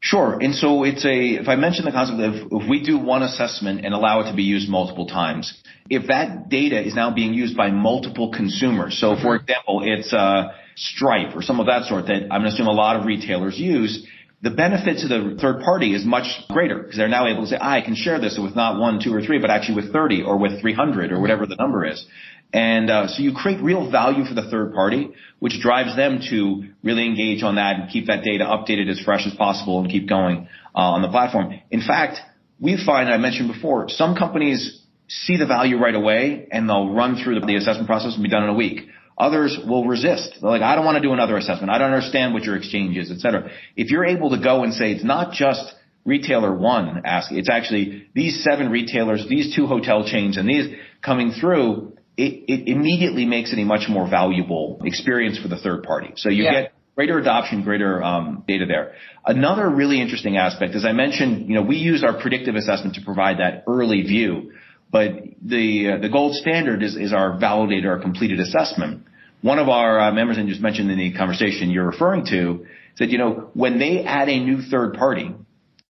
Sure. 0.00 0.38
And 0.40 0.54
so 0.54 0.82
it's 0.82 1.04
a, 1.04 1.40
if 1.40 1.48
I 1.48 1.56
mention 1.56 1.84
the 1.84 1.92
concept 1.92 2.20
of 2.20 2.62
if 2.62 2.68
we 2.68 2.82
do 2.82 2.98
one 2.98 3.22
assessment 3.22 3.86
and 3.86 3.94
allow 3.94 4.20
it 4.20 4.30
to 4.30 4.36
be 4.36 4.42
used 4.42 4.68
multiple 4.68 5.06
times, 5.06 5.62
if 5.88 6.08
that 6.08 6.48
data 6.48 6.84
is 6.84 6.94
now 6.94 7.14
being 7.14 7.32
used 7.32 7.56
by 7.56 7.70
multiple 7.70 8.32
consumers, 8.32 8.98
so 8.98 9.16
for 9.16 9.36
example, 9.36 9.82
it's 9.84 10.12
uh, 10.12 10.48
Stripe 10.74 11.36
or 11.36 11.42
some 11.42 11.60
of 11.60 11.66
that 11.66 11.84
sort 11.84 12.06
that 12.06 12.22
I'm 12.22 12.40
going 12.40 12.44
to 12.44 12.48
assume 12.48 12.66
a 12.66 12.72
lot 12.72 12.96
of 12.96 13.04
retailers 13.04 13.58
use, 13.58 14.06
the 14.42 14.50
benefit 14.50 14.98
to 14.98 15.08
the 15.08 15.38
third 15.40 15.62
party 15.62 15.94
is 15.94 16.04
much 16.04 16.26
greater 16.50 16.78
because 16.80 16.96
they're 16.96 17.08
now 17.08 17.28
able 17.28 17.42
to 17.42 17.48
say, 17.48 17.58
I 17.60 17.80
can 17.80 17.94
share 17.94 18.20
this 18.20 18.38
with 18.42 18.56
not 18.56 18.78
one, 18.78 19.00
two, 19.02 19.14
or 19.14 19.22
three, 19.22 19.38
but 19.38 19.50
actually 19.50 19.76
with 19.76 19.92
30 19.92 20.24
or 20.24 20.36
with 20.36 20.60
300 20.60 21.12
or 21.12 21.20
whatever 21.20 21.46
the 21.46 21.54
number 21.54 21.86
is. 21.86 22.04
And 22.52 22.90
uh, 22.90 23.06
so 23.06 23.22
you 23.22 23.32
create 23.34 23.62
real 23.62 23.90
value 23.90 24.24
for 24.24 24.34
the 24.34 24.50
third 24.50 24.74
party, 24.74 25.12
which 25.38 25.60
drives 25.60 25.96
them 25.96 26.20
to 26.30 26.64
really 26.82 27.06
engage 27.06 27.42
on 27.42 27.54
that 27.54 27.76
and 27.76 27.90
keep 27.90 28.08
that 28.08 28.24
data 28.24 28.44
updated 28.44 28.90
as 28.90 29.00
fresh 29.00 29.26
as 29.26 29.34
possible 29.34 29.80
and 29.80 29.88
keep 29.88 30.08
going 30.08 30.48
uh, 30.74 30.78
on 30.78 31.02
the 31.02 31.08
platform. 31.08 31.54
In 31.70 31.80
fact, 31.80 32.18
we 32.60 32.82
find, 32.84 33.08
I 33.08 33.18
mentioned 33.18 33.52
before, 33.52 33.88
some 33.88 34.16
companies 34.16 34.82
see 35.08 35.36
the 35.36 35.46
value 35.46 35.78
right 35.78 35.94
away 35.94 36.48
and 36.50 36.68
they'll 36.68 36.92
run 36.92 37.22
through 37.22 37.40
the 37.40 37.56
assessment 37.56 37.86
process 37.86 38.14
and 38.14 38.22
be 38.22 38.28
done 38.28 38.42
in 38.42 38.50
a 38.50 38.54
week. 38.54 38.88
Others 39.18 39.58
will 39.66 39.86
resist. 39.86 40.38
They're 40.40 40.50
like, 40.50 40.62
I 40.62 40.74
don't 40.74 40.84
want 40.84 40.96
to 40.96 41.02
do 41.02 41.12
another 41.12 41.36
assessment. 41.36 41.70
I 41.70 41.78
don't 41.78 41.92
understand 41.92 42.34
what 42.34 42.44
your 42.44 42.56
exchange 42.56 42.96
is, 42.96 43.10
et 43.10 43.18
cetera. 43.18 43.50
If 43.76 43.90
you're 43.90 44.04
able 44.04 44.30
to 44.30 44.42
go 44.42 44.64
and 44.64 44.72
say 44.72 44.92
it's 44.92 45.04
not 45.04 45.32
just 45.32 45.74
retailer 46.04 46.52
one 46.54 47.02
asking, 47.04 47.38
it's 47.38 47.50
actually 47.50 48.08
these 48.14 48.42
seven 48.42 48.70
retailers, 48.70 49.26
these 49.28 49.54
two 49.54 49.66
hotel 49.66 50.04
chains, 50.04 50.36
and 50.36 50.48
these 50.48 50.74
coming 51.02 51.32
through, 51.32 51.96
it, 52.16 52.44
it 52.48 52.68
immediately 52.68 53.24
makes 53.24 53.52
it 53.52 53.58
a 53.58 53.64
much 53.64 53.88
more 53.88 54.08
valuable 54.08 54.80
experience 54.84 55.38
for 55.38 55.48
the 55.48 55.56
third 55.58 55.82
party. 55.82 56.12
So 56.16 56.28
you 56.28 56.44
Yeah. 56.44 56.52
get 56.62 56.72
greater 56.96 57.18
adoption, 57.18 57.62
greater 57.62 58.02
um, 58.02 58.44
data 58.46 58.66
there. 58.66 58.92
Another 59.24 59.68
really 59.68 60.00
interesting 60.00 60.36
aspect, 60.36 60.74
as 60.74 60.84
I 60.84 60.92
mentioned, 60.92 61.48
you 61.48 61.54
know, 61.54 61.62
we 61.62 61.76
use 61.76 62.04
our 62.04 62.14
predictive 62.20 62.54
assessment 62.54 62.96
to 62.96 63.02
provide 63.02 63.38
that 63.38 63.64
early 63.66 64.02
view, 64.02 64.52
but 64.92 65.12
the 65.42 65.94
uh, 65.94 65.98
the 65.98 66.08
gold 66.08 66.36
standard 66.36 66.82
is 66.82 66.94
is 66.94 67.12
our 67.12 67.38
validated 67.38 67.86
or 67.86 67.98
completed 67.98 68.38
assessment. 68.38 69.06
One 69.40 69.58
of 69.58 69.68
our 69.68 69.98
uh, 69.98 70.12
members, 70.12 70.38
and 70.38 70.48
just 70.48 70.60
mentioned 70.60 70.90
in 70.90 70.98
the 70.98 71.12
conversation 71.14 71.70
you're 71.70 71.86
referring 71.86 72.26
to, 72.26 72.66
said, 72.94 73.10
you 73.10 73.18
know, 73.18 73.50
when 73.54 73.80
they 73.80 74.04
add 74.04 74.28
a 74.28 74.38
new 74.38 74.62
third 74.62 74.94
party, 74.94 75.34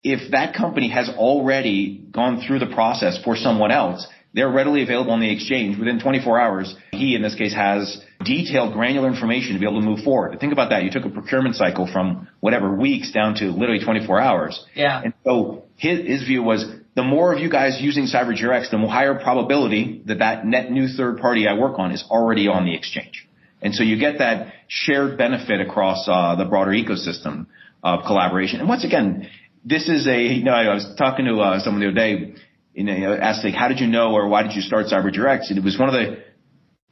if 0.03 0.31
that 0.31 0.55
company 0.55 0.89
has 0.89 1.09
already 1.09 2.03
gone 2.11 2.43
through 2.47 2.59
the 2.59 2.73
process 2.73 3.19
for 3.23 3.35
someone 3.35 3.71
else, 3.71 4.07
they're 4.33 4.51
readily 4.51 4.81
available 4.83 5.11
on 5.11 5.19
the 5.19 5.31
exchange 5.31 5.77
within 5.77 5.99
24 5.99 6.39
hours. 6.39 6.75
He, 6.91 7.15
in 7.15 7.21
this 7.21 7.35
case, 7.35 7.53
has 7.53 8.01
detailed 8.23 8.73
granular 8.73 9.07
information 9.07 9.53
to 9.53 9.59
be 9.59 9.65
able 9.65 9.79
to 9.79 9.85
move 9.85 9.99
forward. 9.99 10.39
Think 10.39 10.53
about 10.53 10.71
that. 10.71 10.83
You 10.83 10.91
took 10.91 11.05
a 11.05 11.09
procurement 11.09 11.55
cycle 11.55 11.87
from 11.91 12.27
whatever 12.39 12.73
weeks 12.75 13.11
down 13.11 13.35
to 13.35 13.45
literally 13.45 13.83
24 13.83 14.19
hours. 14.19 14.65
Yeah. 14.73 15.01
And 15.03 15.13
so 15.23 15.63
his, 15.77 16.05
his 16.05 16.23
view 16.23 16.43
was 16.43 16.65
the 16.95 17.03
more 17.03 17.33
of 17.33 17.39
you 17.39 17.49
guys 17.49 17.77
using 17.81 18.05
CyberGRX, 18.05 18.71
the 18.71 18.77
higher 18.87 19.15
probability 19.15 20.01
that 20.05 20.19
that 20.19 20.45
net 20.45 20.71
new 20.71 20.87
third 20.87 21.17
party 21.19 21.47
I 21.47 21.53
work 21.57 21.77
on 21.77 21.91
is 21.91 22.03
already 22.09 22.47
on 22.47 22.65
the 22.65 22.73
exchange. 22.73 23.27
And 23.61 23.75
so 23.75 23.83
you 23.83 23.99
get 23.99 24.19
that 24.19 24.53
shared 24.67 25.17
benefit 25.17 25.59
across 25.59 26.07
uh, 26.07 26.35
the 26.35 26.45
broader 26.45 26.71
ecosystem 26.71 27.47
of 27.83 28.05
collaboration. 28.05 28.59
And 28.59 28.69
once 28.69 28.85
again, 28.85 29.29
this 29.63 29.89
is 29.89 30.07
a, 30.07 30.21
you 30.21 30.43
know, 30.43 30.53
I 30.53 30.73
was 30.73 30.87
talking 30.97 31.25
to 31.25 31.35
uh, 31.37 31.59
someone 31.59 31.81
the 31.81 31.87
other 31.87 31.95
day, 31.95 32.35
you 32.73 32.83
know, 32.83 33.13
asked 33.13 33.43
like, 33.43 33.55
how 33.55 33.67
did 33.67 33.79
you 33.79 33.87
know 33.87 34.13
or 34.13 34.29
why 34.29 34.43
did 34.43 34.53
you 34.53 34.61
start 34.61 34.85
CyberGRX? 34.85 35.49
And 35.49 35.57
it 35.57 35.63
was 35.63 35.77
one 35.77 35.89
of 35.89 35.93
the 35.93 36.23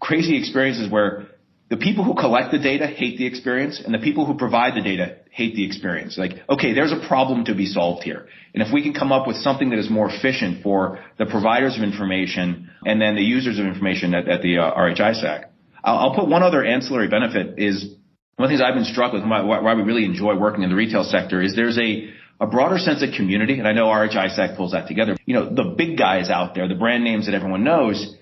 crazy 0.02 0.38
experiences 0.38 0.92
where 0.92 1.28
the 1.70 1.78
people 1.78 2.04
who 2.04 2.14
collect 2.14 2.52
the 2.52 2.60
data 2.60 2.88
hate 2.88 3.18
the 3.18 3.26
experience 3.26 3.82
and 3.84 3.94
the 3.94 4.00
people 4.00 4.26
who 4.26 4.36
provide 4.36 4.76
the 4.76 4.82
data 4.82 5.18
hate 5.34 5.56
the 5.56 5.66
experience. 5.66 6.16
Like, 6.16 6.34
okay, 6.48 6.74
there's 6.74 6.92
a 6.92 7.08
problem 7.08 7.46
to 7.46 7.56
be 7.56 7.66
solved 7.66 8.04
here. 8.04 8.28
And 8.54 8.62
if 8.62 8.72
we 8.72 8.84
can 8.84 8.94
come 8.94 9.12
up 9.12 9.26
with 9.26 9.38
something 9.38 9.72
that 9.72 9.80
is 9.80 9.90
more 9.90 10.08
efficient 10.08 10.62
for 10.62 11.00
the 11.18 11.26
providers 11.26 11.76
of 11.76 11.82
information 11.82 12.70
and 12.86 13.02
then 13.02 13.16
the 13.16 13.24
users 13.24 13.58
of 13.58 13.66
information 13.66 14.14
at, 14.14 14.30
at 14.30 14.44
the 14.44 14.60
uh, 14.60 14.76
RHISAC, 14.76 15.46
I'll, 15.84 15.98
I'll, 15.98 16.16
put 16.16 16.30
one 16.30 16.44
other 16.44 16.64
ancillary 16.64 17.08
benefit 17.08 17.58
is 17.58 17.84
one 18.36 18.46
of 18.46 18.50
the 18.52 18.58
things 18.58 18.62
I've 18.62 18.76
been 18.76 18.86
struck 18.86 19.12
with 19.12 19.24
why, 19.24 19.42
why 19.42 19.74
we 19.74 19.82
really 19.82 20.06
enjoy 20.06 20.38
working 20.38 20.64
in 20.64 20.70
the 20.70 20.76
retail 20.76 21.04
sector 21.04 21.42
is 21.42 21.56
there's 21.56 21.80
a 21.80 22.10
a 22.40 22.48
broader 22.48 22.78
sense 22.78 23.02
of 23.04 23.10
community, 23.16 23.60
and 23.60 23.68
I 23.68 23.74
know 23.74 23.86
RHISAC 23.86 24.58
pulls 24.58 24.72
that 24.74 24.88
together. 24.88 25.16
You 25.26 25.36
know, 25.36 25.54
the 25.54 25.76
big 25.78 25.98
guys 25.98 26.30
out 26.30 26.56
there, 26.56 26.68
the 26.68 26.76
brand 26.76 27.04
names 27.04 27.28
that 27.28 27.36
everyone 27.36 27.64
knows, 27.64 28.16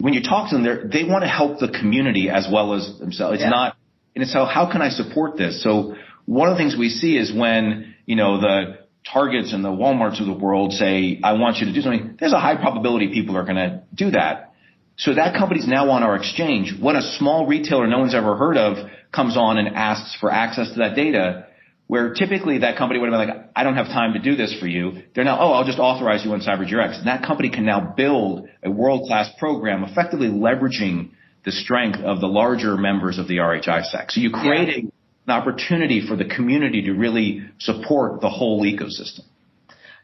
when 0.00 0.12
you 0.12 0.22
talk 0.22 0.50
to 0.50 0.56
them, 0.58 0.90
they 0.92 1.04
want 1.04 1.22
to 1.22 1.28
help 1.28 1.60
the 1.60 1.68
community 1.68 2.28
as 2.28 2.46
well 2.52 2.74
as 2.74 2.98
themselves. 2.98 3.34
It's 3.34 3.42
yeah. 3.42 3.50
not, 3.50 3.76
and 4.14 4.22
it's 4.22 4.32
how, 4.32 4.44
how 4.44 4.70
can 4.70 4.82
I 4.82 4.90
support 4.90 5.38
this? 5.38 5.62
So 5.62 5.94
one 6.26 6.48
of 6.48 6.56
the 6.56 6.62
things 6.62 6.76
we 6.78 6.88
see 6.88 7.16
is 7.16 7.32
when, 7.32 7.94
you 8.06 8.16
know, 8.16 8.40
the 8.40 8.78
Targets 9.10 9.52
and 9.52 9.64
the 9.64 9.68
Walmarts 9.68 10.20
of 10.20 10.26
the 10.26 10.32
world 10.32 10.72
say, 10.72 11.20
I 11.22 11.34
want 11.34 11.58
you 11.58 11.66
to 11.66 11.72
do 11.72 11.82
something, 11.82 12.16
there's 12.18 12.32
a 12.32 12.40
high 12.40 12.56
probability 12.56 13.12
people 13.12 13.36
are 13.36 13.44
going 13.44 13.56
to 13.56 13.82
do 13.94 14.10
that. 14.12 14.54
So 14.96 15.14
that 15.14 15.36
company's 15.36 15.66
now 15.66 15.90
on 15.90 16.02
our 16.02 16.16
exchange. 16.16 16.72
When 16.80 16.96
a 16.96 17.02
small 17.18 17.46
retailer 17.46 17.86
no 17.86 17.98
one's 17.98 18.14
ever 18.14 18.36
heard 18.36 18.56
of 18.56 18.88
comes 19.12 19.36
on 19.36 19.58
and 19.58 19.68
asks 19.74 20.16
for 20.20 20.30
access 20.30 20.70
to 20.70 20.78
that 20.78 20.94
data, 20.94 21.46
where 21.86 22.14
typically 22.14 22.58
that 22.58 22.78
company 22.78 22.98
would 22.98 23.12
have 23.12 23.20
been 23.20 23.36
like, 23.36 23.50
I 23.54 23.64
don't 23.64 23.74
have 23.74 23.88
time 23.88 24.14
to 24.14 24.18
do 24.18 24.36
this 24.36 24.56
for 24.58 24.66
you. 24.66 25.02
They're 25.14 25.24
now, 25.24 25.38
oh, 25.40 25.52
I'll 25.52 25.66
just 25.66 25.78
authorize 25.78 26.24
you 26.24 26.32
on 26.32 26.40
CyberGRX. 26.40 26.98
And 26.98 27.06
that 27.08 27.24
company 27.26 27.50
can 27.50 27.66
now 27.66 27.92
build 27.94 28.48
a 28.62 28.70
world-class 28.70 29.32
program 29.38 29.84
effectively 29.84 30.28
leveraging 30.28 31.10
the 31.44 31.52
strength 31.52 31.98
of 31.98 32.20
the 32.20 32.26
larger 32.26 32.76
members 32.76 33.18
of 33.18 33.28
the 33.28 33.36
RHISAC. 33.36 34.10
So 34.10 34.20
you 34.20 34.30
create. 34.30 34.90
An 35.26 35.32
opportunity 35.32 36.06
for 36.06 36.16
the 36.16 36.24
community 36.24 36.82
to 36.82 36.92
really 36.92 37.42
support 37.58 38.20
the 38.20 38.28
whole 38.28 38.62
ecosystem. 38.64 39.20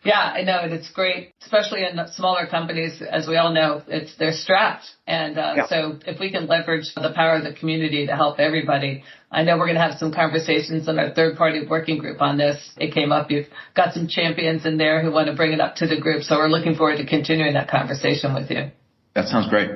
Yeah, 0.03 0.19
I 0.19 0.45
know, 0.45 0.61
and 0.61 0.73
it's 0.73 0.91
great, 0.91 1.35
especially 1.43 1.83
in 1.83 2.01
smaller 2.13 2.47
companies. 2.47 3.03
As 3.03 3.29
we 3.29 3.37
all 3.37 3.53
know, 3.53 3.83
it's 3.87 4.17
they're 4.17 4.33
strapped, 4.33 4.85
and 5.07 5.37
uh, 5.37 5.53
yeah. 5.57 5.67
so 5.69 5.99
if 6.07 6.19
we 6.19 6.31
can 6.31 6.47
leverage 6.47 6.87
the 6.95 7.13
power 7.15 7.37
of 7.37 7.45
the 7.45 7.53
community 7.53 8.07
to 8.07 8.17
help 8.17 8.41
everybody, 8.41 9.05
I 9.31 9.43
know 9.43 9.59
we're 9.59 9.67
going 9.67 9.75
to 9.75 9.83
have 9.83 9.99
some 9.99 10.11
conversations 10.11 10.89
in 10.89 10.99
our 10.99 11.13
third-party 11.13 11.67
working 11.69 11.99
group 11.99 12.23
on 12.23 12.39
this. 12.39 12.73
It 12.79 12.95
came 12.95 13.13
up. 13.13 13.31
You've 13.31 13.49
got 13.77 13.93
some 13.93 14.09
champions 14.09 14.65
in 14.65 14.79
there 14.79 15.03
who 15.03 15.13
want 15.13 15.27
to 15.27 15.35
bring 15.35 15.53
it 15.53 15.61
up 15.61 15.77
to 15.77 15.87
the 15.87 16.01
group, 16.01 16.23
so 16.23 16.39
we're 16.39 16.49
looking 16.49 16.77
forward 16.77 16.97
to 16.97 17.05
continuing 17.05 17.53
that 17.53 17.69
conversation 17.69 18.33
with 18.33 18.51
you. 18.51 18.71
That 19.15 19.29
sounds 19.29 19.51
great. 19.51 19.71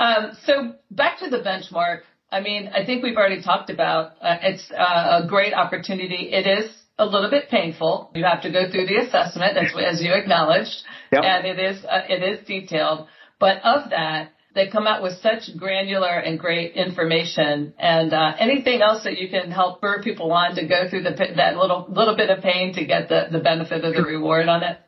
Um, 0.00 0.36
so 0.46 0.74
back 0.90 1.20
to 1.20 1.30
the 1.30 1.38
benchmark. 1.38 2.00
I 2.30 2.40
mean, 2.40 2.68
I 2.74 2.84
think 2.84 3.02
we've 3.02 3.16
already 3.16 3.42
talked 3.42 3.70
about 3.70 4.12
uh, 4.20 4.36
it's 4.42 4.70
uh, 4.70 5.22
a 5.24 5.26
great 5.26 5.54
opportunity. 5.54 6.30
It 6.32 6.46
is 6.46 6.70
a 6.98 7.06
little 7.06 7.30
bit 7.30 7.48
painful. 7.48 8.10
You 8.14 8.24
have 8.24 8.42
to 8.42 8.52
go 8.52 8.70
through 8.70 8.86
the 8.86 8.96
assessment, 8.96 9.56
as, 9.56 9.72
as 9.82 10.02
you 10.02 10.12
acknowledged, 10.12 10.82
yep. 11.12 11.22
and 11.24 11.46
it 11.46 11.58
is 11.58 11.84
uh, 11.84 12.02
it 12.08 12.22
is 12.22 12.46
detailed. 12.46 13.06
But 13.38 13.62
of 13.62 13.90
that, 13.90 14.32
they 14.54 14.68
come 14.68 14.86
out 14.86 15.02
with 15.02 15.14
such 15.22 15.56
granular 15.56 16.18
and 16.18 16.38
great 16.38 16.74
information. 16.74 17.72
And 17.78 18.12
uh, 18.12 18.32
anything 18.38 18.82
else 18.82 19.04
that 19.04 19.18
you 19.18 19.28
can 19.28 19.50
help 19.50 19.78
spur 19.78 20.02
people 20.02 20.32
on 20.32 20.56
to 20.56 20.66
go 20.66 20.90
through 20.90 21.04
the 21.04 21.14
that 21.36 21.56
little 21.56 21.86
little 21.88 22.16
bit 22.16 22.30
of 22.30 22.42
pain 22.42 22.74
to 22.74 22.84
get 22.84 23.08
the 23.08 23.28
the 23.30 23.38
benefit 23.38 23.84
of 23.84 23.94
the 23.94 24.02
reward 24.02 24.48
on 24.48 24.62
it. 24.64 24.78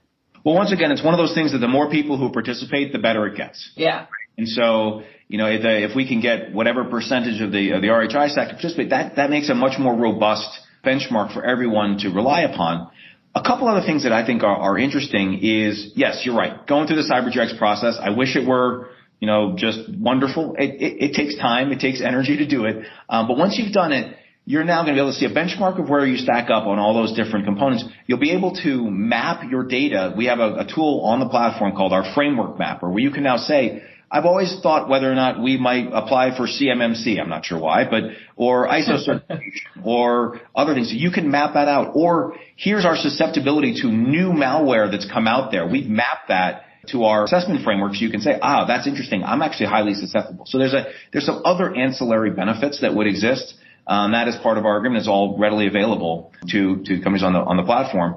Well, 0.45 0.55
once 0.55 0.73
again, 0.73 0.91
it's 0.91 1.05
one 1.05 1.15
of 1.15 1.19
those 1.19 1.35
things 1.35 1.53
that 1.53 1.59
the 1.59 1.69
more 1.69 1.91
people 1.91 2.17
who 2.17 2.33
participate, 2.33 2.93
the 2.93 2.99
better 2.99 3.27
it 3.27 3.37
gets. 3.37 3.73
Yeah. 3.77 4.07
And 4.39 4.49
so, 4.49 5.03
you 5.31 5.39
know, 5.39 5.47
if, 5.47 5.61
if 5.63 5.95
we 5.95 6.09
can 6.09 6.21
get 6.21 6.53
whatever 6.53 6.85
percentage 6.85 7.41
of 7.41 7.53
the 7.53 7.71
of 7.71 7.83
the 7.83 7.87
RHISAC 7.87 8.49
to 8.49 8.55
participate, 8.55 8.91
that 8.91 9.15
that 9.15 9.31
makes 9.31 9.49
a 9.49 9.55
much 9.55 9.79
more 9.79 9.95
robust 9.95 10.49
benchmark 10.85 11.33
for 11.33 11.45
everyone 11.45 11.99
to 11.99 12.09
rely 12.09 12.41
upon. 12.41 12.91
A 13.33 13.41
couple 13.41 13.69
other 13.69 13.87
things 13.87 14.03
that 14.03 14.13
I 14.13 14.27
think 14.27 14.43
are, 14.43 14.57
are 14.57 14.77
interesting 14.77 15.39
is, 15.41 15.93
yes, 15.95 16.23
you're 16.25 16.37
right. 16.37 16.67
Going 16.67 16.89
through 16.89 16.97
the 16.97 17.09
CyberGRX 17.09 17.59
process, 17.59 17.97
I 18.03 18.11
wish 18.11 18.35
it 18.35 18.45
were, 18.45 18.89
you 19.21 19.29
know, 19.29 19.55
just 19.57 19.79
wonderful. 19.97 20.57
It, 20.59 20.83
it, 20.83 21.11
it 21.11 21.15
takes 21.15 21.39
time, 21.39 21.71
it 21.71 21.79
takes 21.79 22.03
energy 22.03 22.39
to 22.39 22.47
do 22.49 22.65
it. 22.65 22.85
Um, 23.09 23.29
but 23.29 23.37
once 23.37 23.57
you've 23.57 23.73
done 23.73 23.93
it, 23.93 24.17
you're 24.47 24.65
now 24.65 24.83
going 24.83 24.97
to 24.97 24.99
be 24.99 25.01
able 25.01 25.13
to 25.13 25.17
see 25.17 25.27
a 25.27 25.31
benchmark 25.33 25.81
of 25.81 25.89
where 25.89 26.05
you 26.05 26.17
stack 26.17 26.51
up 26.51 26.67
on 26.67 26.81
all 26.81 26.93
those 26.93 27.13
different 27.15 27.45
components. 27.45 27.85
You'll 28.09 28.19
be 28.19 28.33
able 28.33 28.57
to 28.65 28.91
map 28.91 29.49
your 29.49 29.63
data. 29.63 30.13
We 30.17 30.27
have 30.27 30.41
a, 30.41 30.67
a 30.67 30.67
tool 30.75 31.03
on 31.05 31.21
the 31.21 31.29
platform 31.29 31.77
called 31.77 31.93
our 31.93 32.13
framework 32.15 32.59
mapper 32.59 32.91
where 32.91 32.99
you 32.99 33.13
can 33.13 33.23
now 33.23 33.37
say, 33.37 33.85
I've 34.13 34.25
always 34.25 34.59
thought 34.61 34.89
whether 34.89 35.11
or 35.11 35.15
not 35.15 35.41
we 35.41 35.57
might 35.57 35.87
apply 35.93 36.37
for 36.37 36.49
CMMC. 36.49 37.21
I'm 37.21 37.29
not 37.29 37.45
sure 37.45 37.61
why, 37.61 37.89
but 37.89 38.03
or 38.35 38.67
ISO 38.67 38.99
certification 39.05 39.83
or 39.85 40.41
other 40.55 40.75
things. 40.75 40.93
You 40.93 41.13
can 41.13 41.31
map 41.31 41.55
that 41.55 41.69
out. 41.69 41.93
Or 41.95 42.35
here's 42.57 42.85
our 42.85 42.97
susceptibility 42.97 43.81
to 43.83 43.87
new 43.87 44.31
malware 44.31 44.91
that's 44.91 45.09
come 45.11 45.29
out 45.29 45.53
there. 45.53 45.67
We've 45.67 45.87
mapped 45.89 46.29
that 46.29 46.65
to 46.89 47.05
our 47.05 47.25
assessment 47.25 47.63
framework 47.63 47.95
so 47.95 48.01
you 48.01 48.11
can 48.11 48.21
say, 48.21 48.37
ah, 48.43 48.65
that's 48.67 48.89
interesting. 48.89 49.23
I'm 49.23 49.43
actually 49.43 49.67
highly 49.67 49.95
susceptible. 49.95 50.45
So 50.47 50.59
there's 50.59 50.75
a 50.75 50.87
there's 51.13 51.27
some 51.27 51.43
other 51.45 51.73
ancillary 51.73 52.31
benefits 52.31 52.81
that 52.81 52.95
would 52.95 53.07
exist. 53.07 53.55
Um, 53.87 54.13
that 54.13 54.27
is 54.27 54.37
part 54.37 54.59
of 54.59 54.65
our 54.65 54.77
agreement. 54.77 55.01
It's 55.01 55.09
all 55.09 55.39
readily 55.39 55.69
available 55.69 56.33
to 56.49 56.83
to 56.85 56.97
companies 56.97 57.23
on 57.23 57.33
the 57.33 57.39
on 57.39 57.57
the 57.57 57.63
platform. 57.63 58.17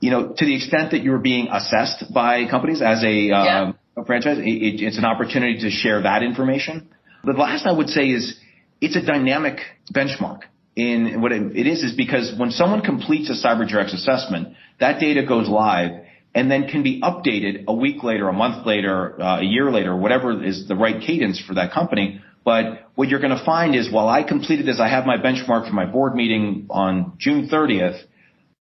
You 0.00 0.10
know, 0.10 0.28
to 0.28 0.44
the 0.44 0.54
extent 0.54 0.92
that 0.92 1.02
you're 1.02 1.18
being 1.18 1.48
assessed 1.48 2.12
by 2.12 2.48
companies 2.48 2.80
as 2.80 3.02
a 3.02 3.12
yeah. 3.12 3.62
um, 3.62 3.78
a 3.96 4.04
franchise, 4.04 4.38
it, 4.38 4.82
it's 4.82 4.98
an 4.98 5.04
opportunity 5.04 5.58
to 5.60 5.70
share 5.70 6.02
that 6.02 6.22
information. 6.22 6.88
The 7.24 7.32
last 7.32 7.66
I 7.66 7.72
would 7.72 7.88
say 7.88 8.10
is 8.10 8.38
it's 8.80 8.96
a 8.96 9.04
dynamic 9.04 9.58
benchmark. 9.92 10.40
In 10.76 11.22
what 11.22 11.32
it 11.32 11.66
is 11.66 11.82
is 11.82 11.94
because 11.96 12.34
when 12.38 12.50
someone 12.50 12.82
completes 12.82 13.30
a 13.30 13.46
CyberGRX 13.46 13.94
assessment, 13.94 14.48
that 14.78 15.00
data 15.00 15.24
goes 15.24 15.48
live 15.48 16.02
and 16.34 16.50
then 16.50 16.68
can 16.68 16.82
be 16.82 17.00
updated 17.00 17.64
a 17.66 17.72
week 17.72 18.04
later, 18.04 18.28
a 18.28 18.32
month 18.34 18.66
later, 18.66 19.18
uh, 19.18 19.40
a 19.40 19.42
year 19.42 19.70
later, 19.70 19.96
whatever 19.96 20.44
is 20.44 20.68
the 20.68 20.76
right 20.76 21.00
cadence 21.00 21.40
for 21.40 21.54
that 21.54 21.72
company. 21.72 22.20
But 22.44 22.90
what 22.94 23.08
you're 23.08 23.20
going 23.20 23.36
to 23.36 23.42
find 23.42 23.74
is 23.74 23.90
while 23.90 24.10
I 24.10 24.22
completed 24.22 24.66
this, 24.66 24.78
I 24.78 24.88
have 24.88 25.06
my 25.06 25.16
benchmark 25.16 25.66
for 25.66 25.72
my 25.72 25.86
board 25.86 26.14
meeting 26.14 26.66
on 26.68 27.14
June 27.16 27.48
30th. 27.48 27.98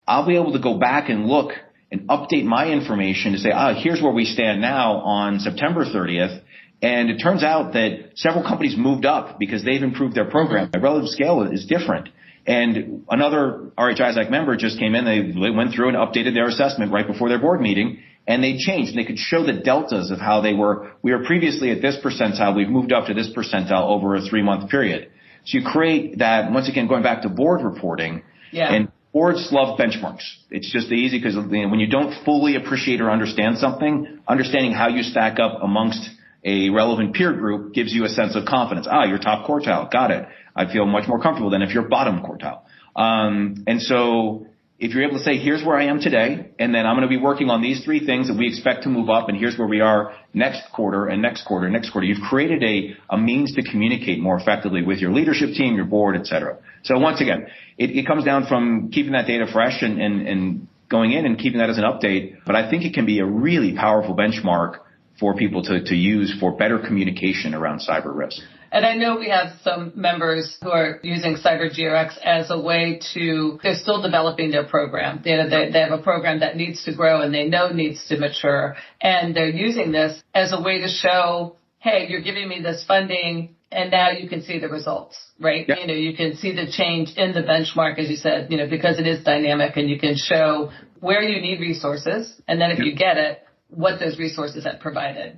I'll 0.07 0.27
be 0.27 0.35
able 0.35 0.53
to 0.53 0.59
go 0.59 0.77
back 0.77 1.09
and 1.09 1.25
look 1.25 1.53
and 1.93 2.07
update 2.09 2.43
my 2.43 2.71
information 2.71 3.33
to 3.33 3.37
say, 3.37 3.51
ah, 3.53 3.75
here's 3.79 4.01
where 4.01 4.11
we 4.11 4.25
stand 4.25 4.59
now 4.59 4.95
on 4.97 5.39
September 5.39 5.85
30th. 5.85 6.41
And 6.81 7.11
it 7.11 7.19
turns 7.19 7.43
out 7.43 7.73
that 7.73 8.13
several 8.15 8.43
companies 8.43 8.75
moved 8.75 9.05
up 9.05 9.37
because 9.39 9.63
they've 9.63 9.81
improved 9.81 10.15
their 10.15 10.29
program. 10.29 10.71
The 10.73 10.79
relative 10.79 11.07
scale 11.09 11.43
is 11.43 11.67
different. 11.67 12.09
And 12.47 13.05
another 13.09 13.71
RHISAC 13.77 14.31
member 14.31 14.57
just 14.57 14.79
came 14.79 14.95
in, 14.95 15.05
they 15.05 15.51
went 15.51 15.75
through 15.75 15.89
and 15.89 15.97
updated 15.97 16.33
their 16.33 16.47
assessment 16.47 16.91
right 16.91 17.05
before 17.05 17.29
their 17.29 17.39
board 17.39 17.61
meeting, 17.61 18.01
and 18.27 18.43
they 18.43 18.57
changed. 18.57 18.89
And 18.89 18.99
they 18.99 19.05
could 19.05 19.19
show 19.19 19.45
the 19.45 19.53
deltas 19.53 20.09
of 20.09 20.19
how 20.19 20.41
they 20.41 20.55
were. 20.55 20.93
We 21.03 21.11
were 21.11 21.23
previously 21.23 21.69
at 21.69 21.81
this 21.81 21.95
percentile, 22.03 22.55
we've 22.55 22.67
moved 22.67 22.91
up 22.91 23.05
to 23.05 23.13
this 23.13 23.29
percentile 23.37 23.87
over 23.87 24.15
a 24.15 24.21
three 24.21 24.41
month 24.41 24.69
period. 24.69 25.11
So 25.45 25.59
you 25.59 25.65
create 25.65 26.17
that, 26.17 26.51
once 26.51 26.67
again, 26.67 26.87
going 26.87 27.03
back 27.03 27.21
to 27.21 27.29
board 27.29 27.61
reporting, 27.61 28.23
yeah. 28.51 28.73
and 28.73 28.91
Boards 29.13 29.49
love 29.51 29.77
benchmarks. 29.79 30.23
It's 30.49 30.71
just 30.71 30.91
easy 30.91 31.19
because 31.19 31.35
when 31.35 31.79
you 31.79 31.87
don't 31.87 32.25
fully 32.25 32.55
appreciate 32.55 32.99
or 32.99 33.11
understand 33.11 33.59
something, 33.59 34.19
understanding 34.27 34.71
how 34.73 34.87
you 34.87 35.03
stack 35.03 35.39
up 35.39 35.59
amongst 35.61 36.09
a 36.43 36.69
relevant 36.69 37.13
peer 37.13 37.31
group 37.33 37.73
gives 37.73 37.93
you 37.93 38.05
a 38.05 38.09
sense 38.09 38.35
of 38.35 38.45
confidence. 38.45 38.87
Ah, 38.89 39.05
you're 39.05 39.19
top 39.19 39.47
quartile. 39.47 39.89
Got 39.91 40.09
it. 40.11 40.27
I 40.55 40.71
feel 40.71 40.85
much 40.85 41.07
more 41.07 41.21
comfortable 41.21 41.51
than 41.51 41.61
if 41.61 41.73
you're 41.73 41.87
bottom 41.87 42.21
quartile. 42.21 42.61
Um, 42.95 43.63
and 43.67 43.81
so 43.81 44.47
if 44.83 44.91
you're 44.91 45.03
able 45.03 45.17
to 45.17 45.23
say, 45.23 45.37
here's 45.37 45.63
where 45.63 45.77
I 45.77 45.85
am 45.85 46.01
today, 46.01 46.51
and 46.59 46.75
then 46.75 46.85
I'm 46.85 46.97
going 46.97 47.07
to 47.07 47.17
be 47.17 47.17
working 47.17 47.49
on 47.49 47.61
these 47.61 47.85
three 47.85 48.05
things 48.05 48.27
that 48.27 48.37
we 48.37 48.49
expect 48.49 48.83
to 48.83 48.89
move 48.89 49.09
up, 49.09 49.29
and 49.29 49.37
here's 49.37 49.57
where 49.57 49.67
we 49.67 49.79
are 49.79 50.13
next 50.33 50.63
quarter 50.73 51.07
and 51.07 51.21
next 51.21 51.45
quarter, 51.45 51.67
and 51.67 51.73
next 51.73 51.91
quarter, 51.91 52.05
you've 52.05 52.21
created 52.29 52.61
a, 52.61 52.93
a 53.09 53.17
means 53.17 53.55
to 53.55 53.63
communicate 53.63 54.19
more 54.19 54.37
effectively 54.37 54.83
with 54.83 54.97
your 54.97 55.13
leadership 55.13 55.51
team, 55.53 55.77
your 55.77 55.85
board, 55.85 56.17
et 56.17 56.25
cetera. 56.25 56.57
So 56.83 56.99
once 56.99 57.21
again, 57.21 57.47
it, 57.77 57.91
it 57.91 58.05
comes 58.05 58.25
down 58.25 58.45
from 58.47 58.91
keeping 58.91 59.13
that 59.13 59.25
data 59.25 59.45
fresh 59.53 59.81
and, 59.81 60.01
and, 60.01 60.27
and 60.27 60.67
going 60.89 61.13
in 61.13 61.25
and 61.25 61.39
keeping 61.39 61.59
that 61.59 61.69
as 61.69 61.77
an 61.77 61.85
update. 61.85 62.39
But 62.45 62.57
I 62.57 62.69
think 62.69 62.83
it 62.83 62.93
can 62.93 63.05
be 63.05 63.19
a 63.19 63.25
really 63.25 63.73
powerful 63.77 64.13
benchmark 64.13 64.79
for 65.17 65.33
people 65.33 65.63
to, 65.63 65.81
to 65.81 65.95
use 65.95 66.35
for 66.41 66.57
better 66.57 66.77
communication 66.77 67.53
around 67.53 67.79
cyber 67.79 68.13
risk. 68.13 68.41
And 68.73 68.87
I 68.87 68.95
know 68.95 69.19
we 69.19 69.29
have 69.29 69.59
some 69.63 69.93
members 69.95 70.57
who 70.63 70.71
are 70.71 70.99
using 71.03 71.35
CyberGRX 71.35 72.17
as 72.23 72.49
a 72.49 72.59
way 72.59 72.99
to, 73.13 73.59
they're 73.61 73.75
still 73.75 74.01
developing 74.01 74.49
their 74.49 74.65
program. 74.65 75.21
You 75.23 75.37
know, 75.37 75.47
they, 75.47 75.71
they 75.71 75.79
have 75.79 75.91
a 75.91 76.01
program 76.01 76.39
that 76.39 76.57
needs 76.57 76.83
to 76.85 76.95
grow 76.95 77.21
and 77.21 77.31
they 77.31 77.47
know 77.47 77.71
needs 77.71 78.03
to 78.07 78.17
mature. 78.17 78.75
And 78.99 79.35
they're 79.35 79.47
using 79.47 79.91
this 79.91 80.19
as 80.33 80.53
a 80.53 80.59
way 80.59 80.81
to 80.81 80.87
show, 80.87 81.55
hey, 81.77 82.07
you're 82.09 82.23
giving 82.23 82.49
me 82.49 82.61
this 82.63 82.83
funding 82.87 83.55
and 83.71 83.91
now 83.91 84.09
you 84.09 84.27
can 84.27 84.41
see 84.41 84.57
the 84.57 84.69
results, 84.69 85.19
right? 85.39 85.67
You 85.67 85.85
know, 85.85 85.93
you 85.93 86.17
can 86.17 86.35
see 86.35 86.55
the 86.55 86.65
change 86.71 87.13
in 87.15 87.33
the 87.33 87.41
benchmark, 87.41 87.99
as 87.99 88.09
you 88.09 88.15
said, 88.15 88.51
you 88.51 88.57
know, 88.57 88.67
because 88.67 88.97
it 88.97 89.05
is 89.05 89.23
dynamic 89.23 89.77
and 89.77 89.87
you 89.87 89.99
can 89.99 90.15
show 90.15 90.71
where 90.99 91.21
you 91.21 91.39
need 91.41 91.59
resources. 91.59 92.41
And 92.47 92.59
then 92.59 92.71
if 92.71 92.79
you 92.79 92.95
get 92.95 93.17
it, 93.17 93.43
what 93.69 93.99
those 93.99 94.17
resources 94.17 94.63
have 94.63 94.79
provided. 94.79 95.37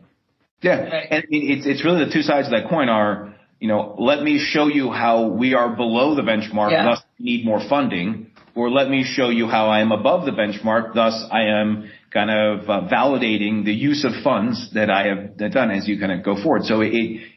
Yeah. 0.66 1.06
And 1.12 1.26
it's, 1.30 1.66
it's 1.68 1.86
really 1.86 2.06
the 2.06 2.12
two 2.12 2.24
sides 2.24 2.48
of 2.48 2.54
that 2.54 2.70
coin 2.70 2.90
are, 2.90 3.36
you 3.60 3.68
know, 3.68 3.96
let 4.00 4.24
me 4.24 4.40
show 4.40 4.68
you 4.68 4.92
how 4.92 5.28
we 5.28 5.54
are 5.54 5.76
below 5.76 6.16
the 6.16 6.24
benchmark, 6.24 6.72
yeah. 6.72 6.86
thus 6.86 7.02
need 7.20 7.46
more 7.46 7.62
funding, 7.70 8.32
or 8.56 8.70
let 8.70 8.90
me 8.90 9.04
show 9.04 9.30
you 9.30 9.48
how 9.48 9.68
I 9.68 9.82
am 9.82 9.92
above 9.92 10.26
the 10.26 10.32
benchmark. 10.32 10.94
Thus, 10.94 11.24
I 11.32 11.44
am 11.44 11.90
kind 12.12 12.32
of 12.32 12.70
uh, 12.70 12.88
validating 12.92 13.66
the 13.66 13.74
use 13.74 14.06
of 14.06 14.12
funds 14.24 14.74
that 14.74 14.90
I 14.90 15.08
have 15.08 15.52
done 15.52 15.70
as 15.70 15.88
you 15.88 16.00
kind 16.00 16.12
of 16.12 16.24
go 16.24 16.42
forward. 16.42 16.64
So 16.64 16.82
it, 16.82 16.94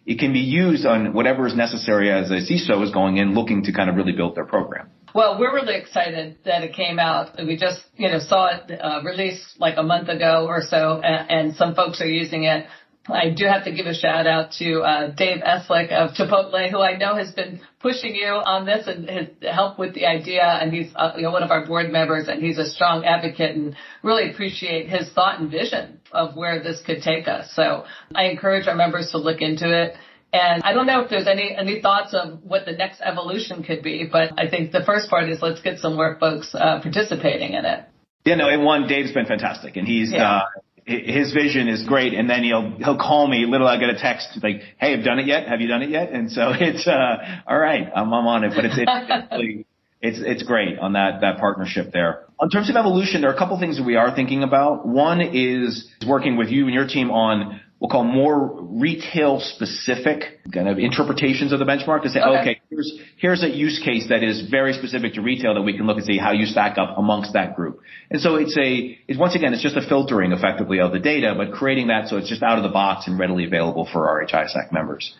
it 0.06 0.18
can 0.18 0.32
be 0.32 0.40
used 0.40 0.86
on 0.86 1.12
whatever 1.12 1.46
is 1.46 1.56
necessary 1.56 2.10
as 2.10 2.30
a 2.30 2.40
CISO 2.40 2.82
is 2.84 2.92
going 2.92 3.18
in 3.18 3.34
looking 3.34 3.64
to 3.64 3.72
kind 3.72 3.90
of 3.90 3.96
really 3.96 4.12
build 4.12 4.36
their 4.36 4.46
program. 4.46 4.88
Well, 5.14 5.38
we're 5.38 5.54
really 5.54 5.74
excited 5.74 6.38
that 6.44 6.62
it 6.62 6.74
came 6.74 6.98
out. 6.98 7.36
We 7.38 7.56
just, 7.56 7.80
you 7.96 8.08
know, 8.08 8.20
saw 8.20 8.54
it 8.54 8.70
uh, 8.80 9.00
released 9.04 9.58
like 9.58 9.74
a 9.76 9.82
month 9.82 10.08
ago 10.08 10.46
or 10.48 10.62
so, 10.62 11.00
and, 11.02 11.30
and 11.30 11.56
some 11.56 11.74
folks 11.74 12.00
are 12.00 12.06
using 12.06 12.44
it. 12.44 12.66
I 13.08 13.30
do 13.30 13.46
have 13.46 13.64
to 13.64 13.72
give 13.72 13.86
a 13.86 13.94
shout 13.94 14.26
out 14.26 14.52
to 14.58 14.80
uh, 14.80 15.08
Dave 15.14 15.42
Estlick 15.42 15.90
of 15.90 16.10
Chipotle, 16.10 16.70
who 16.70 16.80
I 16.80 16.96
know 16.96 17.14
has 17.14 17.32
been 17.32 17.60
pushing 17.80 18.14
you 18.14 18.28
on 18.28 18.66
this 18.66 18.86
and 18.86 19.08
has 19.08 19.28
helped 19.42 19.78
with 19.78 19.94
the 19.94 20.06
idea. 20.06 20.42
And 20.42 20.72
he's 20.72 20.92
uh, 20.94 21.12
you 21.16 21.22
know 21.22 21.30
one 21.30 21.42
of 21.42 21.50
our 21.50 21.66
board 21.66 21.90
members, 21.90 22.28
and 22.28 22.42
he's 22.42 22.58
a 22.58 22.66
strong 22.66 23.04
advocate, 23.04 23.56
and 23.56 23.76
really 24.02 24.30
appreciate 24.30 24.88
his 24.88 25.10
thought 25.12 25.40
and 25.40 25.50
vision 25.50 26.00
of 26.12 26.36
where 26.36 26.62
this 26.62 26.80
could 26.84 27.02
take 27.02 27.28
us. 27.28 27.52
So 27.54 27.84
I 28.14 28.24
encourage 28.24 28.66
our 28.66 28.76
members 28.76 29.10
to 29.12 29.18
look 29.18 29.40
into 29.40 29.66
it. 29.66 29.94
And 30.30 30.62
I 30.62 30.74
don't 30.74 30.86
know 30.86 31.00
if 31.00 31.08
there's 31.08 31.26
any 31.26 31.56
any 31.56 31.80
thoughts 31.80 32.12
of 32.12 32.44
what 32.44 32.66
the 32.66 32.72
next 32.72 33.00
evolution 33.00 33.62
could 33.62 33.82
be, 33.82 34.06
but 34.10 34.38
I 34.38 34.50
think 34.50 34.72
the 34.72 34.84
first 34.84 35.08
part 35.08 35.28
is 35.30 35.40
let's 35.40 35.62
get 35.62 35.78
some 35.78 35.96
more 35.96 36.18
folks 36.20 36.54
uh, 36.54 36.80
participating 36.82 37.54
in 37.54 37.64
it. 37.64 37.84
Yeah, 38.26 38.34
no, 38.34 38.48
and 38.50 38.62
one, 38.62 38.86
Dave's 38.86 39.12
been 39.12 39.24
fantastic, 39.24 39.76
and 39.76 39.88
he's 39.88 40.12
yeah. 40.12 40.40
uh, 40.40 40.42
his 40.88 41.32
vision 41.32 41.68
is 41.68 41.86
great. 41.86 42.14
And 42.14 42.28
then 42.28 42.42
he'll, 42.42 42.70
he'll 42.78 42.98
call 42.98 43.26
me. 43.28 43.44
Literally, 43.46 43.76
I 43.76 43.78
get 43.78 43.90
a 43.90 43.98
text 43.98 44.38
like, 44.42 44.62
Hey, 44.78 44.94
I've 44.94 45.04
done 45.04 45.18
it 45.18 45.26
yet. 45.26 45.46
Have 45.46 45.60
you 45.60 45.68
done 45.68 45.82
it 45.82 45.90
yet? 45.90 46.10
And 46.10 46.30
so 46.30 46.50
it's, 46.60 46.86
uh, 46.86 47.42
all 47.46 47.58
right. 47.58 47.88
I'm, 47.94 48.12
I'm 48.12 48.26
on 48.26 48.44
it, 48.44 48.52
but 48.54 48.64
it's, 48.64 48.76
it's, 48.78 49.66
it's, 50.00 50.18
it's 50.20 50.42
great 50.44 50.78
on 50.78 50.94
that, 50.94 51.20
that 51.20 51.38
partnership 51.38 51.92
there. 51.92 52.24
In 52.40 52.50
terms 52.50 52.70
of 52.70 52.76
evolution, 52.76 53.20
there 53.20 53.30
are 53.30 53.34
a 53.34 53.38
couple 53.38 53.58
things 53.58 53.78
that 53.78 53.84
we 53.84 53.96
are 53.96 54.14
thinking 54.14 54.42
about. 54.42 54.86
One 54.86 55.20
is 55.20 55.88
working 56.06 56.36
with 56.36 56.48
you 56.48 56.66
and 56.66 56.74
your 56.74 56.86
team 56.86 57.10
on 57.10 57.60
we'll 57.80 57.90
call 57.90 58.04
more 58.04 58.60
retail 58.62 59.40
specific 59.40 60.40
kind 60.52 60.68
of 60.68 60.78
interpretations 60.78 61.52
of 61.52 61.58
the 61.58 61.64
benchmark 61.64 62.02
to 62.02 62.10
say, 62.10 62.20
okay. 62.20 62.40
okay, 62.40 62.60
here's, 62.70 63.00
here's 63.18 63.42
a 63.44 63.48
use 63.48 63.80
case 63.84 64.08
that 64.08 64.22
is 64.22 64.48
very 64.50 64.72
specific 64.72 65.14
to 65.14 65.20
retail 65.20 65.54
that 65.54 65.62
we 65.62 65.76
can 65.76 65.86
look 65.86 65.96
and 65.96 66.06
see 66.06 66.18
how 66.18 66.32
you 66.32 66.46
stack 66.46 66.76
up 66.76 66.98
amongst 66.98 67.34
that 67.34 67.54
group. 67.54 67.80
And 68.10 68.20
so 68.20 68.34
it's 68.34 68.56
a, 68.56 68.98
it's 69.06 69.18
once 69.18 69.36
again, 69.36 69.54
it's 69.54 69.62
just 69.62 69.76
a 69.76 69.86
filtering 69.88 70.32
effectively 70.32 70.80
of 70.80 70.92
the 70.92 70.98
data, 70.98 71.34
but 71.36 71.52
creating 71.52 71.88
that 71.88 72.08
so 72.08 72.16
it's 72.16 72.28
just 72.28 72.42
out 72.42 72.58
of 72.58 72.64
the 72.64 72.70
box 72.70 73.06
and 73.06 73.18
readily 73.18 73.44
available 73.44 73.88
for 73.92 74.06
RHISAC 74.06 74.72
members. 74.72 75.14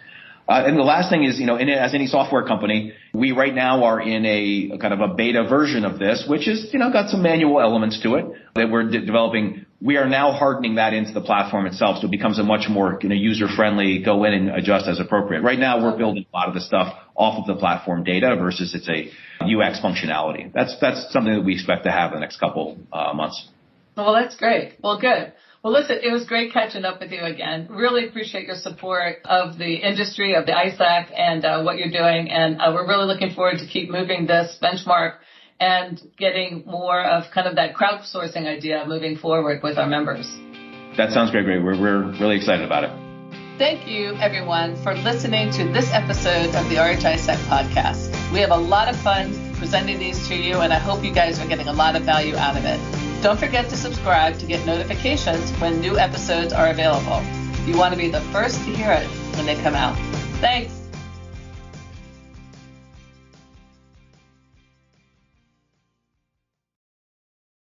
Uh, 0.49 0.65
and 0.67 0.79
the 0.79 0.83
last 0.83 1.11
thing 1.11 1.25
is, 1.25 1.39
you 1.39 1.45
know, 1.45 1.57
in, 1.57 1.69
as 1.69 1.95
any 1.95 2.07
software 2.07 2.43
company, 2.43 2.95
we 3.13 3.33
right 3.33 3.55
now 3.55 3.85
are 3.85 4.01
in 4.01 4.25
a, 4.25 4.71
a, 4.75 4.79
kind 4.79 4.95
of 4.95 5.01
a 5.01 5.15
beta 5.15 5.45
version 5.47 5.85
of 5.85 5.99
this, 5.99 6.25
which 6.27 6.49
is, 6.49 6.71
you 6.73 6.79
know, 6.79 6.91
got 6.91 7.11
some 7.11 7.23
manual 7.23 7.61
elements 7.61 8.01
to 8.03 8.15
it 8.15 8.25
that 8.55 8.71
we're 8.71 8.89
de- 8.89 9.05
developing. 9.05 9.67
We 9.81 9.97
are 9.97 10.09
now 10.09 10.33
hardening 10.33 10.75
that 10.75 10.93
into 10.93 11.13
the 11.13 11.21
platform 11.21 11.67
itself, 11.67 11.99
so 12.01 12.09
it 12.09 12.11
becomes 12.11 12.39
a 12.41 12.43
much 12.43 12.69
more 12.69 12.99
you 13.01 13.09
know, 13.09 13.15
user-friendly. 13.15 14.03
Go 14.03 14.25
in 14.25 14.35
and 14.35 14.51
adjust 14.51 14.89
as 14.89 14.99
appropriate. 14.99 15.43
Right 15.43 15.59
now, 15.59 15.83
we're 15.83 15.97
building 15.97 16.27
a 16.33 16.37
lot 16.37 16.49
of 16.49 16.55
the 16.55 16.61
stuff 16.61 16.95
off 17.15 17.39
of 17.39 17.47
the 17.47 17.61
platform 17.61 18.03
data 18.03 18.35
versus 18.37 18.75
it's 18.75 18.89
a 18.89 19.11
UX 19.45 19.81
functionality. 19.81 20.53
That's 20.53 20.77
that's 20.81 21.13
something 21.13 21.33
that 21.33 21.45
we 21.45 21.55
expect 21.55 21.85
to 21.85 21.93
have 21.93 22.13
in 22.13 22.17
the 22.17 22.21
next 22.21 22.41
couple 22.41 22.79
uh, 22.93 23.13
months. 23.15 23.49
Well, 23.97 24.15
that's 24.15 24.37
great. 24.37 24.75
Well, 24.83 25.01
good. 25.01 25.33
Well, 25.63 25.73
listen, 25.73 25.99
it 26.03 26.13
was 26.13 26.25
great 26.25 26.53
catching 26.53 26.85
up 26.85 27.01
with 27.01 27.11
you 27.11 27.23
again. 27.23 27.67
Really 27.69 28.07
appreciate 28.07 28.47
your 28.47 28.57
support 28.57 29.17
of 29.25 29.59
the 29.59 29.75
industry, 29.75 30.35
of 30.35 30.47
the 30.47 30.53
ISAC, 30.53 31.11
and 31.19 31.45
uh, 31.45 31.63
what 31.63 31.79
you're 31.79 31.91
doing. 31.91 32.31
And 32.31 32.61
uh, 32.61 32.71
we're 32.73 32.87
really 32.87 33.07
looking 33.07 33.35
forward 33.35 33.59
to 33.59 33.67
keep 33.67 33.91
moving 33.91 34.27
this 34.27 34.57
benchmark 34.63 35.17
and 35.61 36.01
getting 36.17 36.65
more 36.67 37.03
of 37.03 37.31
kind 37.33 37.47
of 37.47 37.57
that 37.57 37.75
crowdsourcing 37.75 38.47
idea 38.47 38.85
moving 38.87 39.17
forward 39.17 39.63
with 39.63 39.79
our 39.79 39.89
members. 39.89 40.29
That 40.97 41.13
sounds 41.13 41.31
great, 41.31 41.45
great. 41.45 41.63
We're, 41.63 41.79
we're 41.81 42.13
really 42.19 42.37
excited 42.37 42.65
about 42.65 42.85
it. 42.85 42.91
Thank 43.59 43.89
you, 43.89 44.15
everyone, 44.15 44.81
for 44.85 44.95
listening 44.95 45.51
to 45.53 45.65
this 45.73 45.91
episode 45.93 46.55
of 46.55 46.69
the 46.69 46.77
RHISAC 46.77 47.37
podcast. 47.49 48.33
We 48.33 48.39
have 48.39 48.53
a 48.53 48.57
lot 48.57 48.89
of 48.89 48.95
fun 49.01 49.53
presenting 49.55 49.99
these 49.99 50.29
to 50.29 50.37
you, 50.37 50.59
and 50.59 50.73
I 50.73 50.79
hope 50.79 51.03
you 51.03 51.13
guys 51.13 51.41
are 51.41 51.49
getting 51.49 51.67
a 51.67 51.73
lot 51.73 51.97
of 51.97 52.03
value 52.03 52.37
out 52.37 52.57
of 52.57 52.65
it. 52.65 52.79
Don't 53.21 53.39
forget 53.39 53.69
to 53.71 53.77
subscribe 53.77 54.39
to 54.39 54.47
get 54.47 54.65
notifications 54.65 55.51
when 55.61 55.81
new 55.81 55.99
episodes 55.99 56.53
are 56.53 56.69
available. 56.69 57.21
You 57.67 57.77
want 57.77 57.93
to 57.93 57.99
be 57.99 58.09
the 58.09 58.21
first 58.33 58.59
to 58.65 58.71
hear 58.77 58.93
it 58.93 59.07
when 59.37 59.45
they 59.45 59.61
come 59.61 59.75
out. 59.75 59.97
Thanks. 60.41 60.78